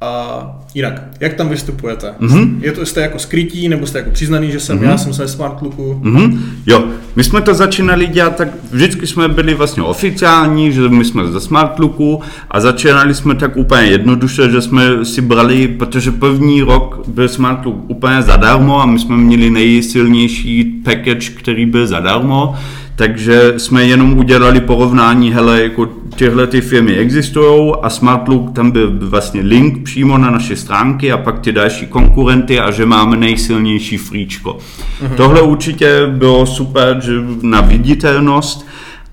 a 0.04 0.60
jinak, 0.74 1.02
jak 1.20 1.34
tam 1.34 1.48
vystupujete? 1.48 2.14
Mm-hmm. 2.20 2.56
Je 2.60 2.72
to, 2.72 2.86
jste 2.86 3.00
jako 3.00 3.18
skrytí, 3.18 3.68
nebo 3.68 3.86
jste 3.86 3.98
jako 3.98 4.10
přiznaný, 4.10 4.52
že 4.52 4.60
jsem 4.60 4.78
mm-hmm. 4.78 4.90
já, 4.90 4.98
jsem 4.98 5.14
se 5.14 5.28
Smart 5.28 5.62
Looku? 5.62 6.00
Mm-hmm. 6.04 6.38
Jo, 6.66 6.84
my 7.16 7.24
jsme 7.24 7.40
to 7.40 7.54
začínali 7.54 8.06
dělat, 8.06 8.36
tak 8.36 8.48
vždycky 8.70 9.06
jsme 9.06 9.28
byli 9.28 9.54
vlastně 9.54 9.82
oficiální, 9.82 10.72
že 10.72 10.88
my 10.88 11.04
jsme 11.04 11.26
ze 11.26 11.40
Smart 11.40 11.78
Looku 11.78 12.20
a 12.50 12.60
začínali 12.60 13.14
jsme 13.14 13.34
tak 13.34 13.56
úplně 13.56 13.82
jednoduše, 13.82 14.50
že 14.50 14.62
jsme 14.62 15.04
si 15.04 15.20
brali, 15.20 15.68
protože 15.68 16.10
první 16.10 16.62
rok 16.62 17.08
byl 17.08 17.28
Smart 17.28 17.66
Look 17.66 17.90
úplně 17.90 18.22
zadarmo 18.22 18.80
a 18.80 18.86
my 18.86 18.98
jsme 18.98 19.16
měli 19.16 19.50
nejsilnější 19.50 20.64
package, 20.64 21.30
který 21.30 21.66
byl 21.66 21.86
zadarmo, 21.86 22.54
takže 22.96 23.54
jsme 23.56 23.84
jenom 23.84 24.18
udělali 24.18 24.60
porovnání, 24.60 25.32
hele, 25.32 25.62
jako 25.62 25.86
tyhle 26.16 26.46
ty 26.46 26.60
firmy 26.60 26.94
existují 26.96 27.72
a 27.82 27.90
Smartlook, 27.90 28.52
tam 28.52 28.70
byl 28.70 28.92
vlastně 29.00 29.40
link 29.40 29.84
přímo 29.84 30.18
na 30.18 30.30
naše 30.30 30.56
stránky 30.56 31.12
a 31.12 31.16
pak 31.16 31.38
ty 31.38 31.52
další 31.52 31.86
konkurenty 31.86 32.60
a 32.60 32.70
že 32.70 32.86
máme 32.86 33.16
nejsilnější 33.16 33.96
fríčko. 33.96 34.58
Mhm. 35.02 35.16
Tohle 35.16 35.42
určitě 35.42 36.06
bylo 36.06 36.46
super 36.46 37.00
že 37.04 37.12
na 37.42 37.60
viditelnost 37.60 38.66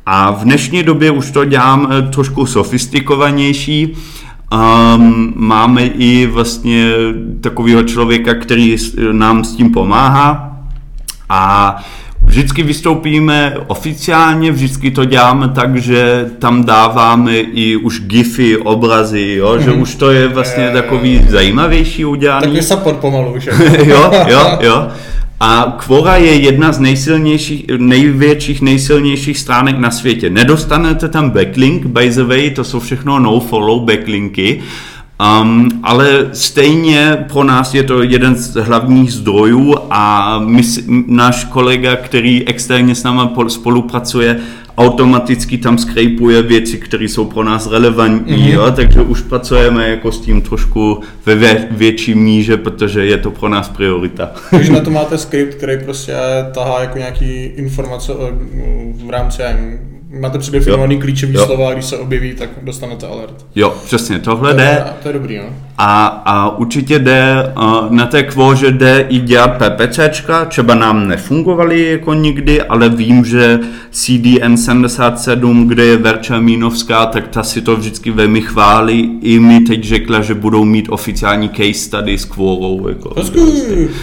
a 0.05 0.31
v 0.31 0.43
dnešní 0.43 0.83
době 0.83 1.11
už 1.11 1.31
to 1.31 1.45
dělám 1.45 1.87
eh, 1.91 2.01
trošku 2.01 2.45
sofistikovanější. 2.45 3.95
Um, 4.53 5.33
máme 5.35 5.85
i 5.85 6.25
vlastně 6.25 6.91
takového 7.41 7.83
člověka, 7.83 8.33
který 8.33 8.75
nám 9.11 9.43
s 9.43 9.55
tím 9.55 9.71
pomáhá 9.71 10.57
a 11.29 11.75
Vždycky 12.31 12.63
vystoupíme 12.63 13.53
oficiálně, 13.67 14.51
vždycky 14.51 14.91
to 14.91 15.05
děláme 15.05 15.49
tak, 15.49 15.77
že 15.77 16.25
tam 16.39 16.63
dáváme 16.63 17.37
i 17.39 17.75
už 17.75 18.01
gify, 18.01 18.57
obrazy, 18.57 19.35
jo? 19.37 19.59
Že 19.59 19.69
mhm. 19.69 19.81
už 19.81 19.95
to 19.95 20.11
je 20.11 20.27
vlastně 20.27 20.63
je, 20.63 20.71
takový 20.71 21.25
zajímavější 21.29 22.05
udělaný. 22.05 22.41
Takový 22.41 22.61
support 22.61 22.97
pomalu 22.97 23.33
už. 23.33 23.45
jo, 23.85 24.11
jo, 24.27 24.57
jo. 24.61 24.87
A 25.39 25.77
Quora 25.85 26.15
je 26.15 26.35
jedna 26.35 26.71
z 26.71 26.79
nejsilnějších, 26.79 27.65
největších, 27.77 28.61
nejsilnějších 28.61 29.39
stránek 29.39 29.77
na 29.77 29.91
světě. 29.91 30.29
Nedostanete 30.29 31.09
tam 31.09 31.29
backlink, 31.29 31.85
by 31.85 32.09
the 32.09 32.23
way, 32.23 32.49
to 32.49 32.63
jsou 32.63 32.79
všechno 32.79 33.19
no-follow 33.19 33.85
backlinky, 33.85 34.61
Um, 35.21 35.69
ale 35.83 36.29
stejně 36.33 37.25
pro 37.31 37.43
nás 37.43 37.73
je 37.73 37.83
to 37.83 38.03
jeden 38.03 38.35
z 38.35 38.55
hlavních 38.55 39.13
zdrojů 39.13 39.75
a 39.89 40.39
my, 40.39 40.61
náš 41.07 41.43
kolega, 41.43 41.95
který 41.95 42.47
externě 42.47 42.95
s 42.95 43.03
námi 43.03 43.29
spolupracuje, 43.47 44.39
automaticky 44.77 45.57
tam 45.57 45.77
skrejpuje 45.77 46.41
věci, 46.41 46.77
které 46.77 47.05
jsou 47.05 47.25
pro 47.25 47.43
nás 47.43 47.71
relevantní, 47.71 48.33
mm-hmm. 48.33 48.53
jo? 48.53 48.71
takže 48.75 49.01
už 49.01 49.21
pracujeme 49.21 49.89
jako 49.89 50.11
s 50.11 50.19
tím 50.19 50.41
trošku 50.41 50.99
ve 51.25 51.35
vě, 51.35 51.67
větší 51.71 52.15
míže, 52.15 52.57
protože 52.57 53.05
je 53.05 53.17
to 53.17 53.31
pro 53.31 53.49
nás 53.49 53.69
priorita. 53.69 54.31
Takže 54.51 54.71
na 54.71 54.79
to 54.79 54.89
máte 54.89 55.17
skript, 55.17 55.55
který 55.55 55.83
prostě 55.83 56.13
tahá 56.53 56.81
jako 56.81 56.97
nějaký 56.97 57.43
informace 57.43 58.13
v 59.05 59.09
rámci 59.09 59.43
máte 60.19 60.39
předefinovaný 60.39 60.95
jo. 60.95 61.01
klíčový 61.01 61.33
jo. 61.33 61.45
slova, 61.45 61.73
když 61.73 61.85
se 61.85 61.97
objeví, 61.97 62.33
tak 62.33 62.49
dostanete 62.61 63.07
alert. 63.07 63.45
Jo, 63.55 63.73
přesně, 63.85 64.19
tohle 64.19 64.51
to 64.51 64.57
jde. 64.57 64.63
Je, 64.63 64.83
to 65.03 65.09
je 65.09 65.13
dobrý, 65.13 65.37
no. 65.37 65.43
A, 65.77 66.05
a 66.05 66.57
určitě 66.57 66.99
jde, 66.99 67.53
uh, 67.57 67.91
na 67.91 68.05
té 68.05 68.23
kvože 68.23 68.71
jde 68.71 69.05
i 69.09 69.19
dělat 69.19 69.47
PPCčka, 69.47 70.45
třeba 70.45 70.75
nám 70.75 71.07
nefungovaly 71.07 71.91
jako 71.91 72.13
nikdy, 72.13 72.61
ale 72.61 72.89
vím, 72.89 73.25
že 73.25 73.59
CDN 73.91 74.57
77, 74.57 75.67
kde 75.67 75.85
je 75.85 75.97
Verča 75.97 76.39
Mínovská, 76.39 77.05
tak 77.05 77.27
ta 77.27 77.43
si 77.43 77.61
to 77.61 77.75
vždycky 77.75 78.11
velmi 78.11 78.41
chválí. 78.41 79.19
I 79.21 79.39
mi 79.39 79.59
teď 79.59 79.83
řekla, 79.83 80.21
že 80.21 80.33
budou 80.33 80.65
mít 80.65 80.89
oficiální 80.89 81.49
case 81.49 81.73
study 81.73 82.17
s 82.17 82.25
kvorou. 82.25 82.87
Jako 82.87 83.13
hezký, 83.17 83.39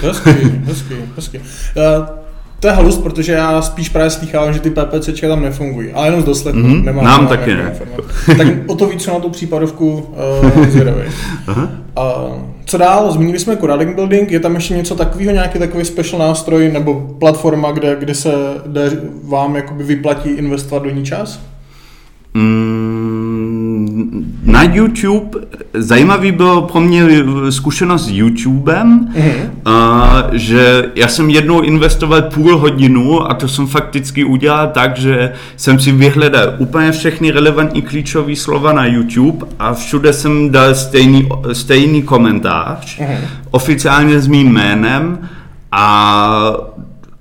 hezký, 0.03 0.31
hezký, 0.65 0.95
hezký. 1.17 1.39
Uh, 1.39 2.18
to 2.61 2.67
je 2.67 2.73
halus, 2.73 2.99
protože 2.99 3.33
já 3.33 3.63
spíš 3.63 3.89
právě 3.89 4.11
slychávám, 4.11 4.53
že 4.53 4.61
ty 4.61 4.71
PPCčka 4.71 5.29
tam 5.29 5.43
nefungují, 5.43 5.93
ale 5.93 6.07
jenom 6.07 6.23
z 6.23 6.25
dosledu. 6.25 6.59
Mm-hmm. 6.59 6.85
Nemám, 6.85 7.05
Nám 7.05 7.27
taky 7.27 7.55
ne. 7.55 7.73
tak 8.37 8.47
o 8.67 8.75
to 8.75 8.87
víc 8.87 9.07
na 9.07 9.19
tu 9.19 9.31
případovku 9.31 9.93
uh, 10.57 10.67
zvědavý. 10.67 11.03
uh, 11.49 11.63
co 12.65 12.79
dál? 12.79 13.13
Zmínili 13.13 13.39
jsme 13.39 13.57
Corralling 13.57 13.95
Building, 13.95 14.31
je 14.31 14.41
tam 14.41 14.55
ještě 14.55 14.75
něco 14.75 14.95
takového, 14.95 15.33
nějaký 15.33 15.59
takový 15.59 15.85
special 15.85 16.19
nástroj 16.19 16.71
nebo 16.73 16.95
platforma, 17.19 17.73
kde, 17.73 17.97
kde 18.01 18.15
se 18.15 18.33
kde 18.67 18.91
vám 19.25 19.57
jakoby 19.57 19.85
vyplatí 19.85 20.29
investovat 20.31 20.83
do 20.83 20.91
ní 20.91 21.05
čas? 21.05 21.41
Mm, 22.35 22.98
na 24.45 24.63
YouTube, 24.63 25.39
zajímavý 25.75 26.33
bylo 26.33 26.63
pro 26.63 26.81
mě 26.81 27.07
zkušenost 27.51 28.05
s 28.05 28.11
YouTubem, 28.11 29.09
mm-hmm. 29.15 29.51
a, 29.65 30.27
že 30.33 30.85
já 30.95 31.09
jsem 31.09 31.31
jednou 31.31 31.61
investoval 31.61 32.23
půl 32.23 32.59
hodinu 32.59 33.31
a 33.31 33.35
to 33.35 33.49
jsem 33.49 33.67
fakticky 33.67 34.25
udělal 34.25 34.69
tak, 34.69 34.97
že 34.97 35.33
jsem 35.57 35.81
si 35.81 35.93
vyhledal 35.93 36.55
úplně 36.59 36.93
všechny 36.93 37.31
relevantní 37.31 37.83
klíčové 37.83 38.37
slova 38.37 38.73
na 38.73 38.87
YouTube 38.87 39.47
a 39.59 39.75
všude 39.75 40.13
jsem 40.13 40.51
dal 40.51 40.75
stejný, 40.75 41.29
stejný 41.53 42.03
komentář, 42.03 42.99
mm-hmm. 42.99 43.19
oficiálně 43.51 44.21
s 44.21 44.27
mým 44.27 44.53
jménem 44.53 45.19
a 45.73 46.79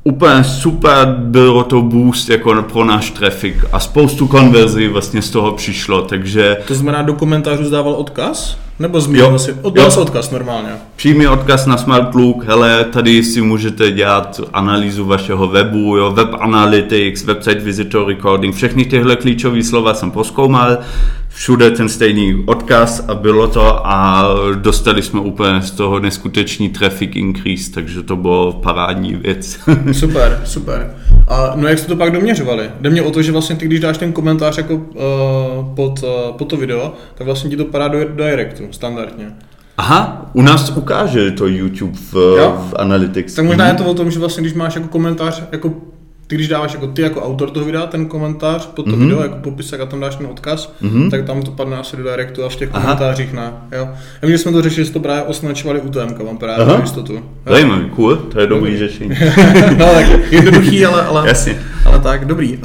úplně 0.07 0.43
super 0.43 1.15
bylo 1.19 1.63
to 1.63 1.81
boost 1.81 2.29
jako 2.29 2.65
pro 2.71 2.85
náš 2.85 3.11
traffic 3.11 3.55
a 3.71 3.79
spoustu 3.79 4.27
konverzí 4.27 4.87
vlastně 4.87 5.21
z 5.21 5.29
toho 5.29 5.51
přišlo, 5.51 6.01
takže... 6.01 6.57
To 6.67 6.75
znamená, 6.75 7.01
do 7.01 7.13
komentářů 7.13 7.65
zdával 7.65 7.93
odkaz? 7.93 8.57
Nebo 8.79 9.01
zmínil 9.01 9.39
si? 9.39 9.55
Si 9.89 9.99
odkaz 9.99 10.31
normálně? 10.31 10.69
Přímý 10.95 11.27
odkaz 11.27 11.65
na 11.65 11.77
Smartlook, 11.77 12.45
hele, 12.45 12.83
tady 12.83 13.23
si 13.23 13.41
můžete 13.41 13.91
dělat 13.91 14.41
analýzu 14.53 15.05
vašeho 15.05 15.47
webu, 15.47 15.97
jo, 15.97 16.11
web 16.11 16.29
analytics, 16.39 17.23
website 17.23 17.63
visitor 17.63 18.07
recording, 18.07 18.55
všechny 18.55 18.85
tyhle 18.85 19.15
klíčové 19.15 19.63
slova 19.63 19.93
jsem 19.93 20.11
poskoumal, 20.11 20.77
všude 21.37 21.71
ten 21.71 21.89
stejný 21.89 22.43
odkaz 22.45 23.05
a 23.07 23.15
bylo 23.15 23.47
to 23.47 23.87
a 23.87 24.25
dostali 24.55 25.01
jsme 25.01 25.19
úplně 25.19 25.61
z 25.61 25.71
toho 25.71 25.99
neskutečný 25.99 26.69
traffic 26.69 27.11
increase, 27.13 27.71
takže 27.71 28.03
to 28.03 28.15
bylo 28.15 28.53
parádní 28.53 29.15
věc. 29.15 29.59
super, 29.91 30.41
super. 30.45 30.95
A 31.27 31.53
no 31.55 31.67
jak 31.67 31.79
jste 31.79 31.87
to 31.87 31.95
pak 31.95 32.11
doměřovali? 32.11 32.69
Jde 32.81 32.89
mě 32.89 33.01
o 33.01 33.11
to, 33.11 33.21
že 33.21 33.31
vlastně 33.31 33.55
ty, 33.55 33.65
když 33.65 33.79
dáš 33.79 33.97
ten 33.97 34.13
komentář 34.13 34.57
jako 34.57 34.73
uh, 34.75 34.81
pod, 35.75 36.03
uh, 36.03 36.37
pod 36.37 36.45
to 36.45 36.57
video, 36.57 36.93
tak 37.15 37.25
vlastně 37.25 37.49
ti 37.49 37.57
to 37.57 37.65
padá 37.65 37.87
do, 37.87 37.99
do 37.99 38.23
directu, 38.23 38.63
standardně. 38.71 39.25
Aha, 39.77 40.29
u 40.33 40.41
nás 40.41 40.69
ukáže 40.69 41.31
to 41.31 41.47
YouTube 41.47 41.97
v, 42.11 42.13
v 42.69 42.73
Analytics. 42.77 43.33
Tak 43.33 43.45
možná 43.45 43.67
je 43.67 43.73
to 43.73 43.85
o 43.85 43.93
tom, 43.93 44.11
že 44.11 44.19
vlastně 44.19 44.41
když 44.41 44.53
máš 44.53 44.75
jako 44.75 44.87
komentář 44.87 45.43
jako 45.51 45.73
ty 46.27 46.35
když 46.35 46.47
dáváš 46.47 46.73
jako 46.73 46.87
ty 46.87 47.01
jako 47.01 47.21
autor 47.21 47.49
toho 47.49 47.65
videa 47.65 47.85
ten 47.85 48.05
komentář 48.05 48.65
pod 48.65 48.83
to 48.83 48.91
mm-hmm. 48.91 48.99
video, 48.99 49.21
jako 49.21 49.35
popisek 49.35 49.81
a 49.81 49.85
tam 49.85 49.99
dáš 49.99 50.15
ten 50.15 50.25
odkaz, 50.25 50.73
mm-hmm. 50.81 51.09
tak 51.09 51.25
tam 51.25 51.41
to 51.41 51.51
padne 51.51 51.77
asi 51.77 51.97
do 51.97 52.03
directu 52.03 52.45
a 52.45 52.49
v 52.49 52.55
těch 52.55 52.69
Aha. 52.73 52.81
komentářích 52.81 53.33
ne. 53.33 53.53
Jo. 53.71 53.89
A 54.23 54.25
my 54.25 54.37
jsme 54.37 54.51
to 54.51 54.61
řešili, 54.61 54.85
že 54.85 54.93
to 54.93 54.99
právě 54.99 55.23
označovali 55.23 55.81
UTM, 55.81 56.25
mám 56.25 56.37
právě 56.37 56.65
Aha. 56.65 56.79
jistotu. 56.81 57.19
Zajímavý, 57.45 57.89
cool, 57.89 58.15
to 58.15 58.39
je 58.39 58.47
dobrý, 58.47 58.71
dobrý. 58.71 58.87
řešení. 58.87 59.09
no 59.77 59.85
tak 59.85 60.31
jednoduchý, 60.31 60.85
ale, 60.85 61.01
ale, 61.01 61.27
Jasně. 61.27 61.59
ale 61.85 61.99
tak, 61.99 62.25
dobrý. 62.25 62.57
Uh, 62.57 62.63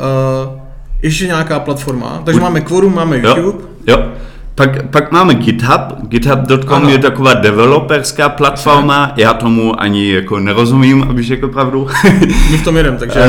ještě 1.03 1.27
nějaká 1.27 1.61
platforma, 1.61 2.23
takže 2.25 2.41
máme 2.41 2.61
Quorum, 2.61 2.95
máme 2.95 3.17
YouTube. 3.17 3.59
Jo. 3.87 3.99
jo. 3.99 4.13
Pak, 4.55 4.91
pak 4.91 5.13
máme 5.13 5.35
GitHub. 5.35 6.09
GitHub.com 6.09 6.89
je 6.89 6.99
taková 6.99 7.35
developerská 7.35 8.29
platforma. 8.29 9.13
Já 9.17 9.35
tomu 9.35 9.81
ani 9.81 10.11
jako 10.11 10.41
nerozumím, 10.41 11.03
abych 11.03 11.27
řekl 11.27 11.49
pravdu. 11.49 11.89
My 12.51 12.57
v 12.57 12.65
tom 12.65 12.77
jedem, 12.77 12.97
takže 12.97 13.21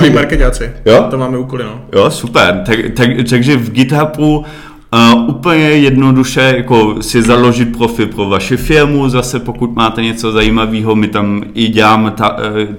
uh, 0.00 0.06
i 0.06 0.10
marketáci. 0.10 0.70
Jo? 0.84 1.06
To 1.10 1.18
máme 1.18 1.38
úkoly, 1.38 1.64
no. 1.64 1.80
Jo, 1.92 2.10
super. 2.10 2.62
Tak, 2.66 2.78
tak, 2.96 3.08
takže 3.30 3.56
v 3.56 3.70
GitHubu 3.70 4.44
Uh, 4.94 5.28
úplně 5.28 5.64
jednoduše 5.64 6.54
jako 6.56 6.96
si 7.00 7.22
založit 7.22 7.76
profil 7.76 8.06
pro 8.06 8.28
vaši 8.28 8.56
firmu, 8.56 9.08
zase 9.08 9.40
pokud 9.40 9.76
máte 9.76 10.02
něco 10.02 10.32
zajímavého, 10.32 10.94
my 10.94 11.08
tam 11.08 11.42
i 11.54 11.68
děláme 11.68 12.10
ta, 12.10 12.36
uh, 12.38 12.38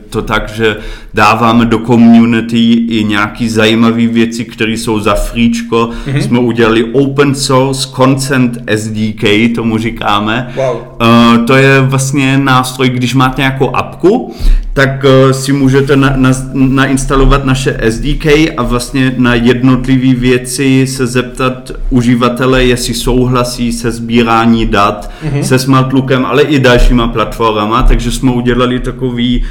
to 0.10 0.22
tak, 0.22 0.50
že 0.50 0.78
dáváme 1.14 1.66
do 1.66 1.80
community 1.80 2.74
i 2.74 3.04
nějaký 3.04 3.50
zajímavé 3.50 4.08
věci, 4.08 4.46
které 4.46 4.72
jsou 4.72 5.00
za 5.00 5.14
fríčko. 5.14 5.90
Mm-hmm. 6.06 6.18
Jsme 6.18 6.40
udělali 6.40 6.84
open 6.84 7.36
source 7.36 7.90
consent 7.96 8.58
SDK, 8.76 9.24
tomu 9.56 9.78
říkáme. 9.78 10.54
Wow. 10.56 10.76
Uh, 10.76 11.46
to 11.46 11.56
je 11.56 11.82
vlastně 11.82 12.38
nástroj, 12.38 12.90
když 12.90 13.16
máte 13.16 13.42
nějakou 13.42 13.76
apku, 13.76 14.36
tak 14.74 15.04
uh, 15.04 15.32
si 15.32 15.54
můžete 15.54 15.96
na, 15.96 16.14
na, 16.16 16.32
nainstalovat 16.54 17.46
naše 17.46 17.78
SDK 17.90 18.26
a 18.58 18.64
vlastně 18.64 19.14
na 19.18 19.36
jednotlivé 19.36 20.14
věci 20.20 20.88
se 20.88 21.08
zeptat 21.08 21.72
uživatele, 22.04 22.64
jestli 22.64 22.94
souhlasí 22.94 23.72
se 23.72 23.92
sbírání 23.92 24.66
dat, 24.66 25.12
mm-hmm. 25.24 25.42
se 25.42 25.60
Smartlookem, 25.60 26.26
ale 26.26 26.44
i 26.44 26.60
dalšíma 26.60 27.08
platformama, 27.08 27.84
takže 27.84 28.12
jsme 28.12 28.32
udělali 28.32 28.80
takový 28.80 29.44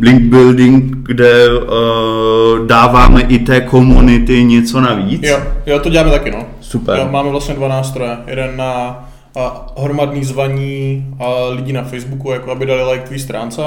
link 0.00 0.22
building, 0.22 0.96
kde 1.02 1.48
uh, 1.48 2.66
dáváme 2.66 3.20
i 3.20 3.38
té 3.38 3.60
komunity 3.60 4.44
něco 4.44 4.80
navíc. 4.80 5.20
Jo, 5.22 5.38
jo, 5.66 5.78
to 5.78 5.88
děláme 5.88 6.10
taky, 6.10 6.30
no. 6.30 6.44
Super. 6.60 6.98
Jo, 6.98 7.08
máme 7.10 7.30
vlastně 7.30 7.54
dva 7.54 7.68
nástroje. 7.68 8.16
Jeden 8.26 8.56
na 8.56 9.04
a 9.36 9.66
hromadný 9.82 10.24
zvaní 10.24 11.06
a 11.18 11.48
lidí 11.48 11.72
na 11.72 11.82
Facebooku, 11.82 12.30
jako 12.30 12.50
aby 12.50 12.66
dali 12.66 12.92
like 12.92 13.06
tvý 13.06 13.18
stránce 13.18 13.62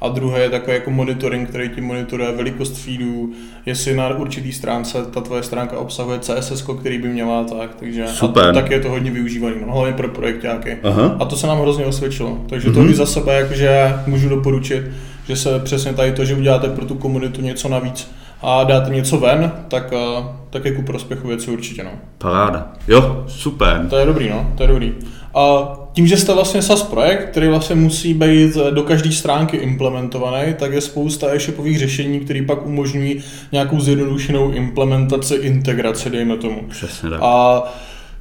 a 0.00 0.08
druhé 0.08 0.40
je 0.40 0.50
takový 0.50 0.76
jako 0.76 0.90
monitoring, 0.90 1.48
který 1.48 1.68
ti 1.68 1.80
monitoruje 1.80 2.32
velikost 2.32 2.76
feedů, 2.76 3.32
jestli 3.66 3.96
na 3.96 4.08
určitý 4.08 4.52
stránce 4.52 4.98
ta 5.10 5.20
tvoje 5.20 5.42
stránka 5.42 5.78
obsahuje 5.78 6.18
CSS, 6.18 6.64
který 6.80 6.98
by 6.98 7.08
měla 7.08 7.44
tak, 7.44 7.74
takže 7.74 8.06
Super. 8.06 8.48
A 8.48 8.52
tak 8.52 8.70
je 8.70 8.80
to 8.80 8.90
hodně 8.90 9.10
využívaný, 9.10 9.56
no, 9.66 9.72
hlavně 9.72 9.92
pro 9.92 10.08
projektáky. 10.08 10.78
Aha. 10.82 11.16
A 11.20 11.24
to 11.24 11.36
se 11.36 11.46
nám 11.46 11.60
hrozně 11.60 11.86
osvědčilo, 11.86 12.38
takže 12.48 12.70
to 12.70 12.80
mm-hmm. 12.80 12.90
i 12.90 12.94
za 12.94 13.06
sebe 13.06 13.34
jakože 13.34 13.94
můžu 14.06 14.28
doporučit, 14.28 14.82
že 15.26 15.36
se 15.36 15.58
přesně 15.58 15.92
tady 15.92 16.12
to, 16.12 16.24
že 16.24 16.34
uděláte 16.34 16.68
pro 16.68 16.84
tu 16.84 16.94
komunitu 16.94 17.42
něco 17.42 17.68
navíc 17.68 18.10
a 18.42 18.64
dáte 18.64 18.90
něco 18.90 19.18
ven, 19.18 19.52
tak, 19.68 19.92
eh, 19.92 20.24
tak 20.50 20.64
je 20.64 20.72
ku 20.72 20.82
prospěchu 20.82 21.28
věci 21.28 21.50
určitě. 21.50 21.84
No. 21.84 21.90
Paráda. 22.18 22.72
Jo, 22.88 23.24
super. 23.28 23.86
To 23.90 23.96
je 23.96 24.06
dobrý, 24.06 24.28
no, 24.28 24.52
to 24.56 24.62
je 24.62 24.66
dobrý. 24.66 24.94
A 25.34 25.68
tím, 25.98 26.06
že 26.06 26.16
jste 26.16 26.34
vlastně 26.34 26.62
SAS 26.62 26.82
projekt, 26.82 27.28
který 27.30 27.48
vlastně 27.48 27.74
musí 27.74 28.14
být 28.14 28.54
do 28.70 28.82
každé 28.82 29.12
stránky 29.12 29.56
implementovaný, 29.56 30.54
tak 30.58 30.72
je 30.72 30.80
spousta 30.80 31.34
e-shopových 31.34 31.78
řešení, 31.78 32.20
které 32.20 32.42
pak 32.42 32.66
umožňují 32.66 33.20
nějakou 33.52 33.80
zjednodušenou 33.80 34.50
implementaci, 34.52 35.34
integraci, 35.34 36.10
dejme 36.10 36.36
tomu. 36.36 36.62
Přesně 36.68 37.10
tak. 37.10 37.18
A 37.22 37.62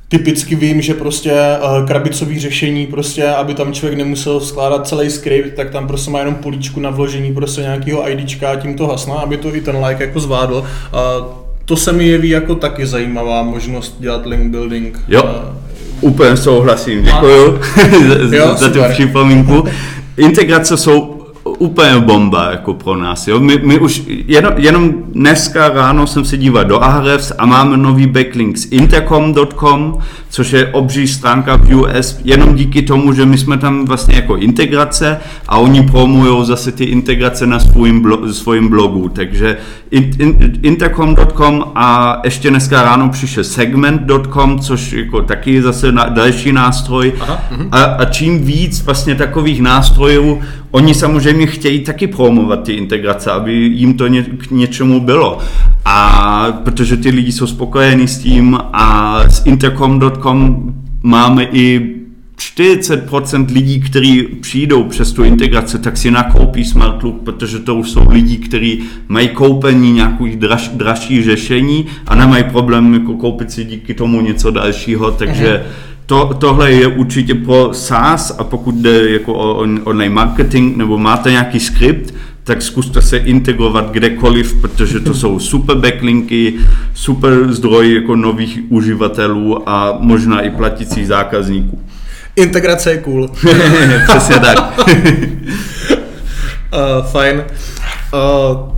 typicky 0.07 0.55
vím, 0.55 0.81
že 0.81 0.93
prostě 0.93 1.33
uh, 1.33 1.87
krabicový 1.87 2.39
řešení, 2.39 2.87
prostě, 2.87 3.27
aby 3.27 3.53
tam 3.53 3.73
člověk 3.73 3.97
nemusel 3.97 4.39
skládat 4.39 4.87
celý 4.87 5.09
skript, 5.09 5.55
tak 5.55 5.69
tam 5.69 5.87
prostě 5.87 6.11
má 6.11 6.19
jenom 6.19 6.35
políčku 6.35 6.79
na 6.79 6.89
vložení 6.89 7.33
prostě 7.33 7.61
nějakého 7.61 8.09
IDčka 8.09 8.51
a 8.51 8.55
tím 8.55 8.75
to 8.75 8.87
hasná, 8.87 9.15
aby 9.15 9.37
to 9.37 9.55
i 9.55 9.61
ten 9.61 9.85
like 9.85 10.03
jako 10.03 10.19
zvládl. 10.19 10.55
Uh, 10.57 10.65
to 11.65 11.77
se 11.77 11.93
mi 11.93 12.07
jeví 12.07 12.29
jako 12.29 12.55
taky 12.55 12.87
zajímavá 12.87 13.43
možnost 13.43 13.95
dělat 13.99 14.25
link 14.25 14.51
building. 14.51 14.99
Jo, 15.07 15.23
uh, 15.23 15.66
úplně 16.01 16.37
souhlasím, 16.37 17.03
děkuju 17.03 17.59
za, 18.23 18.55
za 18.55 18.69
tu 18.69 18.79
připomínku. 18.93 19.63
Integrace 20.17 20.77
jsou 20.77 21.16
úplně 21.57 21.99
bomba 21.99 22.51
jako 22.51 22.73
pro 22.73 22.95
nás. 22.95 23.27
Jo? 23.27 23.39
My, 23.39 23.59
my 23.63 23.79
už 23.79 24.01
jenom, 24.07 24.53
jenom 24.57 24.93
dneska 25.11 25.69
ráno 25.69 26.07
jsem 26.07 26.25
se 26.25 26.37
díval 26.37 26.65
do 26.65 26.83
Ahrefs 26.83 27.31
a 27.37 27.45
máme 27.45 27.77
nový 27.77 28.07
backlink 28.07 28.57
s 28.57 28.67
intercom.com, 28.71 29.97
což 30.29 30.51
je 30.51 30.67
obří 30.67 31.07
stránka 31.07 31.57
v 31.57 31.75
US, 31.75 32.19
jenom 32.23 32.55
díky 32.55 32.81
tomu, 32.81 33.13
že 33.13 33.25
my 33.25 33.37
jsme 33.37 33.57
tam 33.57 33.85
vlastně 33.85 34.15
jako 34.15 34.37
integrace 34.37 35.19
a 35.47 35.57
oni 35.57 35.83
promují 35.83 36.45
zase 36.45 36.71
ty 36.71 36.83
integrace 36.83 37.47
na 37.47 37.59
svým, 37.59 38.01
blo, 38.01 38.33
svým 38.33 38.69
blogu. 38.69 39.09
Takže 39.09 39.57
in, 39.91 40.11
in, 40.19 40.59
intercom.com 40.61 41.63
a 41.75 42.17
ještě 42.23 42.49
dneska 42.49 42.83
ráno 42.83 43.09
přišel 43.09 43.43
segment.com, 43.43 44.59
což 44.59 44.93
jako 44.93 45.21
taky 45.21 45.61
zase 45.61 45.91
na, 45.91 46.05
další 46.05 46.51
nástroj. 46.51 47.13
Aha, 47.19 47.43
mhm. 47.51 47.69
a, 47.71 47.83
a 47.83 48.05
čím 48.05 48.45
víc 48.45 48.85
vlastně 48.85 49.15
takových 49.15 49.61
nástrojů, 49.61 50.41
oni 50.71 50.93
samozřejmě 50.93 51.47
chtějí 51.47 51.79
taky 51.79 52.07
promovat 52.07 52.63
ty 52.63 52.73
integrace, 52.73 53.31
aby 53.31 53.53
jim 53.53 53.93
to 53.93 54.07
ně, 54.07 54.23
k 54.23 54.51
něčemu 54.51 54.99
bylo. 54.99 55.39
A 55.85 56.51
protože 56.63 56.97
ty 56.97 57.09
lidi 57.09 57.31
jsou 57.31 57.47
spokojení 57.47 58.07
s 58.07 58.19
tím 58.19 58.59
a 58.73 59.19
s 59.29 59.45
intercom.com 59.45 60.73
máme 61.03 61.43
i 61.43 61.97
40% 62.37 63.53
lidí, 63.53 63.79
kteří 63.79 64.23
přijdou 64.23 64.83
přes 64.83 65.11
tu 65.11 65.23
integraci, 65.23 65.79
tak 65.79 65.97
si 65.97 66.11
nakoupí 66.11 66.65
Smartlook, 66.65 67.21
protože 67.21 67.59
to 67.59 67.75
už 67.75 67.89
jsou 67.89 68.09
lidi, 68.09 68.37
kteří 68.37 68.83
mají 69.07 69.29
koupení 69.29 69.91
nějakých 69.91 70.35
draž, 70.35 70.67
dražší 70.73 71.23
řešení 71.23 71.85
a 72.07 72.15
nemají 72.15 72.43
problém 72.43 72.93
jako 72.93 73.13
koupit 73.13 73.51
si 73.51 73.65
díky 73.65 73.93
tomu 73.93 74.21
něco 74.21 74.51
dalšího, 74.51 75.11
takže 75.11 75.65
to, 76.07 76.33
tohle 76.33 76.71
je 76.71 76.87
určitě 76.87 77.35
pro 77.35 77.73
SaaS 77.73 78.35
a 78.37 78.43
pokud 78.43 78.75
jde 78.75 79.09
jako 79.09 79.33
o 79.33 79.55
online 79.83 80.15
marketing 80.15 80.77
nebo 80.77 80.97
máte 80.97 81.31
nějaký 81.31 81.59
skript, 81.59 82.13
tak 82.43 82.61
zkuste 82.61 83.01
se 83.01 83.17
integrovat 83.17 83.91
kdekoliv, 83.91 84.61
protože 84.61 84.99
to 84.99 85.13
jsou 85.13 85.39
super 85.39 85.77
backlinky, 85.77 86.53
super 86.93 87.53
zdroj 87.53 87.95
jako 87.95 88.15
nových 88.15 88.59
uživatelů 88.69 89.69
a 89.69 89.97
možná 89.99 90.41
i 90.41 90.49
platící 90.49 91.05
zákazníků. 91.05 91.81
Integrace 92.35 92.91
je 92.91 92.97
cool. 92.97 93.27
Přesně 94.09 94.39
tak. 94.39 94.79
uh, 94.87 94.95
fajn. 97.11 97.43
Uh, 98.13 98.69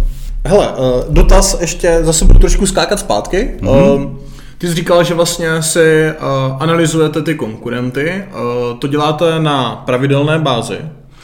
hele, 0.46 0.68
uh, 0.68 1.14
dotaz 1.14 1.58
ještě, 1.62 2.00
zase 2.02 2.26
budu 2.26 2.40
trošku 2.40 2.66
skákat 2.66 3.00
zpátky. 3.00 3.52
Mm-hmm. 3.62 4.06
Uh, 4.06 4.29
Ty 4.60 4.68
jsi 4.68 4.74
říkal, 4.74 5.04
že 5.04 5.14
vlastně 5.14 5.62
si 5.62 5.80
uh, 5.80 6.58
analyzujete 6.60 7.22
ty 7.22 7.36
konkurenty. 7.36 8.24
Uh, 8.28 8.80
to 8.80 8.88
děláte 8.88 9.40
na 9.40 9.84
pravidelné 9.86 10.40
bázi. 10.40 10.78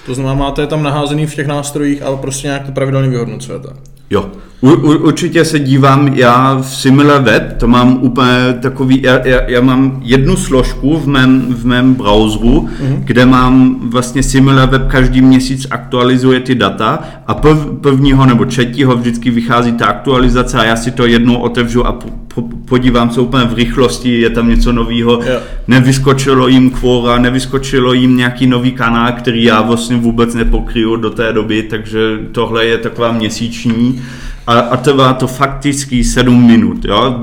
To 0.06 0.14
znamená, 0.14 0.36
máte 0.36 0.62
je 0.62 0.68
tam 0.68 0.84
naházený 0.84 1.26
v 1.26 1.36
těch 1.36 1.48
nástrojích 1.48 2.02
a 2.02 2.16
prostě 2.16 2.48
nějak 2.48 2.66
to 2.66 2.72
pravidelně 2.72 3.10
vyhodnocujete. 3.10 3.68
Jo, 4.10 4.30
u, 4.62 4.70
u, 4.70 4.98
určitě 4.98 5.46
se 5.46 5.60
dívám, 5.60 6.08
já 6.08 6.56
v 6.56 6.76
SimilarWeb, 6.76 7.58
to 7.58 7.68
mám 7.68 7.98
úplně 8.02 8.58
takový, 8.62 9.02
já, 9.02 9.28
já, 9.28 9.42
já 9.50 9.62
mám 9.62 10.00
jednu 10.04 10.36
složku 10.36 10.98
v 10.98 11.08
mém, 11.08 11.46
v 11.50 11.66
mém 11.66 11.94
browseru, 11.94 12.62
mm-hmm. 12.62 13.00
kde 13.04 13.26
mám 13.26 13.80
vlastně 13.90 14.24
SimilarWeb 14.24 14.88
každý 14.88 15.22
měsíc 15.22 15.68
aktualizuje 15.72 16.40
ty 16.40 16.56
data 16.56 17.00
a 17.28 17.34
prv, 17.34 17.58
prvního 17.82 18.26
nebo 18.26 18.46
třetího 18.46 18.96
vždycky 18.96 19.32
vychází 19.32 19.72
ta 19.72 19.86
aktualizace 19.86 20.58
a 20.58 20.64
já 20.64 20.76
si 20.76 20.92
to 20.92 21.06
jednou 21.06 21.36
otevřu 21.36 21.88
a 21.88 22.00
po, 22.36 22.42
po, 22.42 22.58
podívám 22.66 23.10
se 23.10 23.22
úplně 23.22 23.46
v 23.46 23.54
rychlosti, 23.54 24.22
je 24.22 24.30
tam 24.30 24.50
něco 24.50 24.72
nového, 24.72 25.20
yeah. 25.24 25.44
nevyskočilo 25.68 26.48
jim 26.48 26.70
kvora, 26.70 27.18
nevyskočilo 27.18 27.94
jim 27.94 28.18
nějaký 28.18 28.48
nový 28.48 28.72
kanál, 28.72 29.12
který 29.12 29.44
já 29.44 29.62
vlastně 29.62 29.98
vůbec 29.98 30.34
nepokryju 30.34 30.96
do 30.96 31.10
té 31.10 31.34
doby, 31.34 31.64
takže 31.64 32.00
tohle 32.32 32.66
je 32.66 32.78
taková 32.78 33.12
měsíční 33.12 34.02
a, 34.48 34.60
a 34.60 34.78
trvá 34.78 35.14
to 35.14 35.28
fakticky 35.28 36.04
7 36.04 36.48
minut. 36.48 36.86
Jo? 36.86 37.20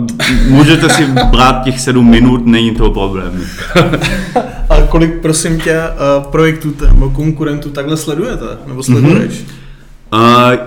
Můžete 0.49 0.89
si 0.89 1.07
brát 1.31 1.65
těch 1.65 1.81
7 1.81 2.11
minut, 2.11 2.47
není 2.47 2.75
to 2.75 2.91
problém. 2.91 3.41
a 4.71 4.81
kolik, 4.89 5.21
prosím 5.21 5.61
tě, 5.61 5.73
eh, 5.73 5.91
projektů 6.31 6.75
nebo 6.87 7.11
konkurentů 7.11 7.71
takhle 7.71 7.97
sledujete? 7.97 8.45
Nebo 8.67 8.83
sleduješ? 8.83 9.33
Mm-hmm. 9.33 9.62
Uh, 10.15 10.21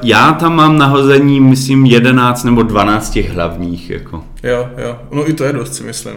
já 0.04 0.32
tam 0.32 0.56
mám 0.56 0.78
nahození, 0.78 1.40
myslím, 1.40 1.86
11 1.86 2.44
nebo 2.44 2.64
12 2.64 3.10
těch 3.10 3.30
hlavních. 3.30 3.90
Jako. 3.90 4.24
Jo, 4.44 4.70
jo. 4.78 5.00
No 5.12 5.30
i 5.30 5.34
to 5.34 5.44
je 5.44 5.54
dost, 5.54 5.76
si 5.76 5.84
myslím. 5.84 6.16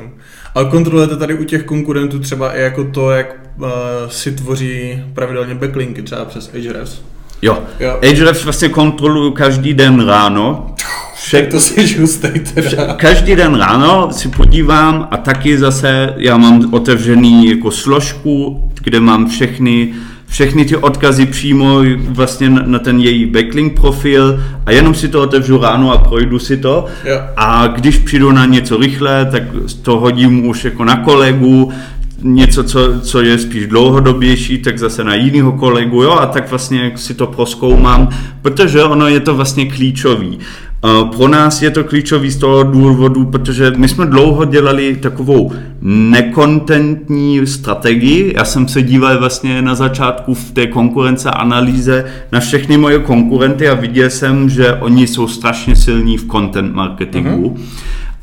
Ale 0.55 0.65
kontrolujete 0.65 1.17
tady 1.17 1.35
u 1.35 1.45
těch 1.45 1.65
konkurentů 1.65 2.19
třeba 2.19 2.53
i 2.53 2.61
jako 2.63 2.85
to, 2.85 3.11
jak 3.11 3.37
uh, 3.57 3.67
si 4.09 4.33
tvoří 4.33 5.03
pravidelně 5.15 5.55
backlinky, 5.55 6.03
třeba 6.03 6.25
přes 6.25 6.51
Ahrefs? 6.55 7.01
Jo. 7.43 7.59
jo. 7.81 8.01
Ahrefs 8.03 8.45
vlastně 8.45 8.69
kontroluju 8.69 9.31
každý 9.31 9.75
den 9.75 10.07
ráno. 10.07 10.75
Však 11.15 11.47
to 11.47 11.61
si 11.61 11.87
žustej 11.87 12.41
teda. 12.55 12.95
Každý 12.95 13.37
den 13.37 13.55
ráno 13.55 14.09
si 14.13 14.29
podívám 14.29 15.09
a 15.11 15.17
taky 15.17 15.59
zase 15.59 16.15
já 16.17 16.37
mám 16.37 16.75
otevřený 16.75 17.51
jako 17.51 17.71
složku, 17.71 18.71
kde 18.83 19.01
mám 19.01 19.29
všechny 19.29 19.95
všechny 20.29 20.65
ty 20.65 20.77
odkazy 20.77 21.27
přímo 21.27 21.81
vlastně 22.09 22.51
na 22.51 22.79
ten 22.79 22.99
její 22.99 23.27
backlink 23.27 23.81
profil 23.81 24.41
a 24.67 24.71
jenom 24.73 24.95
si 24.95 25.09
to 25.09 25.23
otevřu 25.23 25.59
ráno 25.59 25.93
a 25.93 25.99
projdu 25.99 26.39
si 26.39 26.57
to. 26.57 26.85
Yeah. 27.05 27.33
A 27.37 27.67
když 27.67 27.99
přijdu 27.99 28.33
na 28.33 28.47
něco 28.47 28.77
rychle, 28.77 29.25
tak 29.25 29.43
to 29.83 30.01
hodím 30.01 30.47
už 30.47 30.65
jako 30.65 30.85
na 30.85 30.97
kolegu, 30.97 31.73
něco, 32.23 32.65
co, 32.65 33.01
co 33.01 33.23
je 33.23 33.39
spíš 33.39 33.67
dlouhodobější, 33.67 34.59
tak 34.59 34.79
zase 34.79 35.05
na 35.05 35.15
jiného 35.15 35.53
kolegu, 35.53 36.03
jo, 36.03 36.13
a 36.13 36.27
tak 36.27 36.51
vlastně 36.51 36.93
si 36.97 37.15
to 37.15 37.27
proskoumám, 37.27 38.09
protože 38.43 38.83
ono 38.83 39.09
je 39.09 39.21
to 39.21 39.35
vlastně 39.35 39.67
klíčový. 39.67 40.39
Pro 41.17 41.29
nás 41.29 41.63
je 41.63 41.71
to 41.71 41.85
klíčový 41.85 42.31
z 42.31 42.37
toho 42.37 42.63
důvodu, 42.63 43.25
protože 43.25 43.73
my 43.77 43.89
jsme 43.89 44.07
dlouho 44.07 44.45
dělali 44.45 44.97
takovou 44.97 45.53
nekontentní 45.81 47.47
strategii. 47.47 48.35
Já 48.37 48.45
jsem 48.45 48.69
se 48.69 48.83
díval 48.83 49.19
vlastně 49.19 49.63
na 49.63 49.75
začátku 49.75 50.35
v 50.35 50.51
té 50.51 50.67
konkurence 50.67 51.31
analýze 51.31 52.05
na 52.33 52.41
všechny 52.41 52.77
moje 52.77 52.99
konkurenty 52.99 53.69
a 53.69 53.75
viděl 53.75 54.11
jsem, 54.11 54.49
že 54.51 54.75
oni 54.75 55.07
jsou 55.07 55.29
strašně 55.29 55.77
silní 55.77 56.17
v 56.17 56.29
content 56.29 56.75
marketingu. 56.75 57.49
Mm-hmm. 57.49 57.63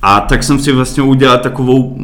A 0.08 0.22
tak 0.22 0.44
jsem 0.44 0.60
si 0.60 0.72
vlastně 0.72 1.04
udělal 1.04 1.38
takovou 1.38 1.98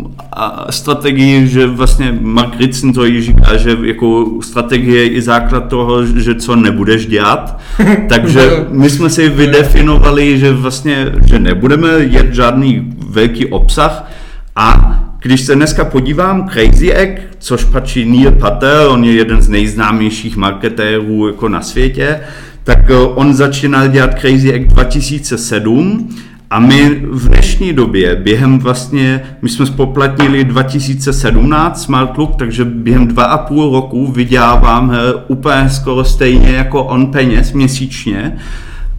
strategii, 0.69 1.47
že 1.47 1.67
vlastně 1.67 2.17
Mark 2.21 2.59
Ritson 2.59 2.93
to 2.93 3.05
i 3.05 3.21
říká, 3.21 3.57
že 3.57 3.77
jako 3.83 4.25
strategie 4.41 5.03
je 5.03 5.09
i 5.09 5.21
základ 5.21 5.67
toho, 5.67 6.05
že 6.05 6.35
co 6.35 6.55
nebudeš 6.55 7.05
dělat. 7.05 7.59
Takže 8.09 8.65
my 8.69 8.89
jsme 8.89 9.09
si 9.09 9.29
vydefinovali, 9.29 10.39
že 10.39 10.53
vlastně, 10.53 11.11
že 11.25 11.39
nebudeme 11.39 11.89
jet 11.99 12.33
žádný 12.33 12.93
velký 13.09 13.45
obsah. 13.45 14.11
A 14.55 14.99
když 15.21 15.41
se 15.41 15.55
dneska 15.55 15.85
podívám, 15.85 16.49
Crazy 16.49 16.93
Egg, 16.93 17.21
což 17.39 17.63
patří 17.63 18.05
Neil 18.05 18.31
Patel, 18.31 18.91
on 18.91 19.03
je 19.03 19.13
jeden 19.13 19.41
z 19.41 19.49
nejznámějších 19.49 20.37
marketérů 20.37 21.27
jako 21.27 21.49
na 21.49 21.61
světě, 21.61 22.19
tak 22.63 22.89
eh, 22.89 22.95
on 22.95 23.33
začínal 23.33 23.87
dělat 23.87 24.19
Crazy 24.19 24.51
Egg 24.51 24.67
2007 24.67 26.09
a 26.51 26.59
my 26.59 27.01
v 27.11 27.27
dnešní 27.27 27.73
době, 27.73 28.15
během 28.15 28.59
vlastně, 28.59 29.21
my 29.41 29.49
jsme 29.49 29.65
spoplatnili 29.65 30.43
2017 30.43 31.83
Smart 31.83 32.17
Look, 32.17 32.35
takže 32.35 32.65
během 32.65 33.07
dva 33.07 33.23
a 33.23 33.37
půl 33.37 33.71
roku 33.71 34.11
vydělávám 34.11 34.93
úplně 35.27 35.69
skoro 35.69 36.03
stejně 36.03 36.49
jako 36.51 36.83
on 36.83 37.07
peněz 37.07 37.53
měsíčně. 37.53 38.37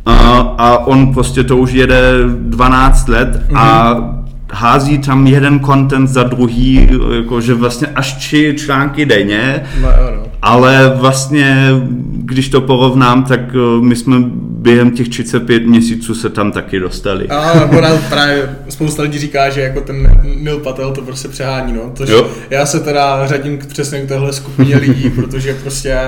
A, 0.06 0.12
a 0.58 0.78
on 0.78 1.14
prostě 1.14 1.44
to 1.44 1.56
už 1.56 1.72
jede 1.72 2.02
12 2.38 3.08
let 3.08 3.28
mm-hmm. 3.28 3.58
a 3.58 3.94
mhm. 3.94 4.24
hází 4.52 4.98
tam 4.98 5.26
jeden 5.26 5.60
content 5.60 6.08
za 6.08 6.22
druhý, 6.22 6.88
jakože 7.16 7.54
vlastně 7.54 7.86
až 7.86 8.14
tři 8.14 8.54
články 8.58 9.06
denně. 9.06 9.62
No, 9.82 9.88
no 10.16 10.21
ale 10.42 10.92
vlastně, 10.94 11.70
když 12.14 12.48
to 12.48 12.60
porovnám, 12.60 13.24
tak 13.24 13.40
eh, 13.40 13.80
my 13.80 13.96
jsme 13.96 14.16
během 14.62 14.90
těch 14.90 15.08
35 15.08 15.66
měsíců 15.66 16.14
se 16.14 16.30
tam 16.30 16.52
taky 16.52 16.80
dostali. 16.80 17.28
A 17.28 17.64
ona 17.78 17.88
právě 18.10 18.56
spousta 18.68 19.02
lidí 19.02 19.18
říká, 19.18 19.50
že 19.50 19.60
jako 19.60 19.80
ten 19.80 20.20
Neil 20.36 20.58
Patel 20.58 20.92
to 20.92 21.02
prostě 21.02 21.28
přehání, 21.28 21.72
no. 21.72 21.92
Tož 21.96 22.08
jo. 22.08 22.26
já 22.50 22.66
se 22.66 22.80
teda 22.80 23.26
řadím 23.26 23.58
k, 23.58 23.66
přesně 23.66 24.00
k 24.00 24.08
téhle 24.08 24.32
skupině 24.32 24.76
lidí, 24.76 25.10
protože 25.10 25.54
prostě 25.54 25.98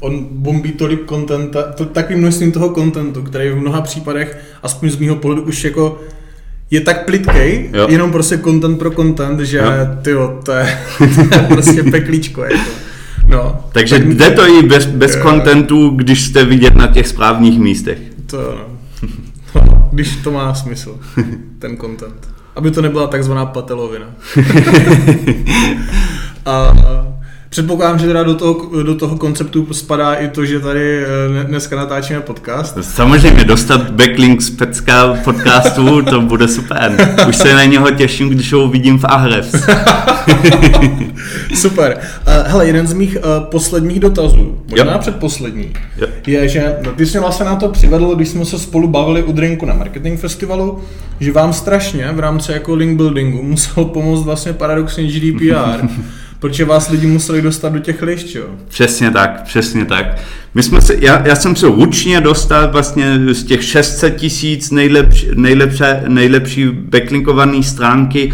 on 0.00 0.26
bombí 0.30 0.72
tolik 0.72 1.04
kontenta, 1.04 1.62
to, 1.62 1.84
takovým 1.84 2.20
množstvím 2.20 2.52
toho 2.52 2.68
kontentu, 2.68 3.22
který 3.22 3.50
v 3.50 3.56
mnoha 3.56 3.80
případech, 3.80 4.38
aspoň 4.62 4.90
z 4.90 4.96
mého 4.96 5.16
pohledu, 5.16 5.42
už 5.42 5.64
jako 5.64 6.00
je 6.70 6.80
tak 6.80 7.04
plitkej, 7.04 7.70
jo. 7.74 7.86
jenom 7.90 8.12
prostě 8.12 8.38
content 8.38 8.78
pro 8.78 8.90
content, 8.90 9.40
že 9.40 9.62
ty 10.02 10.10
to 10.44 10.52
je, 10.52 10.78
to 11.30 11.38
je 11.38 11.46
prostě 11.48 11.82
peklíčko. 11.82 12.44
Jako. 12.44 12.89
No, 13.30 13.64
Takže 13.72 13.98
tak, 13.98 14.08
jde 14.08 14.30
to 14.30 14.48
i 14.48 14.62
bez, 14.62 14.86
bez 14.86 15.16
uh, 15.16 15.22
kontentu, 15.22 15.90
když 15.90 16.22
jste 16.22 16.44
vidět 16.44 16.74
na 16.74 16.86
těch 16.86 17.08
správných 17.08 17.58
místech. 17.58 17.98
To 18.26 18.36
no. 19.54 19.88
když 19.92 20.16
to 20.16 20.30
má 20.30 20.54
smysl, 20.54 20.98
ten 21.58 21.76
content. 21.76 22.28
Aby 22.56 22.70
to 22.70 22.82
nebyla 22.82 23.06
takzvaná 23.06 23.46
patelovina. 23.46 24.06
a, 26.46 26.72
Předpokládám, 27.50 27.98
že 27.98 28.06
teda 28.06 28.22
do 28.22 28.34
toho, 28.34 28.82
do 28.82 28.94
toho 28.94 29.16
konceptu 29.16 29.74
spadá 29.74 30.14
i 30.14 30.28
to, 30.28 30.44
že 30.44 30.60
tady 30.60 31.02
eh, 31.02 31.44
dneska 31.44 31.76
natáčíme 31.76 32.20
podcast. 32.20 32.78
Samozřejmě, 32.80 33.44
dostat 33.44 33.90
backlink 33.90 34.42
z 34.42 34.50
Pecka 34.50 35.14
podcastu, 35.24 36.02
to 36.02 36.20
bude 36.20 36.48
super. 36.48 37.14
Už 37.28 37.36
se 37.36 37.54
na 37.54 37.64
něho 37.64 37.90
těším, 37.90 38.28
když 38.28 38.52
ho 38.52 38.64
uvidím 38.64 38.98
v 38.98 39.04
Ahrefs. 39.04 39.54
super. 41.54 41.98
Uh, 42.26 42.50
hele, 42.50 42.66
jeden 42.66 42.86
z 42.86 42.92
mých 42.92 43.16
uh, 43.16 43.44
posledních 43.44 44.00
dotazů, 44.00 44.58
možná 44.70 44.92
jo. 44.92 44.98
předposlední, 44.98 45.72
jo. 45.96 46.06
je, 46.26 46.48
že 46.48 46.76
no, 46.84 46.92
ty 46.92 47.06
jsi 47.06 47.12
mě 47.12 47.20
vlastně 47.20 47.46
na 47.46 47.56
to 47.56 47.68
přivedl, 47.68 48.14
když 48.14 48.28
jsme 48.28 48.44
se 48.44 48.58
spolu 48.58 48.88
bavili 48.88 49.22
u 49.22 49.32
drinku 49.32 49.66
na 49.66 49.74
marketing 49.74 50.20
festivalu, 50.20 50.80
že 51.20 51.32
vám 51.32 51.52
strašně 51.52 52.12
v 52.12 52.18
rámci 52.18 52.52
jako 52.52 52.74
link 52.74 52.96
buildingu 52.96 53.42
musel 53.42 53.84
pomoct 53.84 54.24
vlastně 54.24 54.52
paradoxně 54.52 55.04
GDPR. 55.04 55.86
protože 56.40 56.64
vás 56.64 56.90
lidi 56.90 57.06
museli 57.06 57.42
dostat 57.42 57.72
do 57.72 57.78
těch 57.78 58.02
lišť, 58.02 58.34
jo? 58.34 58.44
Přesně 58.68 59.10
tak, 59.10 59.42
přesně 59.42 59.84
tak. 59.84 60.18
My 60.54 60.62
jsme 60.62 60.80
se, 60.80 60.94
já, 60.98 61.28
já 61.28 61.36
jsem 61.36 61.56
se 61.56 61.66
ručně 61.66 62.20
dostal 62.20 62.68
vlastně 62.72 63.20
z 63.32 63.44
těch 63.44 63.64
600 63.64 64.16
tisíc 64.16 64.70
nejlepší, 64.70 65.26
nejlepší, 65.34 65.84
nejlepší 66.08 66.68
backlinkované 66.68 67.62
stránky 67.62 68.32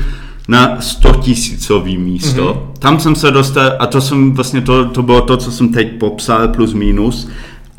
na 0.48 0.80
100 0.80 1.12
tisícový 1.12 1.98
místo. 1.98 2.54
Mm-hmm. 2.54 2.78
Tam 2.78 3.00
jsem 3.00 3.14
se 3.14 3.30
dostal, 3.30 3.72
a 3.78 3.86
to 3.86 4.00
jsem 4.00 4.32
vlastně, 4.32 4.61
to, 4.61 4.84
to 4.84 5.02
bylo 5.02 5.20
to, 5.20 5.36
co 5.36 5.52
jsem 5.52 5.68
teď 5.68 5.98
popsal, 5.98 6.48
plus 6.48 6.74
minus, 6.74 7.28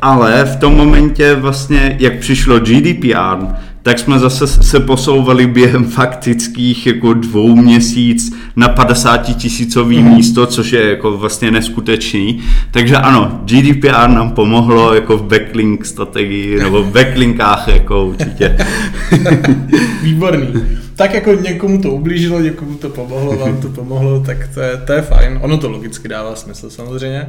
ale 0.00 0.44
v 0.44 0.56
tom 0.56 0.76
momentě 0.76 1.34
vlastně, 1.34 1.96
jak 2.00 2.18
přišlo 2.18 2.60
GDPR, 2.60 3.46
tak 3.88 3.98
jsme 3.98 4.18
zase 4.18 4.46
se 4.46 4.80
posouvali 4.80 5.46
během 5.46 5.84
faktických 5.84 6.86
jako 6.86 7.14
dvou 7.14 7.56
měsíc 7.56 8.32
na 8.56 8.68
50 8.68 9.36
tisícový 9.36 10.02
mm. 10.02 10.14
místo, 10.14 10.46
což 10.46 10.72
je 10.72 10.90
jako 10.90 11.16
vlastně 11.16 11.50
neskutečný. 11.50 12.40
Takže 12.70 12.96
ano, 12.96 13.40
GDPR 13.44 14.08
nám 14.08 14.30
pomohlo 14.30 14.94
jako 14.94 15.16
v 15.16 15.22
backlink 15.22 15.86
strategii, 15.86 16.58
nebo 16.58 16.82
v 16.82 16.92
backlinkách 16.92 17.68
jako 17.68 18.04
určitě. 18.04 18.56
Výborný. 20.02 20.62
Tak 20.96 21.14
jako 21.14 21.32
někomu 21.32 21.82
to 21.82 21.90
ublížilo, 21.90 22.40
někomu 22.40 22.74
to 22.74 22.88
pomohlo, 22.88 23.36
vám 23.36 23.56
to 23.56 23.68
pomohlo, 23.68 24.20
tak 24.20 24.48
to 24.54 24.60
je, 24.60 24.76
to 24.86 24.92
je 24.92 25.02
fajn. 25.02 25.38
Ono 25.42 25.58
to 25.58 25.70
logicky 25.70 26.08
dává 26.08 26.36
smysl 26.36 26.70
samozřejmě. 26.70 27.26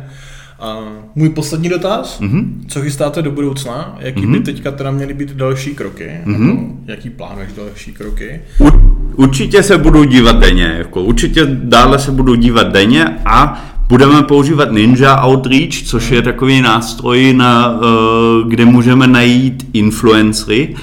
Můj 1.15 1.29
poslední 1.29 1.69
dotaz, 1.69 2.21
mm-hmm. 2.21 2.45
co 2.67 2.81
chystáte 2.81 3.21
do 3.21 3.31
budoucna, 3.31 3.97
jaký 3.99 4.21
mm-hmm. 4.21 4.31
by 4.31 4.39
teďka 4.39 4.71
teda 4.71 4.91
měly 4.91 5.13
být 5.13 5.31
další 5.31 5.75
kroky, 5.75 6.11
mm-hmm. 6.25 6.67
jaký 6.85 7.09
plánuješ 7.09 7.51
další 7.53 7.91
kroky? 7.93 8.41
U, 8.59 8.69
určitě 9.15 9.63
se 9.63 9.77
budu 9.77 10.03
dívat 10.03 10.39
denně, 10.39 10.75
jako 10.77 11.03
určitě 11.03 11.45
dále 11.45 11.99
se 11.99 12.11
budu 12.11 12.35
dívat 12.35 12.71
denně 12.71 13.05
a 13.25 13.65
budeme 13.89 14.23
používat 14.23 14.71
Ninja 14.71 15.25
Outreach, 15.25 15.83
což 15.85 16.11
je 16.11 16.21
takový 16.21 16.61
nástroj, 16.61 17.33
na, 17.33 17.71
uh, 17.71 18.49
kde 18.49 18.65
můžeme 18.65 19.07
najít 19.07 19.69
influencery. 19.73 20.75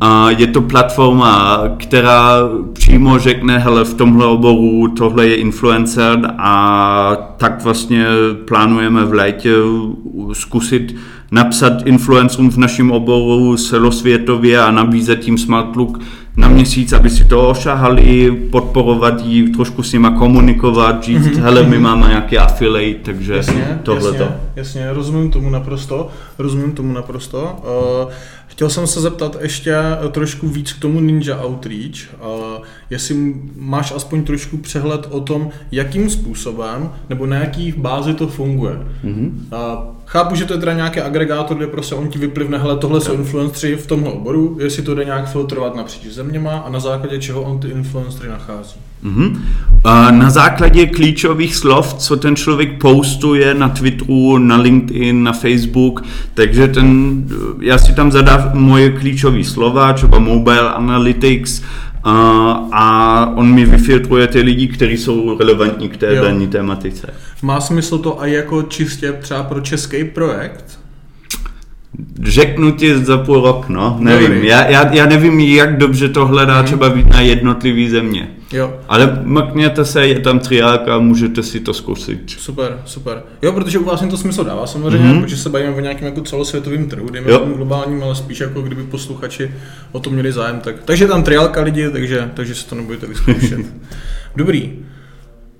A 0.00 0.30
je 0.30 0.46
to 0.46 0.62
platforma, 0.62 1.60
která 1.78 2.32
přímo 2.72 3.18
řekne, 3.18 3.58
hele, 3.58 3.84
v 3.84 3.94
tomhle 3.94 4.26
oboru 4.26 4.88
tohle 4.88 5.26
je 5.26 5.34
influencer 5.34 6.34
a 6.38 7.16
tak 7.36 7.64
vlastně 7.64 8.06
plánujeme 8.44 9.04
v 9.04 9.12
létě 9.12 9.52
zkusit 10.32 10.94
napsat 11.30 11.72
influencerům 11.84 12.50
v 12.50 12.56
našem 12.56 12.90
oboru 12.90 13.56
celosvětově 13.56 14.60
a 14.60 14.70
nabízet 14.70 15.26
jim 15.26 15.38
Smart 15.38 15.76
Look 15.76 16.00
na 16.36 16.48
měsíc, 16.48 16.92
aby 16.92 17.10
si 17.10 17.24
to 17.24 17.48
ošahali, 17.48 18.30
podporovat 18.50 19.20
jí, 19.24 19.52
trošku 19.52 19.82
s 19.82 19.92
nima 19.92 20.10
komunikovat, 20.10 21.02
říct, 21.02 21.26
mm-hmm. 21.26 21.40
hele, 21.40 21.62
my 21.62 21.78
máme 21.78 22.08
nějaký 22.08 22.38
affiliate, 22.38 23.00
takže 23.02 23.36
Jasně, 23.36 23.78
tohle 23.82 24.10
jasně, 24.10 24.18
to. 24.18 24.32
jasně, 24.56 24.92
rozumím 24.92 25.30
tomu 25.30 25.50
naprosto, 25.50 26.08
rozumím 26.38 26.72
tomu 26.72 26.92
naprosto. 26.92 27.56
Uh, 28.04 28.12
chtěl 28.56 28.70
jsem 28.70 28.86
se 28.86 29.00
zeptat 29.00 29.36
ještě 29.40 29.76
trošku 30.10 30.48
víc 30.48 30.72
k 30.72 30.80
tomu 30.80 31.00
Ninja 31.00 31.44
Outreach, 31.44 32.14
uh, 32.20 32.64
jestli 32.90 33.34
máš 33.56 33.92
aspoň 33.96 34.24
trošku 34.24 34.56
přehled 34.56 35.06
o 35.10 35.20
tom, 35.20 35.48
jakým 35.72 36.10
způsobem 36.10 36.90
nebo 37.08 37.26
na 37.26 37.36
jaký 37.36 37.74
bázi 37.76 38.14
to 38.14 38.26
funguje. 38.26 38.78
Mm-hmm. 39.04 39.30
Chápu, 40.06 40.34
že 40.34 40.44
to 40.44 40.52
je 40.52 40.60
teda 40.60 40.72
nějaký 40.72 41.00
agregátor, 41.00 41.56
kde 41.56 41.66
prostě 41.66 41.94
on 41.94 42.08
ti 42.08 42.18
vyplivne, 42.18 42.58
hele, 42.58 42.76
tohle 42.76 43.00
jsou 43.00 43.12
influenceri 43.12 43.76
v 43.76 43.86
tomhle 43.86 44.12
oboru, 44.12 44.58
jestli 44.60 44.82
to 44.82 44.94
jde 44.94 45.04
nějak 45.04 45.28
filtrovat 45.28 45.76
napříč 45.76 46.12
zeměma 46.12 46.58
a 46.58 46.70
na 46.70 46.80
základě 46.80 47.18
čeho 47.18 47.42
on 47.42 47.58
ty 47.58 47.68
influencery 47.68 48.28
nachází. 48.28 48.80
Mm-hmm. 49.04 49.40
Na 50.10 50.30
základě 50.30 50.86
klíčových 50.86 51.56
slov, 51.56 51.94
co 51.94 52.16
ten 52.16 52.36
člověk 52.36 52.80
postuje 52.80 53.54
na 53.54 53.68
Twitteru, 53.68 54.38
na 54.38 54.56
LinkedIn, 54.56 55.22
na 55.22 55.32
Facebook, 55.32 56.04
takže 56.34 56.68
ten, 56.68 57.24
já 57.60 57.78
si 57.78 57.94
tam 57.94 58.12
zadám 58.12 58.45
moje 58.54 58.90
klíčové 58.90 59.44
slova, 59.44 59.92
třeba 59.92 60.18
mobile 60.18 60.70
analytics, 60.70 61.62
a 62.72 63.32
on 63.34 63.54
mi 63.54 63.64
vyfiltruje 63.64 64.26
ty 64.26 64.40
lidi, 64.40 64.68
kteří 64.68 64.96
jsou 64.96 65.38
relevantní 65.38 65.88
k 65.88 65.96
té 65.96 66.14
jo. 66.14 66.22
dané 66.22 66.46
tematice. 66.46 67.14
Má 67.42 67.60
smysl 67.60 67.98
to 67.98 68.18
i 68.24 68.32
jako 68.32 68.62
čistě 68.62 69.12
třeba 69.12 69.42
pro 69.42 69.60
český 69.60 70.04
projekt? 70.04 70.78
Řeknu 72.22 72.72
ti 72.72 72.98
za 72.98 73.18
půl 73.18 73.40
rok, 73.40 73.68
no, 73.68 73.96
nevím. 74.00 74.44
Já, 74.44 74.66
já, 74.66 74.94
já 74.94 75.06
nevím, 75.06 75.40
jak 75.40 75.78
dobře 75.78 76.08
to 76.08 76.26
hledá 76.26 76.56
hmm. 76.56 76.64
třeba 76.64 76.92
na 77.12 77.20
jednotlivý 77.20 77.90
země. 77.90 78.28
Jo. 78.52 78.80
Ale 78.88 79.20
mrkněte 79.22 79.84
se, 79.84 80.06
je 80.06 80.20
tam 80.20 80.38
triálka, 80.38 80.98
můžete 80.98 81.42
si 81.42 81.60
to 81.60 81.74
zkusit. 81.74 82.30
Super, 82.38 82.82
super. 82.84 83.22
Jo, 83.42 83.52
protože 83.52 83.78
u 83.78 83.84
vás 83.84 84.04
to 84.10 84.16
smysl 84.16 84.44
dává 84.44 84.66
samozřejmě, 84.66 85.08
mm-hmm. 85.08 85.20
protože 85.22 85.36
se 85.36 85.50
bavíme 85.50 85.70
o 85.70 85.80
nějakém 85.80 86.06
jako 86.06 86.20
celosvětovém 86.20 86.88
trhu, 86.88 87.10
dejme 87.10 87.32
tomu 87.32 87.54
globálním, 87.54 88.02
ale 88.02 88.14
spíš 88.14 88.40
jako 88.40 88.62
kdyby 88.62 88.82
posluchači 88.82 89.54
o 89.92 90.00
tom 90.00 90.12
měli 90.12 90.32
zájem. 90.32 90.60
Tak, 90.60 90.76
takže 90.84 91.06
tam 91.06 91.22
triálka 91.22 91.62
lidi, 91.62 91.90
takže, 91.90 92.30
takže 92.34 92.54
si 92.54 92.66
to 92.66 92.74
nebudete 92.74 93.06
vyzkoušet. 93.06 93.60
Dobrý. 94.36 94.72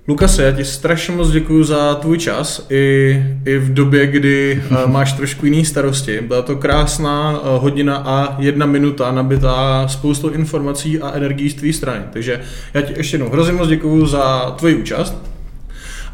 Lukase, 0.09 0.43
já 0.43 0.51
ti 0.51 0.65
strašně 0.65 1.15
moc 1.15 1.31
děkuji 1.31 1.63
za 1.63 1.95
tvůj 1.95 2.17
čas 2.17 2.65
i, 2.69 3.23
i 3.45 3.57
v 3.57 3.73
době, 3.73 4.07
kdy 4.07 4.63
uh, 4.71 4.91
máš 4.91 5.13
trošku 5.13 5.45
jiný 5.45 5.65
starosti. 5.65 6.21
Byla 6.21 6.41
to 6.41 6.55
krásná 6.55 7.39
uh, 7.39 7.61
hodina 7.61 7.95
a 7.97 8.41
jedna 8.41 8.65
minuta 8.65 9.11
nabitá 9.11 9.87
spoustou 9.87 10.29
informací 10.29 10.99
a 10.99 11.11
energií 11.11 11.49
z 11.49 11.53
tvé 11.53 11.73
strany. 11.73 12.03
Takže 12.13 12.41
já 12.73 12.81
ti 12.81 12.93
ještě 12.97 13.15
jednou 13.15 13.29
hrozně 13.29 13.53
moc 13.53 13.67
děkuji 13.67 14.05
za 14.05 14.51
tvoji 14.57 14.75
účast. 14.75 15.15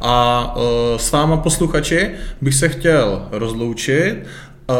A 0.01 0.55
uh, 0.55 0.63
s 0.97 1.11
váma 1.11 1.37
posluchači 1.37 2.09
bych 2.41 2.55
se 2.55 2.69
chtěl 2.69 3.27
rozloučit 3.31 4.15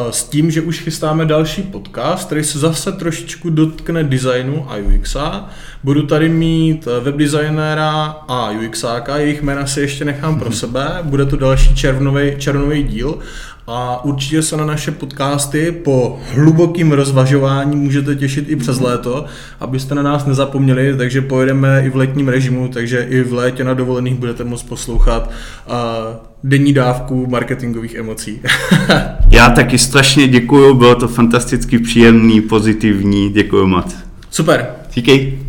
s 0.10 0.24
tím, 0.24 0.52
že 0.52 0.62
už 0.62 0.80
chystáme 0.80 1.26
další 1.26 1.62
podcast, 1.62 2.26
který 2.26 2.44
se 2.44 2.60
zase 2.60 2.92
trošičku 2.92 3.50
dotkne 3.50 4.04
designu 4.04 4.72
a 4.72 4.76
UXa. 4.78 5.50
Budu 5.84 6.08
tady 6.08 6.30
mít 6.30 6.88
webdesignéra 7.02 8.06
a 8.28 8.52
UXáka, 8.52 9.18
jejich 9.18 9.42
jména 9.42 9.66
si 9.66 9.82
ještě 9.82 10.06
nechám 10.06 10.40
pro 10.40 10.52
sebe. 10.62 11.00
Bude 11.04 11.26
to 11.26 11.38
další 11.38 11.76
červnový, 11.76 12.36
červnový 12.38 12.84
díl 12.84 13.20
a 13.68 14.06
určitě 14.06 14.42
se 14.42 14.58
na 14.58 14.66
naše 14.66 14.92
podcasty 14.92 15.72
po 15.72 16.20
hlubokým 16.34 16.92
rozvažování 16.92 17.76
můžete 17.76 18.16
těšit 18.16 18.50
i 18.50 18.56
přes 18.56 18.80
léto, 18.80 19.26
abyste 19.60 19.96
na 19.96 20.02
nás 20.02 20.26
nezapomněli, 20.26 20.98
takže 20.98 21.22
pojedeme 21.22 21.86
i 21.86 21.90
v 21.90 21.96
letním 21.96 22.28
režimu, 22.28 22.68
takže 22.68 23.08
i 23.10 23.24
v 23.24 23.34
létě 23.34 23.64
na 23.64 23.74
dovolených 23.74 24.16
budete 24.16 24.44
moct 24.44 24.64
poslouchat 24.64 25.30
uh, 25.68 26.33
denní 26.44 26.74
dávku 26.74 27.28
marketingových 27.28 27.96
emocí. 27.96 28.42
Já 29.32 29.50
taky 29.50 29.78
strašně 29.78 30.28
děkuju, 30.28 30.74
bylo 30.74 30.96
to 30.96 31.08
fantasticky 31.08 31.80
příjemný, 31.80 32.42
pozitivní, 32.42 33.30
děkuju 33.30 33.68
moc. 33.68 33.96
Super. 34.30 34.68
Díky. 34.94 35.43